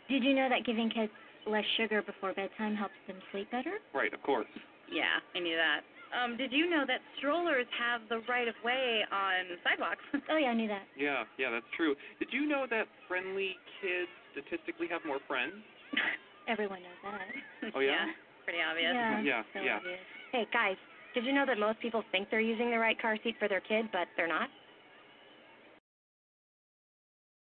Did 0.10 0.24
you 0.24 0.34
know 0.34 0.50
that 0.50 0.66
giving 0.66 0.90
kids 0.90 1.12
less 1.46 1.66
sugar 1.78 2.02
before 2.02 2.34
bedtime 2.34 2.76
helps 2.76 2.98
them 3.08 3.18
sleep 3.32 3.50
better? 3.52 3.78
Right, 3.94 4.14
of 4.14 4.22
course. 4.22 4.50
Yeah, 4.92 5.18
I 5.36 5.40
knew 5.40 5.56
that. 5.58 5.82
Um, 6.12 6.36
did 6.36 6.52
you 6.52 6.70
know 6.70 6.84
that 6.88 7.00
strollers 7.18 7.66
have 7.80 8.02
the 8.10 8.20
right 8.28 8.48
of 8.48 8.56
way 8.64 9.02
on 9.12 9.48
sidewalks? 9.64 10.04
oh 10.30 10.38
yeah, 10.38 10.52
I 10.52 10.54
knew 10.54 10.68
that. 10.68 10.84
Yeah, 10.98 11.24
yeah, 11.40 11.50
that's 11.50 11.68
true. 11.76 11.96
Did 12.20 12.30
you 12.32 12.48
know 12.48 12.66
that 12.70 12.86
friendly 13.08 13.56
kids 13.80 14.12
statistically 14.36 14.88
have 14.92 15.02
more 15.06 15.20
friends? 15.28 15.56
Everyone 16.48 16.80
knows 16.84 17.00
that. 17.04 17.72
Oh, 17.76 17.80
yeah? 17.80 18.12
pretty 18.44 18.60
obvious. 18.60 18.92
Yeah, 18.94 19.22
Yeah, 19.22 19.44
so 19.54 19.62
yeah. 19.62 19.78
obvious. 19.78 20.00
Hey 20.32 20.48
guys, 20.52 20.76
Did 21.14 21.26
you 21.26 21.34
know 21.34 21.46
that 21.46 21.60
most 21.60 21.80
people 21.80 22.04
think 22.12 22.30
they're 22.30 22.40
using 22.42 22.72
the 22.72 22.80
right 22.80 23.00
car 23.00 23.18
seat 23.24 23.36
for 23.40 23.48
their 23.48 23.62
kid, 23.62 23.86
but 23.92 24.08
they're 24.18 24.28
not? 24.28 24.50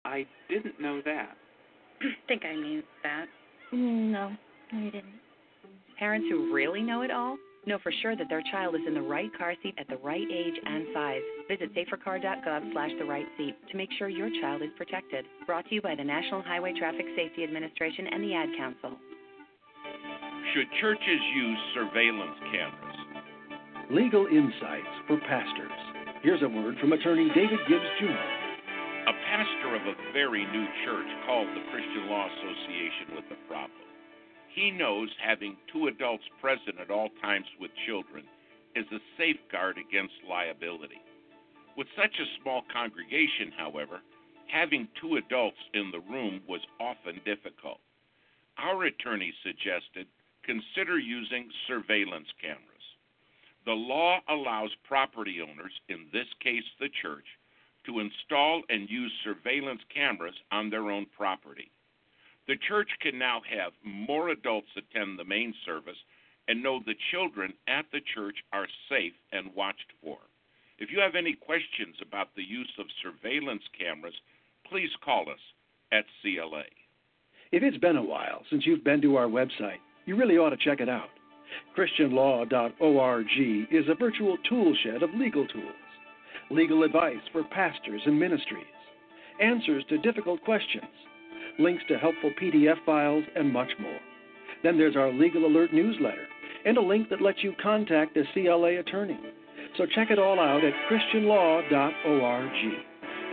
I 0.05 0.25
didn't 0.49 0.81
know 0.81 1.01
that. 1.05 1.37
think 2.27 2.43
I 2.45 2.55
knew 2.55 2.81
that. 3.03 3.25
No, 3.71 4.31
no, 4.73 4.79
you 4.79 4.91
didn't. 4.91 5.13
Parents 5.97 6.27
who 6.29 6.53
really 6.53 6.81
know 6.81 7.01
it 7.03 7.11
all 7.11 7.37
know 7.67 7.79
for 7.83 7.91
sure 8.01 8.15
that 8.15 8.29
their 8.29 8.43
child 8.51 8.75
is 8.75 8.81
in 8.87 8.93
the 8.93 9.01
right 9.01 9.29
car 9.37 9.53
seat 9.61 9.75
at 9.77 9.87
the 9.87 9.97
right 9.97 10.27
age 10.31 10.55
and 10.65 10.87
size. 10.93 11.21
Visit 11.47 11.73
safercar.gov 11.75 12.71
slash 12.73 12.91
the 12.99 13.05
right 13.05 13.25
seat 13.37 13.55
to 13.71 13.77
make 13.77 13.89
sure 13.97 14.09
your 14.09 14.29
child 14.41 14.61
is 14.61 14.69
protected. 14.77 15.25
Brought 15.45 15.67
to 15.69 15.75
you 15.75 15.81
by 15.81 15.95
the 15.95 16.03
National 16.03 16.41
Highway 16.41 16.73
Traffic 16.77 17.05
Safety 17.15 17.43
Administration 17.43 18.07
and 18.11 18.23
the 18.23 18.33
Ad 18.33 18.49
Council. 18.57 18.97
Should 20.53 20.67
churches 20.81 21.21
use 21.35 21.59
surveillance 21.75 22.37
cameras? 22.51 22.97
Legal 23.91 24.25
insights 24.27 24.93
for 25.07 25.17
pastors. 25.27 25.77
Here's 26.21 26.41
a 26.41 26.49
word 26.49 26.75
from 26.79 26.93
attorney 26.93 27.29
David 27.35 27.59
Gibbs 27.67 27.91
Jr. 27.99 28.07
A 28.07 29.13
pastor 29.25 29.75
of 29.75 29.81
a 29.81 30.13
very 30.13 30.45
new 30.45 30.65
church 30.85 31.09
called 31.25 31.47
the 31.47 31.63
Christian 31.71 32.09
Law 32.09 32.27
Association 32.27 33.15
with 33.15 33.25
a 33.31 33.47
problem. 33.47 33.88
He 34.59 34.71
knows 34.71 35.09
having 35.25 35.55
two 35.71 35.87
adults 35.87 36.25
present 36.41 36.81
at 36.81 36.91
all 36.91 37.07
times 37.21 37.45
with 37.61 37.71
children 37.87 38.25
is 38.75 38.85
a 38.91 38.99
safeguard 39.17 39.77
against 39.77 40.15
liability. 40.27 40.99
With 41.77 41.87
such 41.95 42.19
a 42.19 42.41
small 42.41 42.63
congregation, 42.63 43.53
however, 43.55 44.01
having 44.47 44.89
two 44.99 45.15
adults 45.15 45.59
in 45.73 45.91
the 45.91 46.01
room 46.01 46.41
was 46.45 46.59
often 46.77 47.21
difficult. 47.23 47.79
Our 48.57 48.83
attorney 48.83 49.33
suggested 49.43 50.07
consider 50.43 50.99
using 50.99 51.49
surveillance 51.65 52.27
cameras. 52.41 52.83
The 53.65 53.71
law 53.71 54.19
allows 54.27 54.71
property 54.83 55.39
owners, 55.39 55.71
in 55.87 56.07
this 56.11 56.27
case 56.43 56.67
the 56.81 56.89
church, 57.01 57.27
to 57.85 58.01
install 58.01 58.63
and 58.67 58.89
use 58.89 59.13
surveillance 59.23 59.83
cameras 59.87 60.35
on 60.51 60.69
their 60.69 60.91
own 60.91 61.05
property. 61.15 61.71
The 62.49 62.57
church 62.67 62.89
can 62.99 63.19
now 63.19 63.41
have 63.47 63.73
more 63.83 64.29
adults 64.29 64.69
attend 64.75 65.19
the 65.19 65.23
main 65.23 65.53
service 65.67 65.97
and 66.47 66.63
know 66.63 66.79
the 66.83 66.95
children 67.11 67.53
at 67.67 67.85
the 67.91 68.01
church 68.15 68.37
are 68.51 68.65
safe 68.89 69.13
and 69.31 69.53
watched 69.53 69.93
for. 70.01 70.17
If 70.79 70.89
you 70.91 70.99
have 70.99 71.13
any 71.13 71.33
questions 71.35 71.95
about 72.01 72.29
the 72.35 72.41
use 72.41 72.71
of 72.79 72.87
surveillance 73.03 73.61
cameras, 73.77 74.15
please 74.67 74.89
call 75.05 75.29
us 75.29 75.37
at 75.91 76.05
CLA. 76.23 76.63
If 77.51 77.61
it's 77.61 77.77
been 77.77 77.97
a 77.97 78.03
while 78.03 78.41
since 78.49 78.65
you've 78.65 78.83
been 78.83 79.01
to 79.03 79.15
our 79.17 79.27
website, 79.27 79.77
you 80.07 80.15
really 80.15 80.39
ought 80.39 80.49
to 80.49 80.57
check 80.57 80.79
it 80.81 80.89
out. 80.89 81.09
ChristianLaw.org 81.77 83.27
is 83.71 83.85
a 83.87 83.93
virtual 83.93 84.37
tool 84.49 84.75
shed 84.83 85.03
of 85.03 85.13
legal 85.13 85.45
tools, 85.45 85.75
legal 86.49 86.81
advice 86.81 87.21
for 87.31 87.43
pastors 87.43 88.01
and 88.07 88.19
ministries, 88.19 88.65
answers 89.39 89.83
to 89.89 89.99
difficult 89.99 90.43
questions, 90.43 90.89
links 91.59 91.83
to 91.87 91.97
helpful 91.97 92.31
PDF 92.41 92.83
files, 92.85 93.23
and 93.35 93.51
much 93.51 93.69
more. 93.79 93.99
Then 94.63 94.77
there's 94.77 94.95
our 94.95 95.11
Legal 95.11 95.45
Alert 95.45 95.73
newsletter 95.73 96.25
and 96.65 96.77
a 96.77 96.81
link 96.81 97.09
that 97.09 97.21
lets 97.21 97.43
you 97.43 97.53
contact 97.61 98.17
a 98.17 98.23
CLA 98.33 98.79
attorney. 98.79 99.19
So 99.77 99.85
check 99.85 100.11
it 100.11 100.19
all 100.19 100.39
out 100.39 100.63
at 100.63 100.73
ChristianLaw.org. 100.89 102.51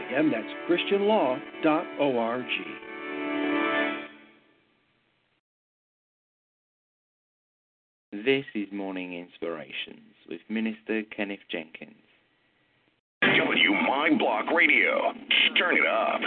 Again, 0.07 0.31
that's 0.31 0.47
ChristianLaw.org. 0.69 2.45
This 8.13 8.45
is 8.55 8.69
Morning 8.73 9.15
Inspirations 9.15 10.15
with 10.29 10.41
Minister 10.49 11.03
Kenneth 11.15 11.41
Jenkins. 11.51 11.95
W 13.23 13.73
Mind 13.73 14.19
Block 14.19 14.47
Radio. 14.55 15.13
Turn 15.59 15.77
it 15.77 15.87
up. 15.87 16.21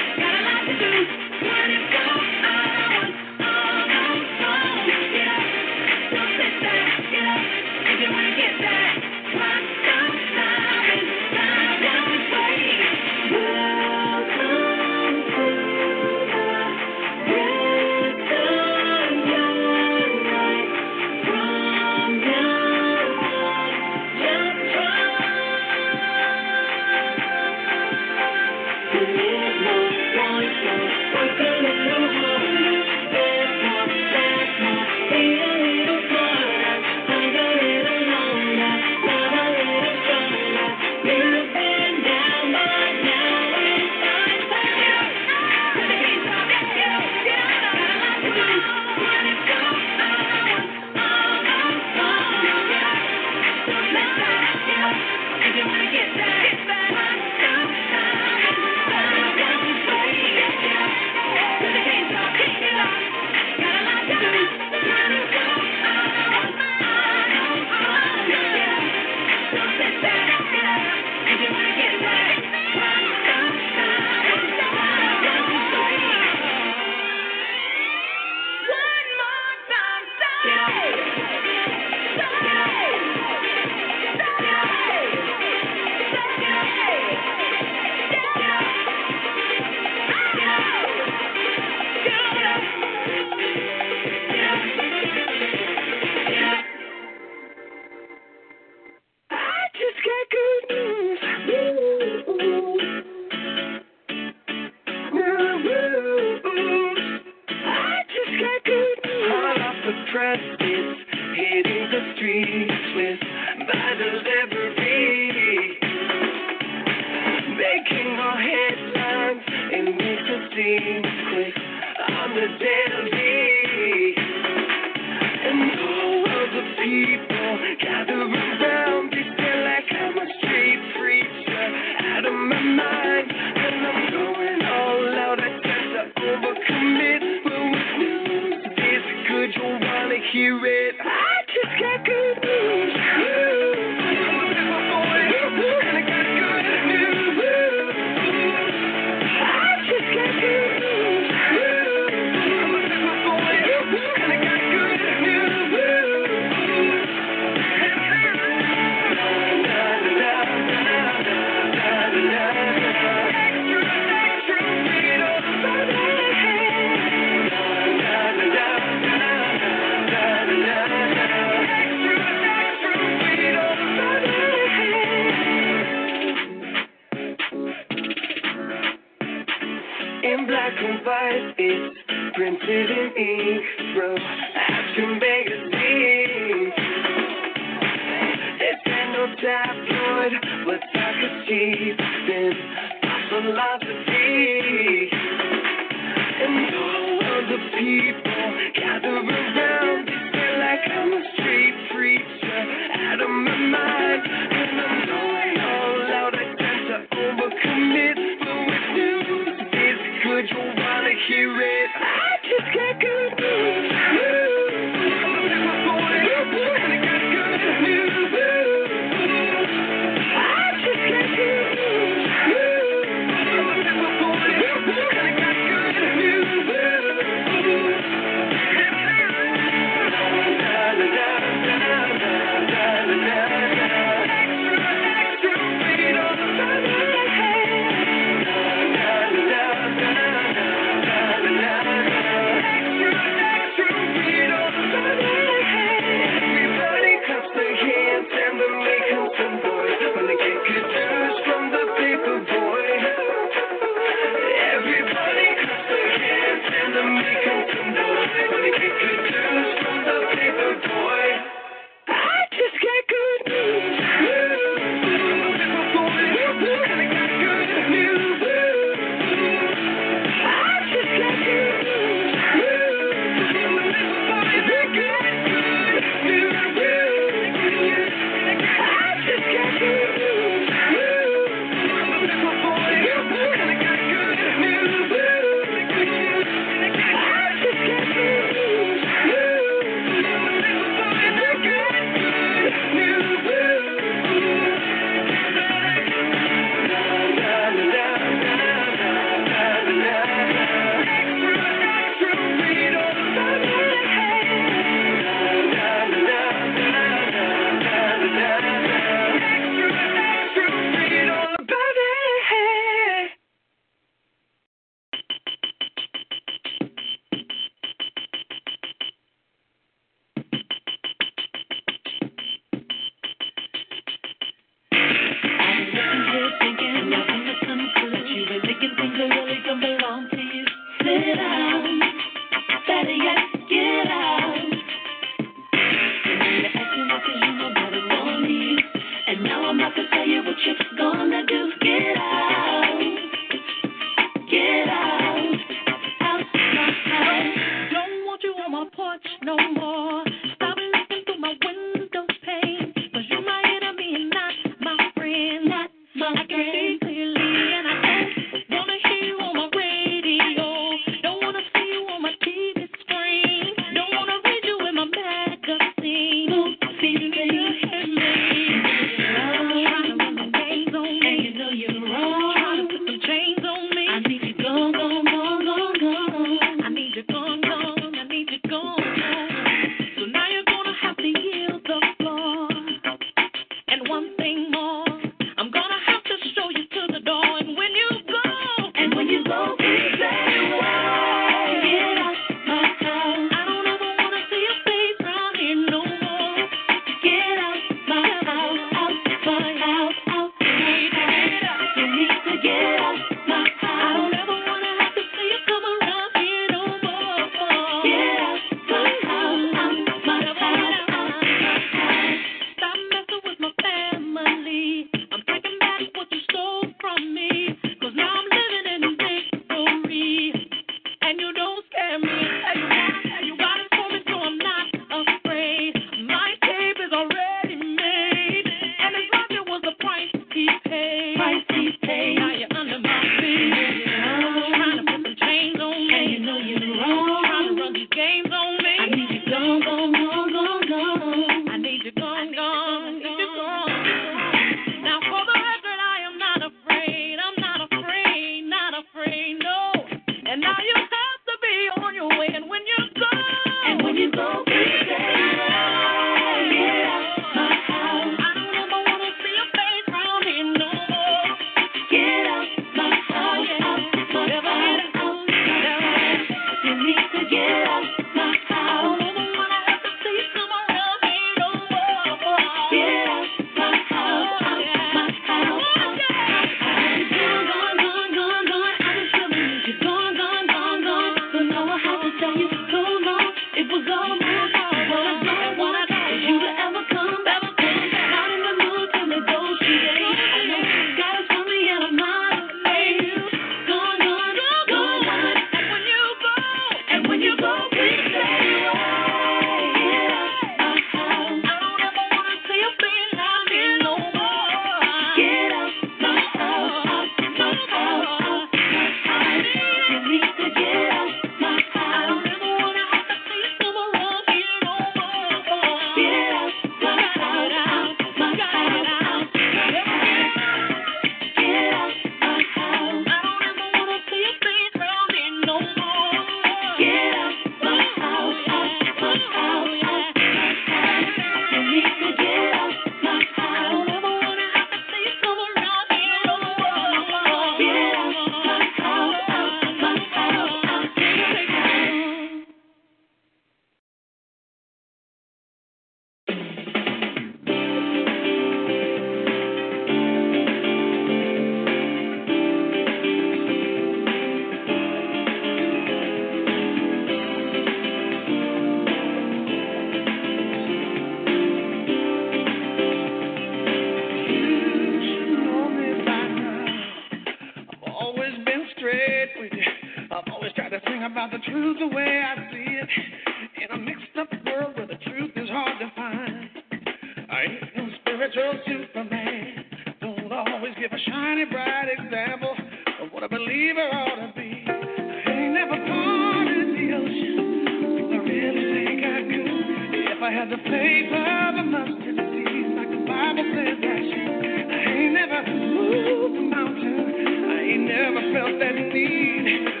felt 598.53 598.79
that 598.79 598.95
need. 598.95 600.00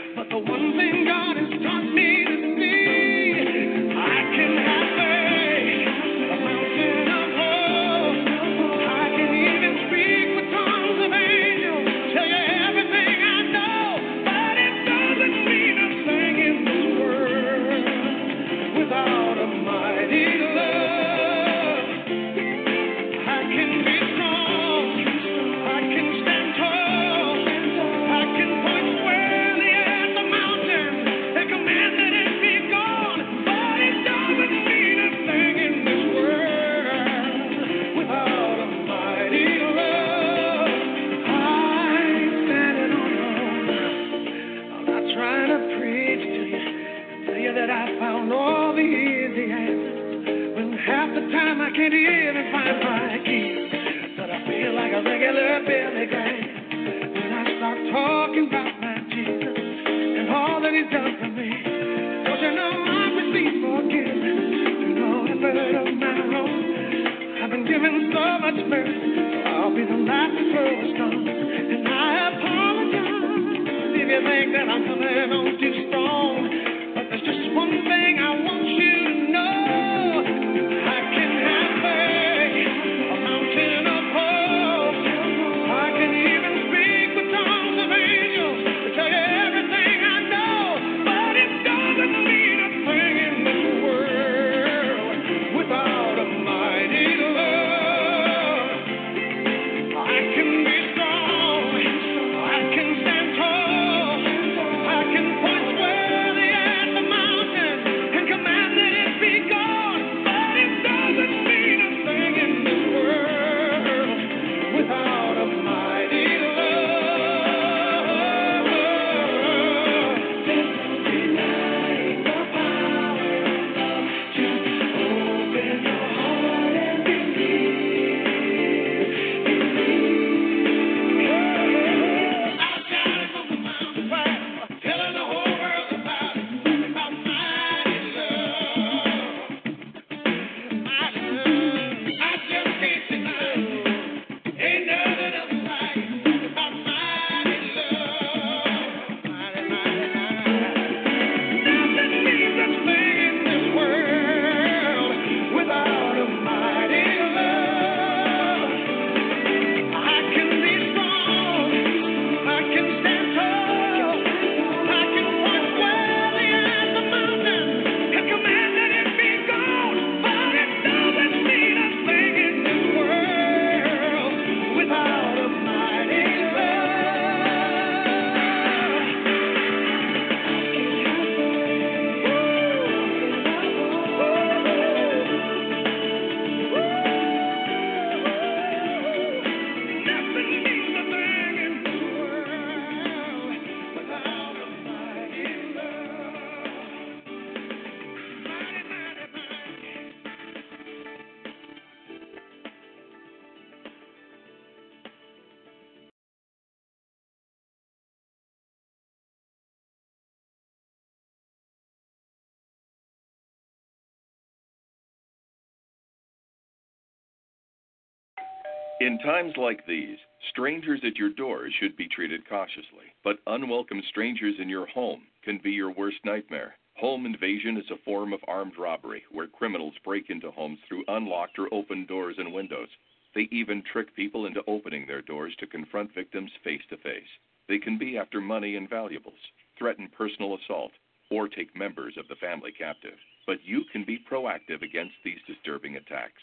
times 219.23 219.53
like 219.57 219.85
these, 219.85 220.17
strangers 220.49 221.01
at 221.05 221.17
your 221.17 221.29
door 221.29 221.67
should 221.79 221.95
be 221.95 222.07
treated 222.07 222.47
cautiously, 222.47 223.13
but 223.23 223.39
unwelcome 223.47 224.01
strangers 224.09 224.55
in 224.59 224.69
your 224.69 224.87
home 224.87 225.21
can 225.43 225.59
be 225.63 225.71
your 225.71 225.91
worst 225.91 226.17
nightmare. 226.25 226.75
Home 226.97 227.25
invasion 227.25 227.77
is 227.77 227.89
a 227.91 228.03
form 228.03 228.33
of 228.33 228.39
armed 228.47 228.77
robbery 228.77 229.23
where 229.31 229.47
criminals 229.47 229.93
break 230.03 230.29
into 230.29 230.51
homes 230.51 230.79
through 230.87 231.03
unlocked 231.07 231.57
or 231.57 231.73
open 231.73 232.05
doors 232.05 232.35
and 232.37 232.53
windows. 232.53 232.89
They 233.33 233.47
even 233.51 233.83
trick 233.91 234.15
people 234.15 234.45
into 234.45 234.63
opening 234.67 235.05
their 235.07 235.21
doors 235.21 235.55
to 235.59 235.67
confront 235.67 236.13
victims 236.13 236.51
face 236.63 236.81
to 236.89 236.97
face. 236.97 237.31
They 237.67 237.79
can 237.79 237.97
be 237.97 238.17
after 238.17 238.41
money 238.41 238.75
and 238.75 238.89
valuables, 238.89 239.39
threaten 239.77 240.09
personal 240.17 240.57
assault, 240.57 240.91
or 241.29 241.47
take 241.47 241.75
members 241.75 242.15
of 242.17 242.27
the 242.27 242.35
family 242.35 242.71
captive. 242.71 243.17
But 243.47 243.63
you 243.63 243.83
can 243.91 244.03
be 244.03 244.19
proactive 244.29 244.81
against 244.81 245.15
these 245.23 245.39
disturbing 245.47 245.95
attacks. 245.95 246.41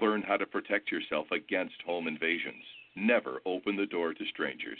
Learn 0.00 0.22
how 0.22 0.36
to 0.36 0.46
protect 0.46 0.92
yourself 0.92 1.26
against 1.32 1.82
home 1.84 2.06
invasions. 2.06 2.64
Never 2.94 3.40
open 3.44 3.76
the 3.76 3.86
door 3.86 4.14
to 4.14 4.24
strangers. 4.26 4.78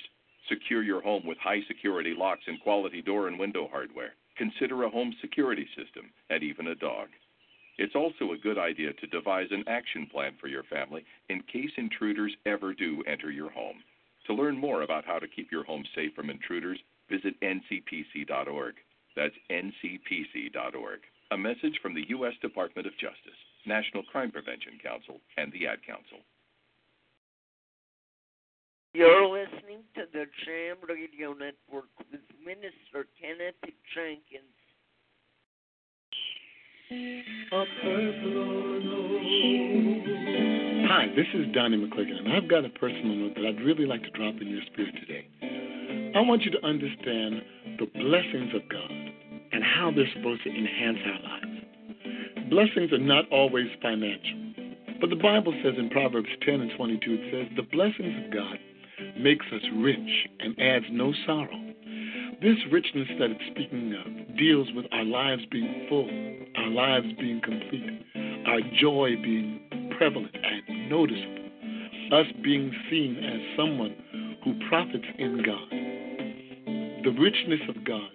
Secure 0.49 0.83
your 0.83 1.01
home 1.01 1.27
with 1.27 1.39
high 1.39 1.61
security 1.67 2.15
locks 2.17 2.45
and 2.47 2.61
quality 2.61 3.03
door 3.03 3.27
and 3.27 3.39
window 3.39 3.69
hardware. 3.71 4.15
Consider 4.37 4.85
a 4.85 4.91
home 4.91 5.13
security 5.21 5.67
system 5.77 6.11
and 6.31 6.43
even 6.43 6.69
a 6.69 6.75
dog. 6.77 7.09
It's 7.79 7.97
also 7.97 8.33
a 8.33 8.39
good 8.39 8.59
idea 8.59 8.93
to 8.93 9.07
devise 9.09 9.49
an 9.51 9.65
action 9.67 10.07
plan 10.07 10.35
for 10.41 10.49
your 10.49 10.65
family 10.65 11.05
in 11.29 11.43
case 11.43 11.71
intruders 11.77 12.35
ever 12.47 12.73
do 12.73 13.03
enter 13.07 13.31
your 13.31 13.51
home. 13.51 13.83
To 14.27 14.35
learn 14.35 14.57
more 14.57 14.83
about 14.83 15.05
how 15.05 15.19
to 15.19 15.29
keep 15.29 15.51
your 15.51 15.65
home 15.65 15.85
safe 15.95 16.15
from 16.15 16.31
intruders, 16.31 16.79
visit 17.09 17.35
ncpc.org. 17.41 18.75
That's 19.17 19.35
ncpc.org. 19.51 21.01
A 21.31 21.39
message 21.39 21.79
from 21.83 21.95
the 21.95 22.09
U.S. 22.11 22.35
Department 22.41 22.87
of 22.87 22.95
Justice. 22.95 23.39
National 23.69 24.03
Crime 24.11 24.33
Prevention 24.33 24.81
Council, 24.83 25.21
and 25.37 25.53
the 25.53 25.69
Ad 25.69 25.85
Council. 25.87 26.25
You're 28.95 29.29
listening 29.29 29.85
to 29.95 30.05
the 30.13 30.25
Jam 30.45 30.79
Radio 30.89 31.37
Network 31.37 31.93
with 32.11 32.25
Minister 32.45 33.07
Kenneth 33.21 33.61
Jenkins. 33.95 34.57
Hi, 40.89 41.07
this 41.15 41.27
is 41.35 41.53
Donnie 41.53 41.77
McClurkin, 41.77 42.19
and 42.19 42.33
I've 42.33 42.49
got 42.49 42.65
a 42.65 42.71
personal 42.71 43.15
note 43.15 43.35
that 43.37 43.45
I'd 43.45 43.61
really 43.61 43.85
like 43.85 44.03
to 44.05 44.11
drop 44.11 44.41
in 44.41 44.49
your 44.49 44.63
spirit 44.73 44.95
today. 45.07 45.29
I 46.17 46.21
want 46.23 46.43
you 46.43 46.51
to 46.51 46.65
understand 46.65 47.43
the 47.79 47.87
blessings 47.93 48.55
of 48.55 48.67
God 48.71 48.91
and 49.53 49.63
how 49.63 49.93
they're 49.95 50.09
supposed 50.17 50.43
to 50.45 50.51
enhance 50.51 50.99
our 51.05 51.21
lives. 51.21 51.48
Blessings 52.51 52.93
are 52.93 52.99
not 52.99 53.31
always 53.31 53.69
financial, 53.83 54.55
but 55.01 55.11
the 55.11 55.17
Bible 55.17 55.53
says 55.63 55.75
in 55.77 55.91
Proverbs 55.91 56.29
10 56.47 56.61
and 56.61 56.71
22, 56.77 57.13
it 57.13 57.21
says, 57.31 57.57
The 57.57 57.77
blessings 57.77 58.25
of 58.25 58.33
God 58.33 58.59
makes 59.19 59.45
us 59.53 59.63
rich 59.77 60.29
and 60.41 60.59
adds 60.59 60.87
no 60.91 61.13
sorrow. 61.27 61.61
This 62.41 62.57
richness 62.73 63.09
that 63.19 63.31
it's 63.31 63.45
speaking 63.51 63.95
of 63.95 64.37
deals 64.39 64.69
with 64.75 64.87
our 64.93 65.05
lives 65.05 65.43
being 65.51 65.87
full, 65.89 66.09
our 66.57 66.71
lives 66.71 67.09
being 67.19 67.41
complete, 67.43 68.07
our 68.47 68.61
joy 68.81 69.11
being 69.23 69.91
prevalent 69.99 70.35
and 70.35 70.89
noticeable, 70.89 71.51
us 72.13 72.27
being 72.43 72.73
seen 72.89 73.17
as 73.25 73.57
someone 73.59 73.95
who 74.45 74.59
profits 74.69 75.05
in 75.19 75.43
God. 75.45 75.69
The 77.05 77.21
richness 77.21 77.61
of 77.69 77.85
God 77.85 78.11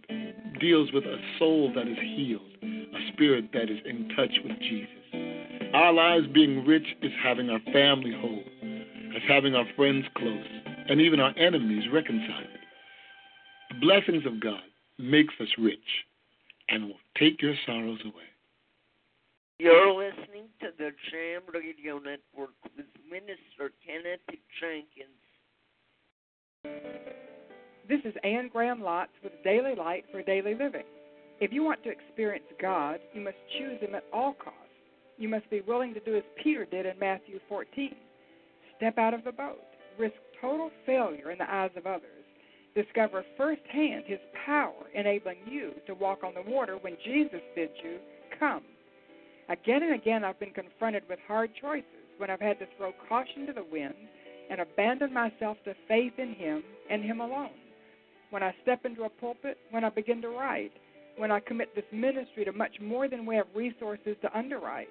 deals 0.59 0.91
with 0.91 1.03
a 1.03 1.17
soul 1.37 1.71
that 1.75 1.87
is 1.87 1.97
healed, 2.15 2.52
spirit 3.13 3.49
that 3.53 3.69
is 3.69 3.79
in 3.85 4.09
touch 4.15 4.31
with 4.43 4.59
Jesus. 4.59 4.89
Our 5.73 5.93
lives 5.93 6.27
being 6.33 6.65
rich 6.65 6.85
is 7.01 7.11
having 7.23 7.49
our 7.49 7.59
family 7.71 8.13
whole, 8.19 8.43
is 9.15 9.23
having 9.27 9.55
our 9.55 9.65
friends 9.75 10.05
close, 10.15 10.45
and 10.89 11.01
even 11.01 11.19
our 11.19 11.35
enemies 11.37 11.85
reconciled. 11.91 12.47
The 13.69 13.79
blessings 13.79 14.25
of 14.25 14.39
God 14.39 14.61
makes 14.99 15.33
us 15.39 15.47
rich 15.57 15.79
and 16.69 16.85
will 16.85 16.99
take 17.17 17.41
your 17.41 17.55
sorrows 17.65 17.99
away. 18.03 18.23
You're 19.59 19.93
listening 19.93 20.45
to 20.61 20.67
the 20.77 20.91
Jam 21.11 21.41
Radio 21.53 21.95
Network 21.95 22.53
with 22.75 22.85
Minister 23.09 23.71
Kenneth 23.85 24.19
Jenkins. 24.59 25.09
This 27.87 27.99
is 28.05 28.13
Ann 28.23 28.49
Graham 28.51 28.79
Lotz 28.79 29.07
with 29.23 29.33
Daily 29.43 29.75
Light 29.75 30.05
for 30.11 30.21
Daily 30.21 30.53
Living. 30.53 30.83
If 31.43 31.51
you 31.51 31.61
want 31.61 31.83
to 31.83 31.89
experience 31.89 32.45
God, 32.61 33.01
you 33.13 33.19
must 33.19 33.35
choose 33.57 33.77
Him 33.81 33.95
at 33.95 34.05
all 34.13 34.31
costs. 34.31 34.59
You 35.17 35.27
must 35.27 35.49
be 35.49 35.59
willing 35.59 35.93
to 35.93 35.99
do 35.99 36.15
as 36.15 36.23
Peter 36.41 36.63
did 36.63 36.85
in 36.85 36.97
Matthew 36.97 37.37
14 37.49 37.93
step 38.77 38.97
out 38.97 39.13
of 39.13 39.25
the 39.25 39.33
boat, 39.33 39.59
risk 39.99 40.15
total 40.39 40.71
failure 40.85 41.31
in 41.31 41.37
the 41.37 41.53
eyes 41.53 41.71
of 41.75 41.85
others, 41.85 42.23
discover 42.75 43.25
firsthand 43.35 44.05
His 44.07 44.21
power 44.45 44.87
enabling 44.95 45.39
you 45.45 45.73
to 45.85 45.93
walk 45.93 46.23
on 46.23 46.33
the 46.33 46.49
water 46.49 46.77
when 46.79 46.95
Jesus 47.03 47.41
bids 47.57 47.73
you 47.83 47.97
come. 48.39 48.63
Again 49.49 49.83
and 49.83 49.95
again, 49.95 50.23
I've 50.23 50.39
been 50.39 50.53
confronted 50.53 51.03
with 51.09 51.19
hard 51.27 51.49
choices 51.59 52.07
when 52.19 52.29
I've 52.29 52.39
had 52.39 52.57
to 52.59 52.67
throw 52.77 52.93
caution 53.09 53.47
to 53.47 53.53
the 53.53 53.65
wind 53.69 53.95
and 54.49 54.61
abandon 54.61 55.13
myself 55.13 55.57
to 55.65 55.75
faith 55.89 56.13
in 56.19 56.35
Him 56.35 56.63
and 56.89 57.03
Him 57.03 57.19
alone. 57.19 57.59
When 58.29 58.43
I 58.43 58.55
step 58.61 58.85
into 58.85 59.03
a 59.03 59.09
pulpit, 59.09 59.57
when 59.71 59.83
I 59.83 59.89
begin 59.89 60.21
to 60.21 60.29
write, 60.29 60.71
when 61.17 61.31
I 61.31 61.39
commit 61.39 61.75
this 61.75 61.85
ministry 61.91 62.45
to 62.45 62.51
much 62.51 62.79
more 62.81 63.07
than 63.07 63.25
we 63.25 63.35
have 63.35 63.47
resources 63.55 64.15
to 64.21 64.37
underwrite, 64.37 64.89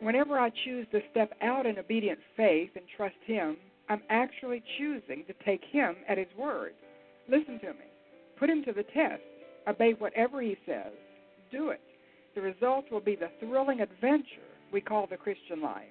whenever 0.00 0.38
I 0.38 0.50
choose 0.64 0.86
to 0.92 1.00
step 1.10 1.32
out 1.42 1.66
in 1.66 1.78
obedient 1.78 2.18
faith 2.36 2.70
and 2.74 2.84
trust 2.96 3.16
Him, 3.24 3.56
I'm 3.88 4.02
actually 4.10 4.62
choosing 4.78 5.24
to 5.26 5.34
take 5.44 5.62
Him 5.70 5.96
at 6.08 6.18
His 6.18 6.26
word. 6.38 6.72
Listen 7.28 7.58
to 7.60 7.68
me. 7.68 7.86
Put 8.38 8.50
Him 8.50 8.64
to 8.64 8.72
the 8.72 8.82
test. 8.82 9.22
Obey 9.68 9.92
whatever 9.98 10.42
He 10.42 10.56
says. 10.66 10.92
Do 11.50 11.70
it. 11.70 11.80
The 12.34 12.42
result 12.42 12.84
will 12.90 13.00
be 13.00 13.16
the 13.16 13.30
thrilling 13.40 13.80
adventure 13.80 14.46
we 14.72 14.80
call 14.80 15.06
the 15.06 15.16
Christian 15.16 15.62
life. 15.62 15.84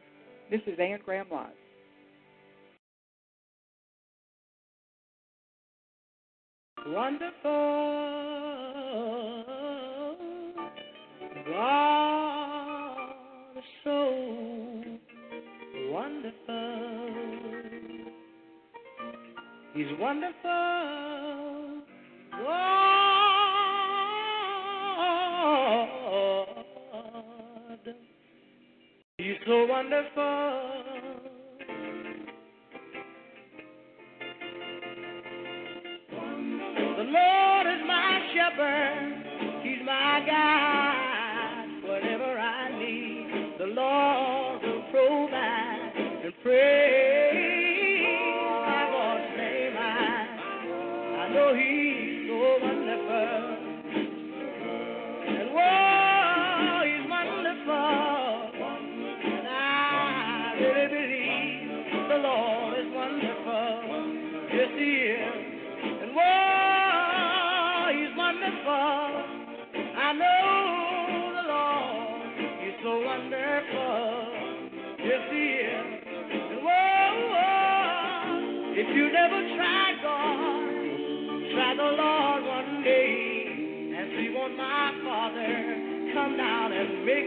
This 0.51 0.61
is 0.67 0.77
Ann 0.79 0.99
Graham 1.03 1.27
Lotz. 1.31 1.64
Wonderful. 6.87 7.51
God 11.47 13.05
so 13.83 14.97
wonderful. 15.91 16.35
He's 19.73 19.87
wonderful. 19.99 21.81
God. 22.31 22.85
He's 29.17 29.35
so 29.47 29.65
wonderful. 29.65 30.94
Lord 37.15 37.67
is 37.67 37.81
my 37.87 38.19
shepherd, 38.35 39.63
He's 39.63 39.79
my 39.85 40.19
guide. 40.27 40.74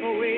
Make 0.00 0.37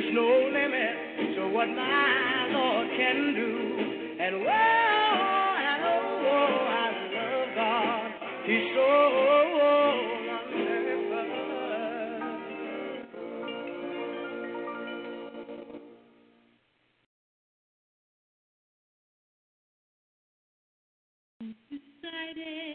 There's 0.00 0.14
no 0.14 0.48
limit 0.50 1.36
to 1.36 1.48
what 1.52 1.68
my 1.68 2.48
Lord 2.52 2.88
can 2.96 3.34
do. 3.34 3.52
And 4.18 4.34
oh, 4.36 4.48
oh, 5.84 6.64
I 6.70 6.88
love 7.12 7.48
God. 7.54 8.08
He's 8.46 8.64
so 8.74 8.86
wonderful. 9.58 10.00
decided 21.70 22.69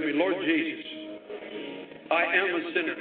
me. 0.00 0.12
Lord 0.14 0.34
Jesus, 0.44 0.84
I 2.10 2.22
am 2.24 2.54
a 2.54 2.72
sinner. 2.74 2.96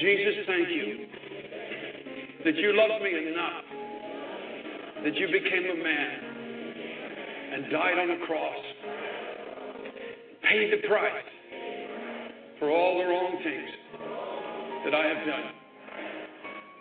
Jesus, 0.00 0.34
thank 0.46 0.68
you 0.68 1.06
that 2.44 2.56
you 2.56 2.76
loved 2.76 3.02
me 3.02 3.28
enough, 3.28 3.64
that 5.04 5.14
you 5.14 5.26
became 5.28 5.64
a 5.70 5.82
man 5.82 6.34
and 7.54 7.70
died 7.70 7.98
on 7.98 8.10
a 8.10 8.26
cross, 8.26 8.64
paid 10.50 10.72
the 10.72 10.88
price 10.88 11.24
for 12.58 12.70
all 12.70 12.98
the 12.98 13.04
wrong 13.04 13.38
things 13.42 13.70
that 14.84 14.94
I 14.94 15.06
have 15.06 15.26
done. 15.26 15.52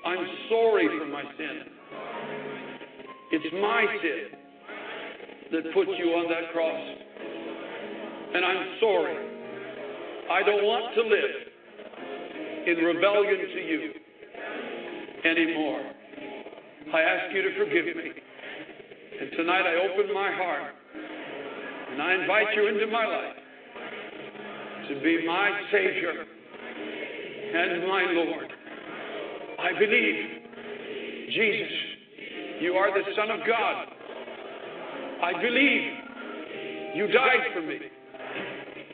I'm 0.06 0.28
sorry 0.50 0.88
for 1.00 1.06
my 1.08 1.24
sin. 1.38 1.62
It's 3.32 3.54
my 3.54 3.86
sin 4.02 4.40
that 5.52 5.74
put 5.74 5.88
you 5.88 6.06
on 6.14 6.30
that 6.30 6.52
cross. 6.52 6.93
And 8.34 8.44
I'm 8.44 8.66
sorry. 8.80 9.34
I 10.32 10.42
don't 10.42 10.64
want 10.64 10.96
to 10.96 11.02
live 11.04 11.54
in 12.66 12.84
rebellion 12.84 13.38
to 13.38 13.60
you 13.62 13.94
anymore. 15.24 15.82
I 16.94 17.02
ask 17.02 17.36
you 17.36 17.44
to 17.44 17.58
forgive 17.58 17.86
me. 17.96 18.10
And 19.22 19.32
tonight 19.38 19.62
I 19.70 19.76
open 19.86 20.14
my 20.14 20.32
heart 20.34 20.74
and 21.92 22.02
I 22.02 22.14
invite 22.22 22.56
you 22.56 22.68
into 22.68 22.88
my 22.88 23.06
life 23.06 23.36
to 24.90 24.96
be 25.04 25.28
my 25.28 25.52
Savior 25.72 26.26
and 27.54 27.88
my 27.88 28.04
Lord. 28.14 28.52
I 29.60 29.78
believe, 29.78 30.26
Jesus, 31.30 31.72
you 32.62 32.74
are 32.74 32.92
the 32.92 33.06
Son 33.16 33.30
of 33.30 33.46
God. 33.46 33.86
I 35.22 35.34
believe 35.40 36.96
you 36.96 37.08
died 37.08 37.54
for 37.54 37.62
me 37.62 37.93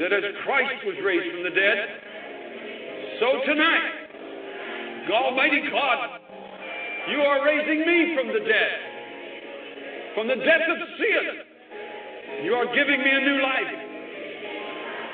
that 0.00 0.12
as 0.12 0.24
Christ 0.44 0.84
was 0.86 0.96
raised 1.04 1.34
from 1.34 1.42
the 1.42 1.54
dead, 1.54 1.78
so 3.20 3.42
tonight, 3.46 4.08
Almighty 5.10 5.62
God, 5.72 6.20
you 7.10 7.18
are 7.18 7.44
raising 7.44 7.80
me 7.86 8.14
from 8.14 8.28
the 8.28 8.40
dead, 8.46 8.78
from 10.14 10.28
the 10.28 10.36
death 10.36 10.66
of 10.70 10.78
sin. 10.98 12.44
You 12.44 12.54
are 12.54 12.66
giving 12.74 13.00
me 13.02 13.10
a 13.10 13.20
new 13.20 13.42
life, 13.42 13.74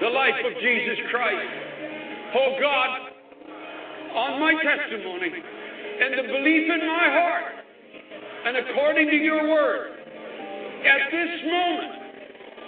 the 0.01 0.09
life 0.09 0.41
of 0.45 0.53
Jesus 0.61 0.99
Christ. 1.11 1.49
Oh 2.37 2.57
God, 2.61 2.91
on 4.15 4.41
my 4.41 4.53
testimony 4.61 5.33
and 5.33 6.19
the 6.19 6.27
belief 6.29 6.71
in 6.71 6.87
my 6.87 7.07
heart, 7.09 7.55
and 8.47 8.57
according 8.59 9.09
to 9.09 9.17
your 9.17 9.49
word, 9.49 9.91
at 10.85 11.11
this 11.11 11.33
moment, 11.47 11.95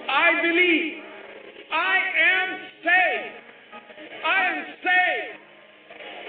I 0.09 0.41
believe 0.41 1.06
saved. 2.87 3.35
I 4.25 4.39
am 4.47 4.59
saved. 4.79 5.39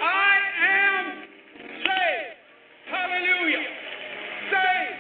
I 0.02 0.34
am 0.66 1.06
saved. 1.86 2.34
Hallelujah. 2.90 3.66
Saved. 4.50 4.98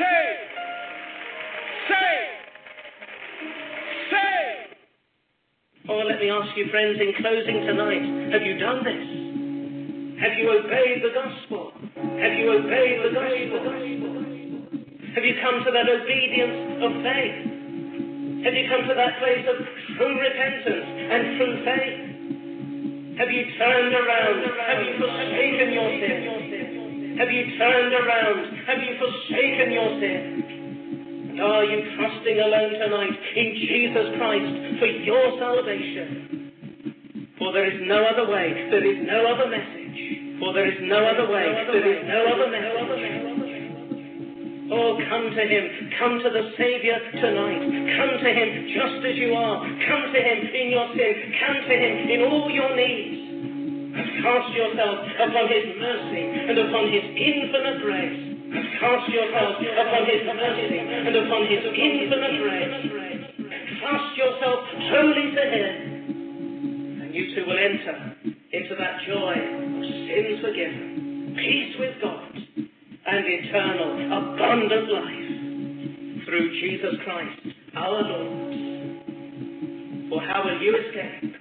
Saved. 0.00 0.48
Saved. 1.92 2.40
Saved. 4.08 4.72
Oh, 5.90 6.00
let 6.08 6.20
me 6.20 6.30
ask 6.30 6.56
you, 6.56 6.66
friends, 6.70 6.98
in 7.00 7.12
closing 7.20 7.60
tonight, 7.66 8.32
have 8.32 8.42
you 8.42 8.56
done 8.58 8.80
this? 8.84 9.04
Have 10.24 10.38
you 10.38 10.48
obeyed 10.52 11.02
the 11.04 11.12
gospel? 11.12 11.72
Have 11.96 12.32
you 12.38 12.52
obeyed 12.52 13.00
the 13.04 13.12
gospel? 13.12 14.16
Have 15.14 15.24
you 15.24 15.34
come 15.42 15.64
to 15.64 15.70
that 15.72 15.88
obedience 15.88 16.84
of 16.84 16.92
faith? 17.02 17.49
Have 18.40 18.54
you 18.56 18.64
come 18.72 18.88
to 18.88 18.94
that 18.96 19.20
place 19.20 19.44
of 19.52 19.56
true 19.96 20.16
repentance 20.16 20.88
and 21.12 21.22
true 21.36 21.54
faith? 21.60 22.10
Have 23.20 23.28
you 23.28 23.44
turned 23.60 23.92
around? 23.92 24.40
Have 24.64 24.80
you 24.80 24.96
forsaken 24.96 25.68
your 25.76 25.90
sin? 26.00 27.16
Have 27.20 27.28
you 27.28 27.44
turned 27.60 27.92
around? 27.92 28.40
Have 28.64 28.80
you 28.80 28.96
forsaken 28.96 29.68
your 29.76 29.90
sin? 30.00 30.24
And 31.30 31.40
are 31.40 31.64
you 31.68 31.84
trusting 32.00 32.40
alone 32.40 32.80
tonight 32.80 33.12
in 33.36 33.48
Jesus 33.60 34.08
Christ 34.16 34.80
for 34.80 34.88
your 34.88 35.36
salvation? 35.36 36.48
For 37.36 37.52
there 37.52 37.68
is 37.68 37.76
no 37.84 38.04
other 38.08 38.24
way, 38.24 38.68
there 38.72 38.84
is 38.88 39.04
no 39.04 39.36
other 39.36 39.52
message. 39.52 40.40
For 40.40 40.54
there 40.56 40.72
is 40.72 40.80
no 40.80 40.96
other 40.96 41.28
way, 41.28 41.44
there 41.68 41.92
is 41.92 42.08
no 42.08 42.24
other 42.24 42.48
message. 42.48 42.99
Oh, 44.70 44.94
come 45.10 45.34
to 45.34 45.42
Him. 45.42 45.90
Come 45.98 46.22
to 46.22 46.30
the 46.30 46.54
Savior 46.54 46.94
tonight. 47.18 47.62
Come 47.98 48.14
to 48.22 48.30
Him 48.30 48.48
just 48.70 49.02
as 49.02 49.16
you 49.18 49.34
are. 49.34 49.58
Come 49.66 50.04
to 50.14 50.20
Him 50.22 50.38
in 50.46 50.70
your 50.70 50.86
sin. 50.94 51.14
Come 51.42 51.58
to 51.66 51.74
Him 51.74 51.94
in 52.06 52.18
all 52.30 52.46
your 52.46 52.70
needs. 52.78 53.18
And 53.90 54.06
cast 54.22 54.48
yourself 54.54 54.98
upon 55.26 55.44
His 55.50 55.66
mercy 55.74 56.22
and 56.22 56.54
upon 56.54 56.86
His 56.86 57.02
infinite 57.02 57.82
grace. 57.82 58.30
Cast 58.78 59.10
yourself 59.10 59.58
upon 59.58 60.02
His 60.06 60.22
mercy 60.38 60.78
and 60.78 61.14
upon 61.18 61.42
His 61.50 61.62
infinite 61.66 62.36
grace. 62.38 62.74
Cast 63.82 64.10
yourself 64.14 64.58
wholly 64.86 65.34
to 65.34 65.44
Him. 65.50 65.74
And 67.02 67.10
you 67.10 67.34
too 67.34 67.42
will 67.42 67.58
enter 67.58 68.14
into 68.54 68.74
that 68.78 69.02
joy 69.02 69.34
of 69.34 69.82
sins 69.82 70.38
forgiven, 70.46 71.34
peace 71.34 71.74
with 71.78 71.94
God, 72.02 72.29
and 73.12 73.24
eternal, 73.26 73.90
abundant 74.06 74.88
life 74.92 76.24
through 76.26 76.50
Jesus 76.60 76.94
Christ, 77.04 77.40
our 77.74 78.02
Lord. 78.02 78.50
For 80.10 80.22
how 80.22 80.44
will 80.44 80.62
you 80.62 80.76
escape 80.76 81.34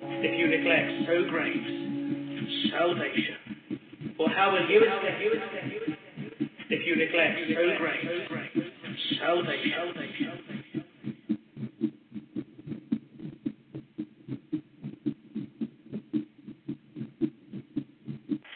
if 0.00 0.38
you 0.38 0.46
neglect 0.46 0.92
so 1.08 1.24
great 1.28 2.70
salvation? 2.70 4.14
For 4.16 4.30
how 4.30 4.52
will 4.52 4.68
you 4.70 4.84
escape 4.84 5.98
if 6.70 6.86
you 6.86 6.96
neglect 6.96 7.38
so 7.48 7.62
great 7.78 8.04
salvation? 9.18 9.80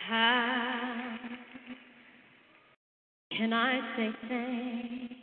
How 0.07 1.04
can 3.37 3.53
I 3.53 3.81
say 3.97 4.11
thanks 4.29 5.15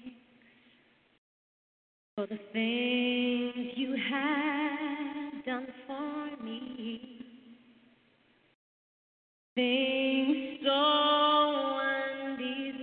for 2.16 2.28
the 2.28 2.40
things 2.52 3.74
you 3.76 3.96
have 4.10 5.46
done 5.46 5.68
for 5.88 6.44
me? 6.44 7.26
Things 9.56 10.60
so 10.66 11.80
undeserved 11.82 12.82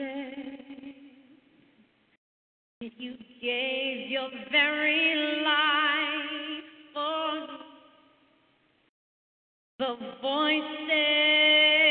that 2.80 2.92
you 2.98 3.16
gave 3.42 4.10
your 4.10 4.30
very 4.50 5.42
life 5.44 6.64
for 6.94 7.40
me. 7.40 7.59
The 9.78 9.96
voices 10.22 11.88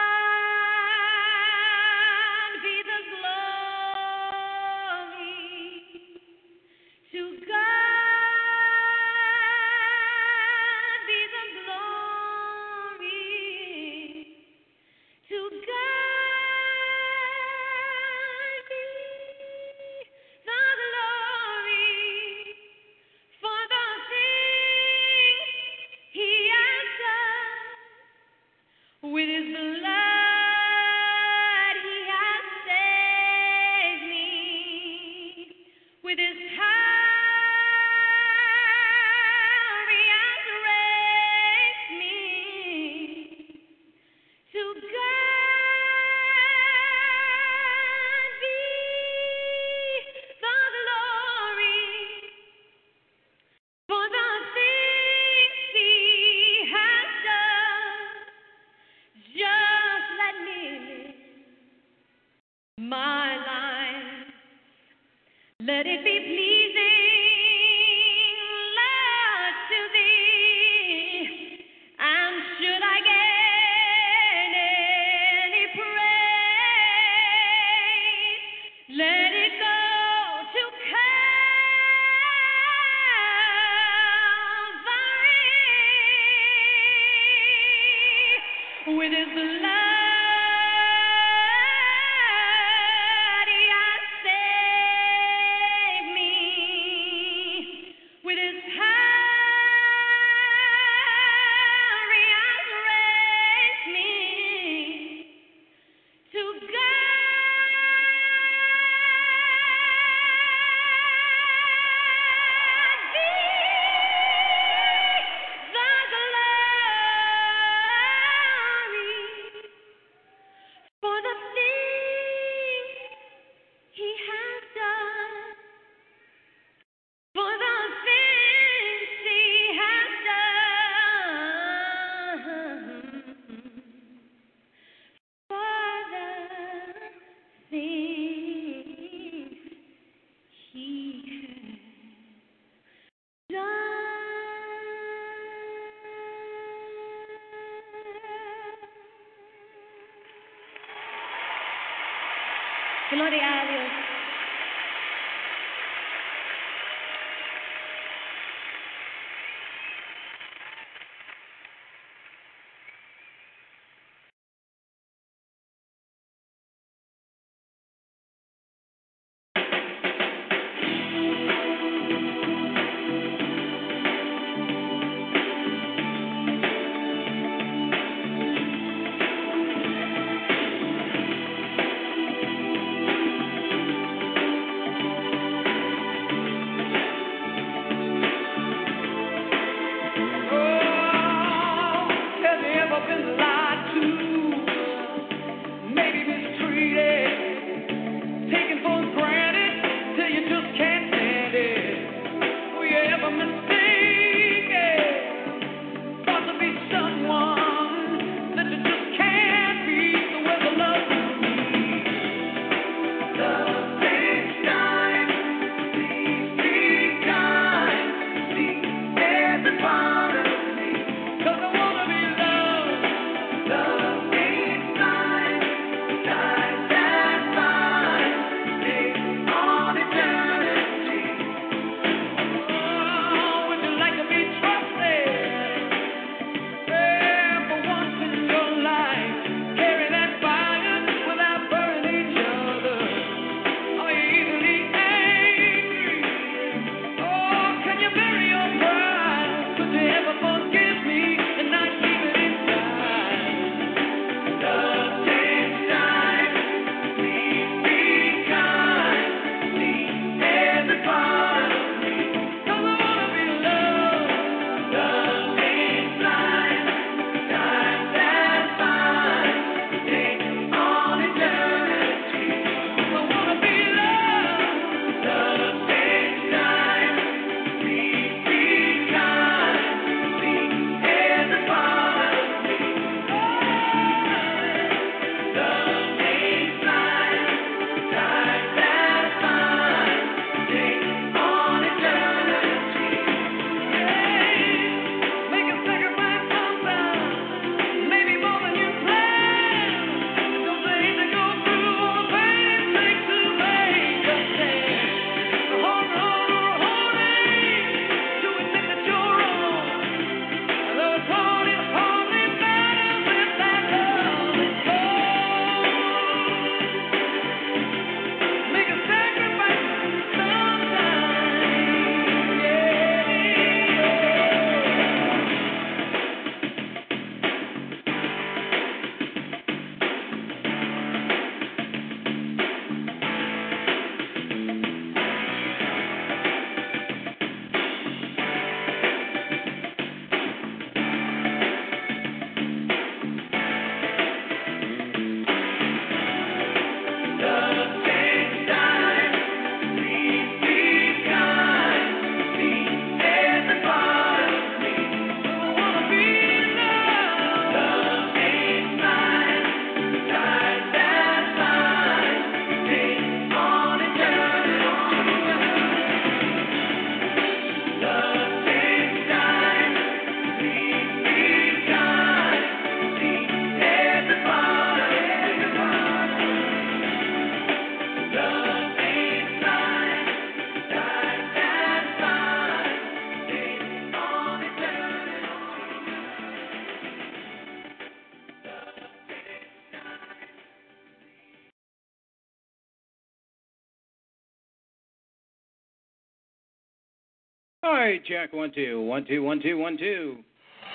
Right, 398.21 398.27
check 398.27 398.53
one 398.53 398.71
two 398.73 399.01
one 399.01 399.25
two 399.25 399.41
one 399.43 399.61
two 399.61 399.77
one 399.77 399.97
two. 399.97 400.37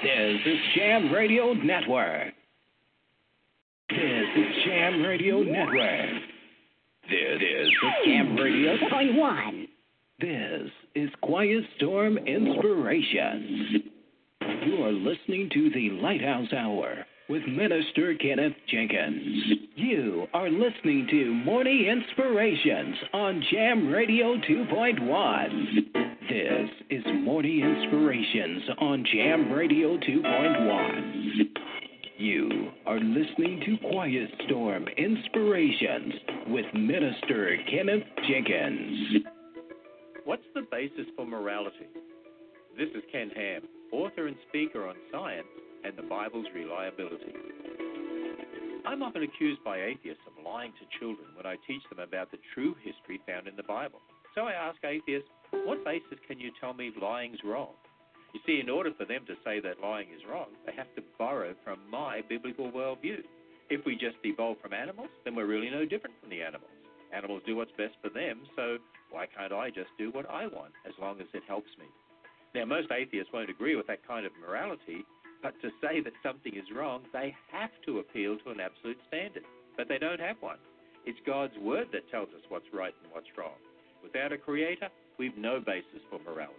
This 0.02 0.40
is 0.44 0.58
Jam 0.76 1.12
Radio 1.12 1.54
Network. 1.54 2.34
This 3.88 3.98
is 4.36 4.64
Jam 4.64 5.02
Radio 5.02 5.40
Network. 5.40 6.22
This 7.08 7.40
is 7.40 7.68
Jam 8.04 8.36
Radio 8.36 8.76
Point 8.90 9.16
one. 9.16 9.66
This 10.20 10.70
is 10.94 11.10
Quiet 11.22 11.64
Storm 11.76 12.18
Inspirations. 12.18 13.82
You 14.64 14.84
are 14.84 14.92
listening 14.92 15.50
to 15.52 15.70
the 15.70 15.90
Lighthouse 16.00 16.52
Hour 16.52 17.06
with 17.28 17.42
Minister 17.48 18.14
Kenneth 18.14 18.54
Jenkins. 18.70 19.68
You 19.74 20.26
are 20.32 20.50
listening 20.50 21.08
to 21.10 21.34
Morning 21.34 21.86
Inspirations 21.86 22.96
on 23.12 23.42
Jam 23.50 23.88
Radio 23.88 24.36
2.1. 24.36 26.05
This 26.28 26.70
is 26.90 27.04
Morning 27.22 27.60
Inspirations 27.60 28.62
on 28.78 29.04
Jam 29.14 29.52
Radio 29.52 29.96
2.1. 29.96 31.44
You 32.18 32.70
are 32.84 32.98
listening 32.98 33.62
to 33.64 33.88
Quiet 33.92 34.28
Storm 34.44 34.86
Inspirations 34.96 36.14
with 36.48 36.66
Minister 36.74 37.56
Kenneth 37.70 38.02
Jenkins. 38.28 39.22
What's 40.24 40.42
the 40.54 40.62
basis 40.68 41.06
for 41.14 41.26
morality? 41.26 41.86
This 42.76 42.88
is 42.96 43.04
Ken 43.12 43.30
Ham, 43.36 43.62
author 43.92 44.26
and 44.26 44.36
speaker 44.48 44.88
on 44.88 44.96
science 45.12 45.46
and 45.84 45.96
the 45.96 46.02
Bible's 46.02 46.46
reliability. 46.52 47.34
I'm 48.84 49.02
often 49.02 49.22
accused 49.22 49.62
by 49.64 49.78
atheists 49.78 50.22
of 50.26 50.44
lying 50.44 50.72
to 50.72 50.98
children 50.98 51.28
when 51.36 51.46
I 51.46 51.54
teach 51.68 51.82
them 51.88 52.00
about 52.00 52.32
the 52.32 52.38
true 52.52 52.74
history 52.82 53.20
found 53.28 53.46
in 53.46 53.54
the 53.54 53.62
Bible. 53.62 54.00
So 54.34 54.42
I 54.42 54.52
ask 54.52 54.76
atheists, 54.84 55.30
what 55.64 55.84
basis 55.84 56.18
can 56.26 56.38
you 56.38 56.50
tell 56.60 56.74
me 56.74 56.92
lying's 57.00 57.38
wrong? 57.44 57.74
You 58.34 58.40
see, 58.46 58.60
in 58.60 58.68
order 58.68 58.92
for 58.96 59.04
them 59.04 59.24
to 59.26 59.34
say 59.44 59.60
that 59.60 59.80
lying 59.80 60.08
is 60.14 60.20
wrong, 60.28 60.48
they 60.66 60.72
have 60.76 60.92
to 60.96 61.02
borrow 61.18 61.54
from 61.64 61.78
my 61.90 62.20
biblical 62.28 62.70
worldview. 62.70 63.24
If 63.70 63.84
we 63.86 63.94
just 63.94 64.16
evolved 64.24 64.60
from 64.60 64.72
animals, 64.72 65.08
then 65.24 65.34
we're 65.34 65.46
really 65.46 65.70
no 65.70 65.84
different 65.84 66.16
from 66.20 66.30
the 66.30 66.42
animals. 66.42 66.70
Animals 67.14 67.42
do 67.46 67.56
what's 67.56 67.72
best 67.78 67.94
for 68.02 68.10
them, 68.10 68.42
so 68.54 68.78
why 69.10 69.26
can't 69.26 69.52
I 69.52 69.70
just 69.70 69.90
do 69.96 70.10
what 70.10 70.28
I 70.28 70.46
want 70.46 70.72
as 70.86 70.92
long 71.00 71.20
as 71.20 71.26
it 71.32 71.42
helps 71.48 71.70
me? 71.78 71.86
Now, 72.54 72.64
most 72.64 72.90
atheists 72.90 73.32
won't 73.32 73.50
agree 73.50 73.76
with 73.76 73.86
that 73.86 74.06
kind 74.06 74.26
of 74.26 74.32
morality, 74.40 75.04
but 75.42 75.54
to 75.62 75.70
say 75.80 76.00
that 76.00 76.12
something 76.22 76.54
is 76.54 76.74
wrong, 76.74 77.02
they 77.12 77.34
have 77.52 77.70
to 77.86 78.00
appeal 78.00 78.36
to 78.38 78.50
an 78.50 78.60
absolute 78.60 78.98
standard. 79.08 79.44
But 79.76 79.88
they 79.88 79.98
don't 79.98 80.20
have 80.20 80.36
one. 80.40 80.58
It's 81.04 81.18
God's 81.26 81.56
word 81.58 81.88
that 81.92 82.10
tells 82.10 82.28
us 82.30 82.42
what's 82.48 82.66
right 82.72 82.94
and 83.02 83.12
what's 83.12 83.30
wrong. 83.38 83.56
Without 84.02 84.32
a 84.32 84.38
creator, 84.38 84.88
we've 85.18 85.36
no 85.36 85.60
basis 85.60 86.00
for 86.10 86.18
morality. 86.20 86.54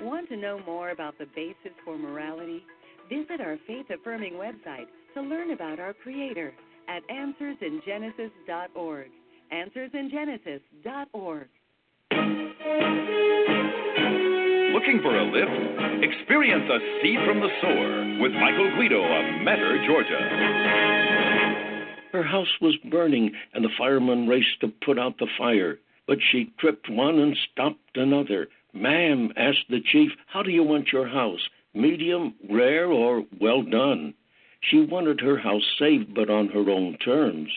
Want 0.00 0.28
to 0.30 0.36
know 0.36 0.58
more 0.64 0.90
about 0.90 1.18
the 1.18 1.26
basis 1.34 1.72
for 1.84 1.98
morality? 1.98 2.62
Visit 3.08 3.40
our 3.40 3.58
faith 3.66 3.86
affirming 3.90 4.34
website 4.34 4.86
to 5.14 5.20
learn 5.20 5.50
about 5.50 5.80
our 5.80 5.92
Creator 5.92 6.54
at 6.88 7.02
answersingenesis.org. 7.08 9.08
Answersingenesis.org. 9.52 11.48
Looking 14.72 15.00
for 15.02 15.18
a 15.18 15.24
lift? 15.24 15.50
Experience 16.02 16.70
a 16.70 16.78
seed 17.02 17.18
from 17.26 17.40
the 17.40 17.50
sower 17.60 18.18
with 18.20 18.32
Michael 18.32 18.70
Guido 18.76 19.02
of 19.02 19.42
Metter, 19.42 19.84
Georgia. 19.86 20.18
Her 22.12 22.22
house 22.22 22.48
was 22.60 22.76
burning, 22.90 23.32
and 23.52 23.64
the 23.64 23.70
firemen 23.76 24.26
raced 24.26 24.60
to 24.62 24.68
put 24.84 24.98
out 24.98 25.18
the 25.18 25.28
fire. 25.36 25.78
But 26.10 26.18
she 26.32 26.50
tripped 26.58 26.88
one 26.88 27.20
and 27.20 27.36
stopped 27.36 27.96
another. 27.96 28.48
Ma'am, 28.72 29.32
asked 29.36 29.68
the 29.68 29.80
chief, 29.80 30.10
how 30.26 30.42
do 30.42 30.50
you 30.50 30.64
want 30.64 30.92
your 30.92 31.06
house? 31.06 31.48
Medium, 31.72 32.34
rare, 32.48 32.90
or 32.90 33.24
well 33.40 33.62
done? 33.62 34.14
She 34.60 34.80
wanted 34.80 35.20
her 35.20 35.38
house 35.38 35.62
saved, 35.78 36.12
but 36.12 36.28
on 36.28 36.48
her 36.48 36.68
own 36.68 36.96
terms. 36.96 37.48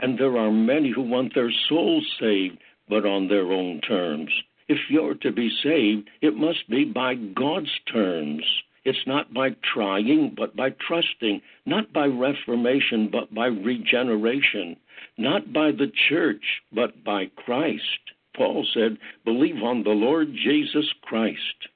And 0.00 0.18
there 0.18 0.36
are 0.36 0.50
many 0.50 0.90
who 0.90 1.02
want 1.02 1.32
their 1.32 1.52
souls 1.68 2.04
saved, 2.18 2.58
but 2.88 3.06
on 3.06 3.28
their 3.28 3.52
own 3.52 3.80
terms. 3.82 4.32
If 4.66 4.90
you're 4.90 5.14
to 5.14 5.30
be 5.30 5.48
saved, 5.62 6.10
it 6.20 6.34
must 6.34 6.68
be 6.68 6.84
by 6.84 7.14
God's 7.14 7.78
terms. 7.86 8.42
It's 8.84 9.06
not 9.06 9.32
by 9.32 9.50
trying, 9.72 10.34
but 10.36 10.56
by 10.56 10.70
trusting, 10.70 11.40
not 11.66 11.92
by 11.92 12.06
reformation, 12.06 13.08
but 13.10 13.32
by 13.32 13.46
regeneration, 13.46 14.76
not 15.16 15.52
by 15.52 15.70
the 15.70 15.92
church, 16.08 16.42
but 16.72 17.04
by 17.04 17.26
Christ. 17.36 18.00
Paul 18.36 18.66
said, 18.74 18.98
Believe 19.24 19.62
on 19.62 19.84
the 19.84 19.90
Lord 19.90 20.34
Jesus 20.44 20.86
Christ. 21.02 21.68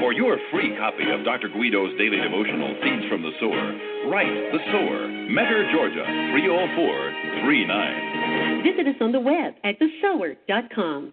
For 0.00 0.12
your 0.12 0.38
free 0.52 0.76
copy 0.76 1.10
of 1.10 1.24
Dr. 1.24 1.48
Guido's 1.48 1.98
daily 1.98 2.20
devotional, 2.20 2.76
Seeds 2.82 3.06
from 3.08 3.22
the 3.22 3.32
Sower, 3.40 3.72
write 4.08 4.52
The 4.52 4.58
Sower, 4.70 5.08
Metter, 5.08 5.68
Georgia, 5.72 6.04
30439. 6.32 8.62
Visit 8.62 8.86
us 8.88 8.96
on 9.00 9.10
the 9.12 9.20
web 9.20 9.54
at 9.64 9.80
thesower.com. 9.80 11.12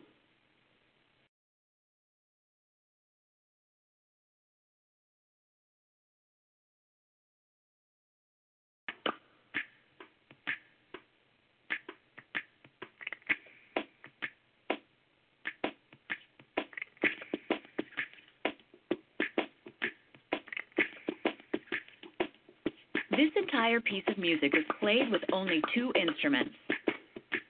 This 23.12 23.36
entire 23.62 23.82
piece 23.82 24.04
of 24.08 24.18
music 24.18 24.54
was 24.54 24.64
played 24.80 25.12
with 25.12 25.22
only 25.32 25.62
two 25.72 25.94
instruments 25.94 26.56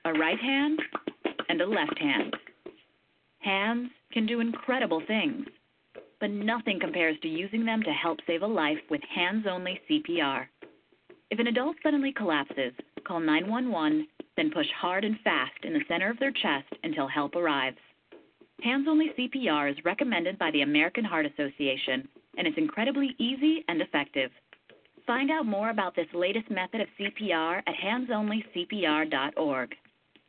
a 0.03 0.11
right 0.11 0.39
hand 0.39 0.77
and 1.47 1.61
a 1.61 1.65
left 1.65 1.97
hand. 1.97 2.35
Hands 3.39 3.89
can 4.11 4.25
do 4.25 4.41
incredible 4.41 5.01
things, 5.07 5.45
but 6.19 6.29
nothing 6.29 6.81
compares 6.81 7.15
to 7.21 7.29
using 7.29 7.63
them 7.63 7.81
to 7.83 7.91
help 7.91 8.19
save 8.27 8.41
a 8.41 8.45
life 8.45 8.79
with 8.89 8.99
hands 9.03 9.45
only 9.49 9.79
CPR. 9.89 10.47
If 11.29 11.39
an 11.39 11.47
adult 11.47 11.77
suddenly 11.81 12.11
collapses, 12.11 12.73
call 13.07 13.21
911, 13.21 14.05
then 14.35 14.51
push 14.51 14.67
hard 14.75 15.05
and 15.05 15.17
fast 15.23 15.63
in 15.63 15.71
the 15.71 15.85
center 15.87 16.09
of 16.09 16.19
their 16.19 16.33
chest 16.33 16.67
until 16.83 17.07
help 17.07 17.37
arrives. 17.37 17.77
Hands 18.61 18.85
only 18.85 19.11
CPR 19.17 19.71
is 19.71 19.85
recommended 19.85 20.37
by 20.37 20.51
the 20.51 20.63
American 20.63 21.05
Heart 21.05 21.27
Association, 21.27 22.05
and 22.37 22.47
it's 22.47 22.57
incredibly 22.57 23.15
easy 23.17 23.63
and 23.69 23.81
effective. 23.81 24.31
Find 25.07 25.31
out 25.31 25.45
more 25.45 25.69
about 25.69 25.95
this 25.95 26.07
latest 26.13 26.49
method 26.49 26.81
of 26.81 26.87
CPR 26.99 27.59
at 27.59 27.75
handsonlycpr.org. 27.83 29.75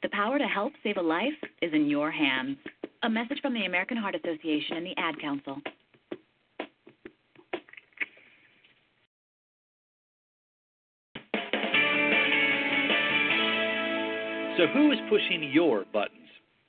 The 0.03 0.09
power 0.09 0.39
to 0.39 0.45
help 0.45 0.73
save 0.83 0.97
a 0.97 1.03
life 1.03 1.29
is 1.61 1.73
in 1.73 1.89
your 1.89 2.11
hands. 2.11 2.57
A 3.03 3.09
message 3.09 3.39
from 3.41 3.55
the 3.55 3.65
American 3.67 3.97
Heart 3.97 4.17
Association 4.17 4.77
and 4.77 4.87
the 4.87 4.97
Ad 4.97 5.21
Council. 5.21 5.59
So, 14.57 14.67
who 14.69 14.93
is 14.93 14.99
pushing 15.09 15.51
your 15.53 15.85
buttons? 15.93 16.22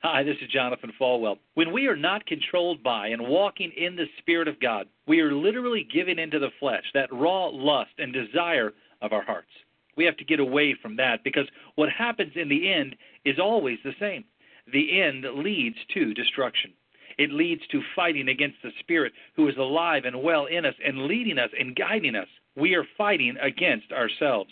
Hi, 0.05 0.21
this 0.21 0.35
is 0.41 0.49
Jonathan 0.49 0.91
Falwell. 0.99 1.37
When 1.53 1.71
we 1.71 1.87
are 1.87 1.95
not 1.95 2.25
controlled 2.25 2.83
by 2.83 3.07
and 3.07 3.25
walking 3.25 3.71
in 3.71 3.95
the 3.95 4.07
Spirit 4.17 4.49
of 4.49 4.59
God, 4.59 4.85
we 5.07 5.21
are 5.21 5.31
literally 5.31 5.87
giving 5.93 6.19
into 6.19 6.39
the 6.39 6.51
flesh, 6.59 6.83
that 6.93 7.07
raw 7.13 7.45
lust 7.45 7.91
and 7.97 8.11
desire 8.11 8.73
of 9.01 9.13
our 9.13 9.23
hearts. 9.23 9.47
We 9.95 10.03
have 10.03 10.17
to 10.17 10.25
get 10.25 10.41
away 10.41 10.75
from 10.81 10.97
that 10.97 11.23
because 11.23 11.47
what 11.75 11.87
happens 11.89 12.33
in 12.35 12.49
the 12.49 12.69
end 12.69 12.97
is 13.23 13.39
always 13.39 13.77
the 13.85 13.93
same. 13.97 14.25
The 14.73 15.01
end 15.01 15.25
leads 15.35 15.77
to 15.93 16.13
destruction. 16.13 16.73
It 17.17 17.31
leads 17.31 17.65
to 17.67 17.81
fighting 17.95 18.27
against 18.27 18.57
the 18.61 18.71
Spirit 18.81 19.13
who 19.37 19.47
is 19.47 19.55
alive 19.55 20.03
and 20.03 20.21
well 20.21 20.47
in 20.47 20.65
us 20.65 20.75
and 20.85 21.05
leading 21.05 21.39
us 21.39 21.51
and 21.57 21.77
guiding 21.77 22.15
us. 22.15 22.27
We 22.57 22.75
are 22.75 22.85
fighting 22.97 23.37
against 23.41 23.93
ourselves. 23.93 24.51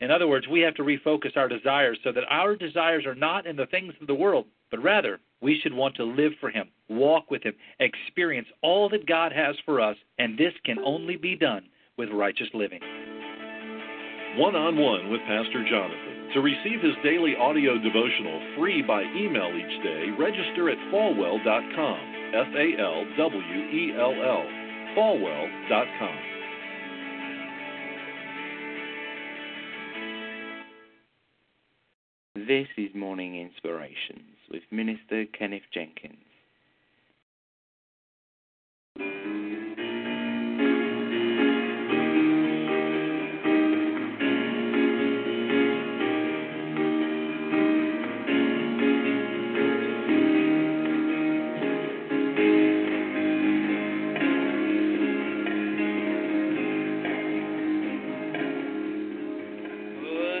In 0.00 0.10
other 0.10 0.28
words, 0.28 0.46
we 0.46 0.60
have 0.60 0.74
to 0.74 0.82
refocus 0.82 1.36
our 1.36 1.48
desires 1.48 1.98
so 2.04 2.12
that 2.12 2.24
our 2.28 2.54
desires 2.54 3.06
are 3.06 3.14
not 3.14 3.46
in 3.46 3.56
the 3.56 3.66
things 3.66 3.94
of 4.00 4.06
the 4.06 4.14
world, 4.14 4.46
but 4.70 4.82
rather 4.82 5.20
we 5.40 5.58
should 5.62 5.72
want 5.72 5.94
to 5.96 6.04
live 6.04 6.32
for 6.40 6.50
Him, 6.50 6.68
walk 6.88 7.30
with 7.30 7.42
Him, 7.42 7.54
experience 7.80 8.48
all 8.62 8.88
that 8.90 9.06
God 9.06 9.32
has 9.32 9.56
for 9.64 9.80
us, 9.80 9.96
and 10.18 10.38
this 10.38 10.52
can 10.64 10.78
only 10.80 11.16
be 11.16 11.34
done 11.34 11.64
with 11.96 12.10
righteous 12.10 12.48
living. 12.52 12.80
One 14.36 14.54
on 14.54 14.76
one 14.76 15.10
with 15.10 15.22
Pastor 15.22 15.64
Jonathan. 15.68 16.16
To 16.34 16.40
receive 16.40 16.82
his 16.82 16.92
daily 17.02 17.34
audio 17.36 17.78
devotional 17.78 18.56
free 18.58 18.82
by 18.82 19.02
email 19.02 19.48
each 19.56 19.82
day, 19.82 20.10
register 20.18 20.68
at 20.68 20.76
falwell.com. 20.92 21.98
F 22.34 22.48
A 22.54 22.82
L 22.82 23.04
W 23.16 23.60
E 23.72 23.94
L 23.96 24.12
L. 24.12 24.44
Falwell.com. 24.94 26.35
This 32.36 32.68
is 32.76 32.94
Morning 32.94 33.40
Inspirations 33.40 34.36
with 34.50 34.60
Minister 34.70 35.24
Kenneth 35.38 35.62
Jenkins. 35.72 36.18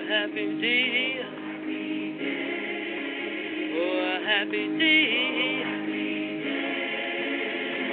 Happy 0.08 0.60
day. 0.60 0.85
happy 4.46 4.78
day 4.78 5.64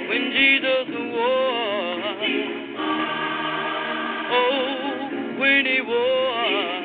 when 0.08 0.22
Jesus 0.30 0.88
was. 1.12 2.00
Oh, 4.30 5.10
when 5.38 5.66
he 5.66 5.80
was, 5.80 6.84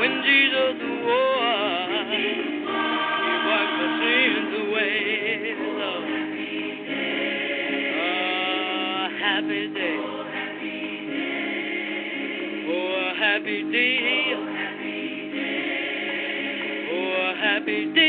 when 0.00 0.22
Jesus 0.22 0.76
was, 1.06 2.08
he 3.24 3.32
wiped 3.46 3.76
the 3.80 3.88
sins 4.00 4.52
away. 4.68 4.92
Oh, 7.96 9.08
happy 9.18 9.62
day, 9.74 9.96
Oh, 10.04 10.24
happy 10.30 10.76
day. 11.08 11.32
Oh, 12.68 13.12
happy 13.18 13.58
day. 13.72 14.33
happy 17.64 17.94
day. 17.94 18.03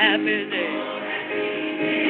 happiness. 0.00 2.09